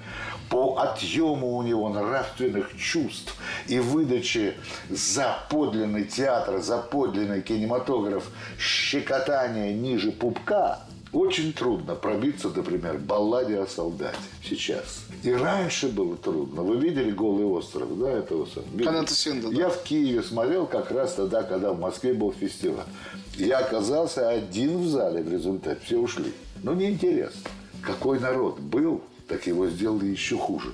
по 0.50 0.80
отъему 0.80 1.56
у 1.56 1.62
него 1.62 1.88
нравственных 1.90 2.78
чувств 2.78 3.36
и 3.68 3.80
выдаче 3.80 4.56
за 4.90 5.38
подлинный 5.50 6.04
театр, 6.04 6.60
за 6.60 6.78
подлинный 6.80 7.42
кинематограф 7.42 8.26
щекотания 8.60 9.74
ниже 9.74 10.12
пупка– 10.12 10.82
очень 11.14 11.54
трудно 11.54 11.96
пробиться, 11.96 12.50
например, 12.50 12.98
балладе 12.98 13.60
о 13.60 13.68
солдате 13.68 14.18
сейчас. 14.44 15.04
И 15.24 15.32
раньше 15.32 15.88
было 15.90 16.16
трудно. 16.16 16.62
Вы 16.64 16.78
видели 16.78 17.12
«Голый 17.12 17.46
остров», 17.46 17.98
да, 18.00 18.12
этого 18.12 18.48
Каната 18.84 19.14
Синда, 19.14 19.50
да. 19.50 19.56
Я 19.56 19.70
в 19.70 19.84
Киеве 19.84 20.24
смотрел 20.24 20.66
как 20.66 20.90
раз 20.92 21.14
тогда, 21.14 21.44
когда 21.44 21.74
в 21.74 21.80
Москве 21.80 22.14
был 22.14 22.32
фестиваль. 22.32 22.86
Я 23.36 23.60
оказался 23.60 24.30
один 24.30 24.80
в 24.80 24.88
зале 24.88 25.22
в 25.22 25.32
результате. 25.32 25.80
Все 25.84 25.98
ушли. 25.98 26.32
Ну, 26.64 26.74
неинтересно. 26.74 27.50
Какой 27.82 28.20
народ 28.20 28.60
был, 28.60 29.02
так 29.28 29.48
его 29.48 29.68
сделали 29.68 30.08
еще 30.08 30.38
хуже. 30.38 30.72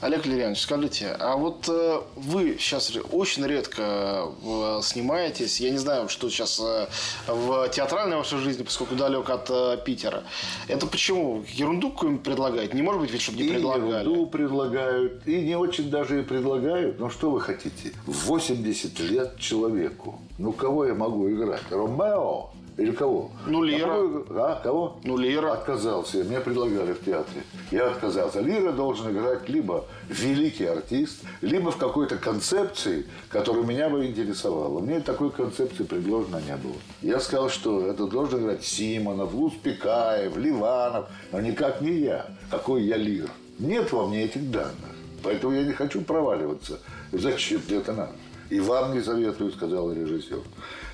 Олег 0.00 0.26
Леонидович, 0.26 0.60
скажите, 0.60 1.16
а 1.18 1.36
вот 1.36 1.68
э, 1.68 2.00
вы 2.16 2.56
сейчас 2.58 2.92
очень 3.12 3.46
редко 3.46 4.32
э, 4.42 4.80
снимаетесь, 4.82 5.60
я 5.60 5.70
не 5.70 5.78
знаю, 5.78 6.08
что 6.08 6.28
сейчас 6.28 6.60
э, 6.60 6.86
в 7.28 7.68
театральной 7.68 8.16
вашей 8.16 8.38
жизни, 8.38 8.62
поскольку 8.62 8.94
далек 8.94 9.30
от 9.30 9.84
Питера. 9.84 10.24
Это 10.68 10.86
почему? 10.86 11.44
Ерунду 11.48 11.90
какую-нибудь 11.90 12.24
предлагают? 12.24 12.74
Не 12.74 12.82
может 12.82 13.00
быть 13.00 13.10
ведь, 13.10 13.22
чтобы 13.22 13.38
не 13.38 13.44
и 13.44 13.50
предлагали? 13.50 14.04
ерунду 14.04 14.26
предлагают, 14.26 15.26
и 15.26 15.40
не 15.40 15.56
очень 15.56 15.90
даже 15.90 16.20
и 16.20 16.22
предлагают. 16.22 16.98
Но 16.98 17.08
что 17.10 17.30
вы 17.30 17.40
хотите? 17.40 17.92
80 18.06 18.98
лет 19.00 19.38
человеку. 19.38 20.20
Ну, 20.38 20.52
кого 20.52 20.86
я 20.86 20.94
могу 20.94 21.30
играть? 21.30 21.62
Ромео? 21.70 22.50
Или 22.78 22.92
кого? 22.92 23.30
Ну, 23.46 23.62
Лира. 23.62 23.92
А, 24.30 24.52
а, 24.52 24.60
кого? 24.62 24.98
Ну, 25.04 25.18
Лира. 25.18 25.52
Отказался. 25.52 26.18
Мне 26.24 26.40
предлагали 26.40 26.92
в 26.94 27.04
театре. 27.04 27.42
Я 27.70 27.88
отказался. 27.88 28.40
Лира 28.40 28.72
должен 28.72 29.10
играть 29.10 29.48
либо 29.48 29.84
великий 30.08 30.64
артист, 30.64 31.22
либо 31.42 31.70
в 31.70 31.76
какой-то 31.76 32.16
концепции, 32.16 33.06
которая 33.28 33.64
меня 33.64 33.90
бы 33.90 34.06
интересовала. 34.06 34.80
Мне 34.80 35.00
такой 35.00 35.30
концепции 35.30 35.84
предложено 35.84 36.40
не 36.46 36.56
было. 36.56 36.76
Я 37.02 37.20
сказал, 37.20 37.50
что 37.50 37.86
это 37.86 38.06
должен 38.06 38.42
играть 38.42 38.64
Симонов, 38.64 39.34
Луспекаев, 39.34 40.36
Ливанов, 40.36 41.08
но 41.30 41.40
никак 41.40 41.82
не 41.82 41.92
я. 41.92 42.26
Какой 42.50 42.84
я 42.84 42.96
Лир. 42.96 43.28
Нет 43.58 43.92
во 43.92 44.06
мне 44.06 44.24
этих 44.24 44.50
данных. 44.50 44.92
Поэтому 45.22 45.54
я 45.54 45.62
не 45.62 45.72
хочу 45.72 46.00
проваливаться. 46.00 46.80
Зачем 47.12 47.60
мне 47.68 47.76
это 47.76 47.92
надо? 47.92 48.12
И 48.50 48.60
вам 48.60 48.92
не 48.92 49.02
советую, 49.02 49.52
сказал 49.52 49.92
режиссер. 49.92 50.40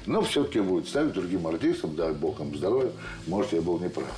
Но 0.09 0.23
все-таки 0.23 0.61
будет 0.61 0.89
ставить 0.89 1.13
другим 1.13 1.47
артистам, 1.47 1.95
дай 1.95 2.13
бог 2.13 2.41
им 2.41 2.57
здоровья. 2.57 2.93
Может, 3.27 3.53
я 3.53 3.61
был 3.61 3.79
неправ. 3.79 4.09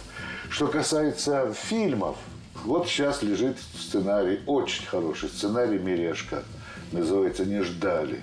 Что 0.49 0.69
касается 0.69 1.53
фильмов, 1.53 2.17
вот 2.65 2.87
сейчас 2.87 3.25
лежит 3.25 3.57
сценарий, 3.77 4.39
очень 4.47 4.87
хороший 4.87 5.29
сценарий 5.29 5.81
«Мирешка». 5.81 6.45
Называется 6.93 7.45
«Не 7.45 7.63
ждали». 7.63 8.21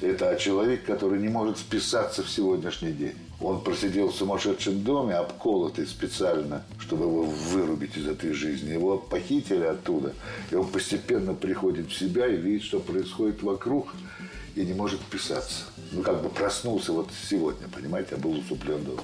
Это 0.00 0.28
о 0.28 0.34
человеке, 0.34 0.82
который 0.84 1.20
не 1.20 1.28
может 1.28 1.56
вписаться 1.58 2.24
в 2.24 2.28
сегодняшний 2.28 2.90
день. 2.90 3.14
Он 3.40 3.60
просидел 3.60 4.08
в 4.08 4.16
сумасшедшем 4.16 4.82
доме, 4.82 5.14
обколотый 5.14 5.86
специально, 5.86 6.64
чтобы 6.80 7.04
его 7.04 7.22
вырубить 7.22 7.96
из 7.96 8.08
этой 8.08 8.32
жизни. 8.32 8.72
Его 8.72 8.98
похитили 8.98 9.64
оттуда, 9.64 10.12
и 10.50 10.56
он 10.56 10.66
постепенно 10.66 11.32
приходит 11.32 11.90
в 11.90 11.96
себя 11.96 12.26
и 12.26 12.36
видит, 12.36 12.64
что 12.64 12.80
происходит 12.80 13.40
вокруг, 13.44 13.94
и 14.56 14.64
не 14.64 14.74
может 14.74 15.00
вписаться 15.00 15.62
ну, 15.92 16.02
как 16.02 16.22
бы 16.22 16.28
проснулся 16.28 16.92
вот 16.92 17.10
сегодня, 17.28 17.68
понимаете, 17.68 18.14
а 18.14 18.18
был 18.18 18.32
усыплен 18.32 18.82
дома. 18.84 19.02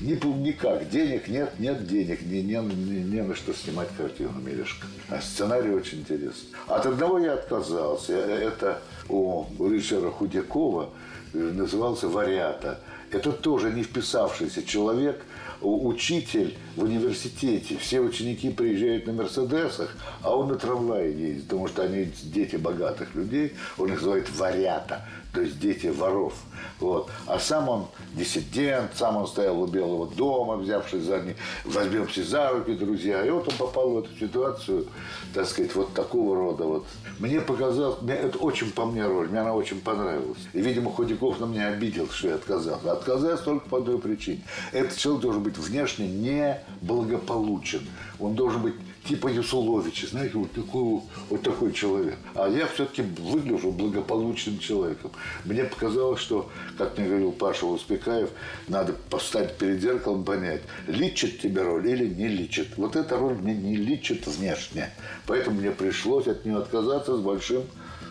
Ни, 0.00 0.14
никак, 0.42 0.88
денег 0.88 1.28
нет, 1.28 1.58
нет 1.58 1.86
денег, 1.86 2.22
не, 2.22 2.42
не, 2.42 2.56
не, 2.56 3.02
не 3.02 3.22
на 3.22 3.34
что 3.34 3.52
снимать 3.52 3.88
картину 3.96 4.40
Мелешка. 4.40 4.86
А 5.10 5.20
сценарий 5.20 5.70
очень 5.70 6.00
интересный. 6.00 6.48
От 6.66 6.86
одного 6.86 7.18
я 7.18 7.34
отказался. 7.34 8.14
Э, 8.14 8.48
это 8.48 8.80
у 9.08 9.46
Ричера 9.68 10.10
Худякова 10.10 10.90
э, 11.34 11.38
назывался 11.38 12.08
«Вариата». 12.08 12.80
Это 13.10 13.32
тоже 13.32 13.72
не 13.72 13.82
вписавшийся 13.82 14.62
человек, 14.62 15.20
учитель 15.60 16.56
в 16.76 16.84
университете. 16.84 17.76
Все 17.76 18.00
ученики 18.00 18.50
приезжают 18.50 19.06
на 19.06 19.12
Мерседесах, 19.12 19.94
а 20.22 20.36
он 20.36 20.48
на 20.48 20.54
трамвае 20.54 21.12
ездит, 21.12 21.44
потому 21.44 21.68
что 21.68 21.82
они 21.82 22.10
дети 22.22 22.56
богатых 22.56 23.14
людей. 23.14 23.52
Он 23.76 23.88
их 23.88 23.96
называет 23.96 24.30
«Вариата». 24.36 25.04
То 25.32 25.40
есть 25.40 25.58
дети 25.60 25.86
воров. 25.86 26.34
Вот. 26.80 27.10
А 27.26 27.38
сам 27.38 27.68
он 27.68 27.86
диссидент, 28.14 28.92
сам 28.96 29.16
он 29.16 29.26
стоял 29.26 29.60
у 29.60 29.66
Белого 29.66 30.06
дома, 30.06 30.56
взявшись 30.56 31.02
за 31.02 31.20
ним, 31.20 31.36
возьмемся 31.64 32.24
за 32.24 32.50
руки, 32.50 32.72
друзья. 32.72 33.24
И 33.24 33.30
вот 33.30 33.48
он 33.48 33.54
попал 33.56 33.90
в 33.90 33.98
эту 33.98 34.16
ситуацию, 34.18 34.86
так 35.34 35.46
сказать, 35.46 35.74
вот 35.74 35.92
такого 35.94 36.34
рода. 36.34 36.64
Вот. 36.64 36.86
Мне 37.18 37.40
показалось, 37.40 38.00
мне, 38.00 38.14
это 38.14 38.38
очень 38.38 38.70
по 38.72 38.86
мне 38.86 39.06
роль, 39.06 39.28
мне 39.28 39.40
она 39.40 39.54
очень 39.54 39.80
понравилась. 39.80 40.38
И, 40.52 40.60
видимо, 40.60 40.90
Худяков 40.90 41.38
на 41.38 41.44
меня 41.44 41.68
обидел, 41.68 42.08
что 42.08 42.28
я 42.28 42.34
отказался. 42.36 42.92
Отказался 42.92 43.44
только 43.44 43.68
по 43.68 43.78
одной 43.78 43.98
причине. 43.98 44.42
Этот 44.72 44.96
человек 44.96 45.22
должен 45.22 45.42
быть 45.42 45.58
внешне 45.58 46.08
неблагополучен. 46.08 47.86
Он 48.18 48.34
должен 48.34 48.62
быть 48.62 48.74
типа 49.10 49.26
Юсуловича, 49.26 50.06
знаете, 50.06 50.38
вот 50.38 50.52
такой, 50.52 51.00
вот 51.30 51.42
такой 51.42 51.72
человек. 51.72 52.16
А 52.34 52.48
я 52.48 52.66
все-таки 52.68 53.02
выгляжу 53.02 53.72
благополучным 53.72 54.60
человеком. 54.60 55.10
Мне 55.44 55.64
показалось, 55.64 56.20
что, 56.20 56.48
как 56.78 56.96
мне 56.96 57.08
говорил 57.08 57.32
Паша 57.32 57.66
Успекаев, 57.66 58.30
надо 58.68 58.94
поставить 59.10 59.56
перед 59.56 59.80
зеркалом 59.80 60.22
понять, 60.24 60.62
личит 60.86 61.40
тебе 61.40 61.62
роль 61.62 61.88
или 61.88 62.06
не 62.06 62.28
личит. 62.28 62.68
Вот 62.76 62.94
эта 62.94 63.16
роль 63.18 63.34
мне 63.34 63.54
не 63.54 63.74
личит 63.74 64.28
внешне. 64.28 64.90
Поэтому 65.26 65.60
мне 65.60 65.72
пришлось 65.72 66.28
от 66.28 66.44
нее 66.44 66.58
отказаться 66.58 67.16
с 67.16 67.20
большим 67.20 67.64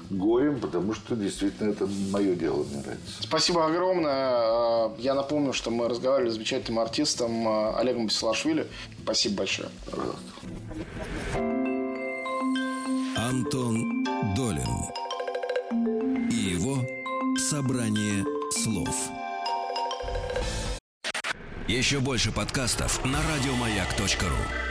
горем, 0.09 0.59
потому 0.59 0.93
что 0.93 1.15
действительно 1.15 1.71
это 1.71 1.87
мое 2.11 2.35
дело, 2.35 2.63
мне 2.63 2.77
нравится. 2.77 3.21
Спасибо 3.21 3.65
огромное. 3.65 4.91
Я 4.97 5.13
напомню, 5.13 5.53
что 5.53 5.71
мы 5.71 5.87
разговаривали 5.87 6.29
с 6.29 6.33
замечательным 6.33 6.79
артистом 6.79 7.47
Олегом 7.77 8.07
Басилашвили. 8.07 8.67
Спасибо 9.03 9.37
большое. 9.37 9.69
Пожалуйста. 9.85 10.19
Антон 13.17 14.03
Долин 14.35 16.29
и 16.31 16.35
его 16.35 16.77
собрание 17.37 18.25
слов. 18.51 19.09
Еще 21.67 21.99
больше 21.99 22.31
подкастов 22.31 23.05
на 23.05 23.19
радиомаяк.ру. 23.21 24.68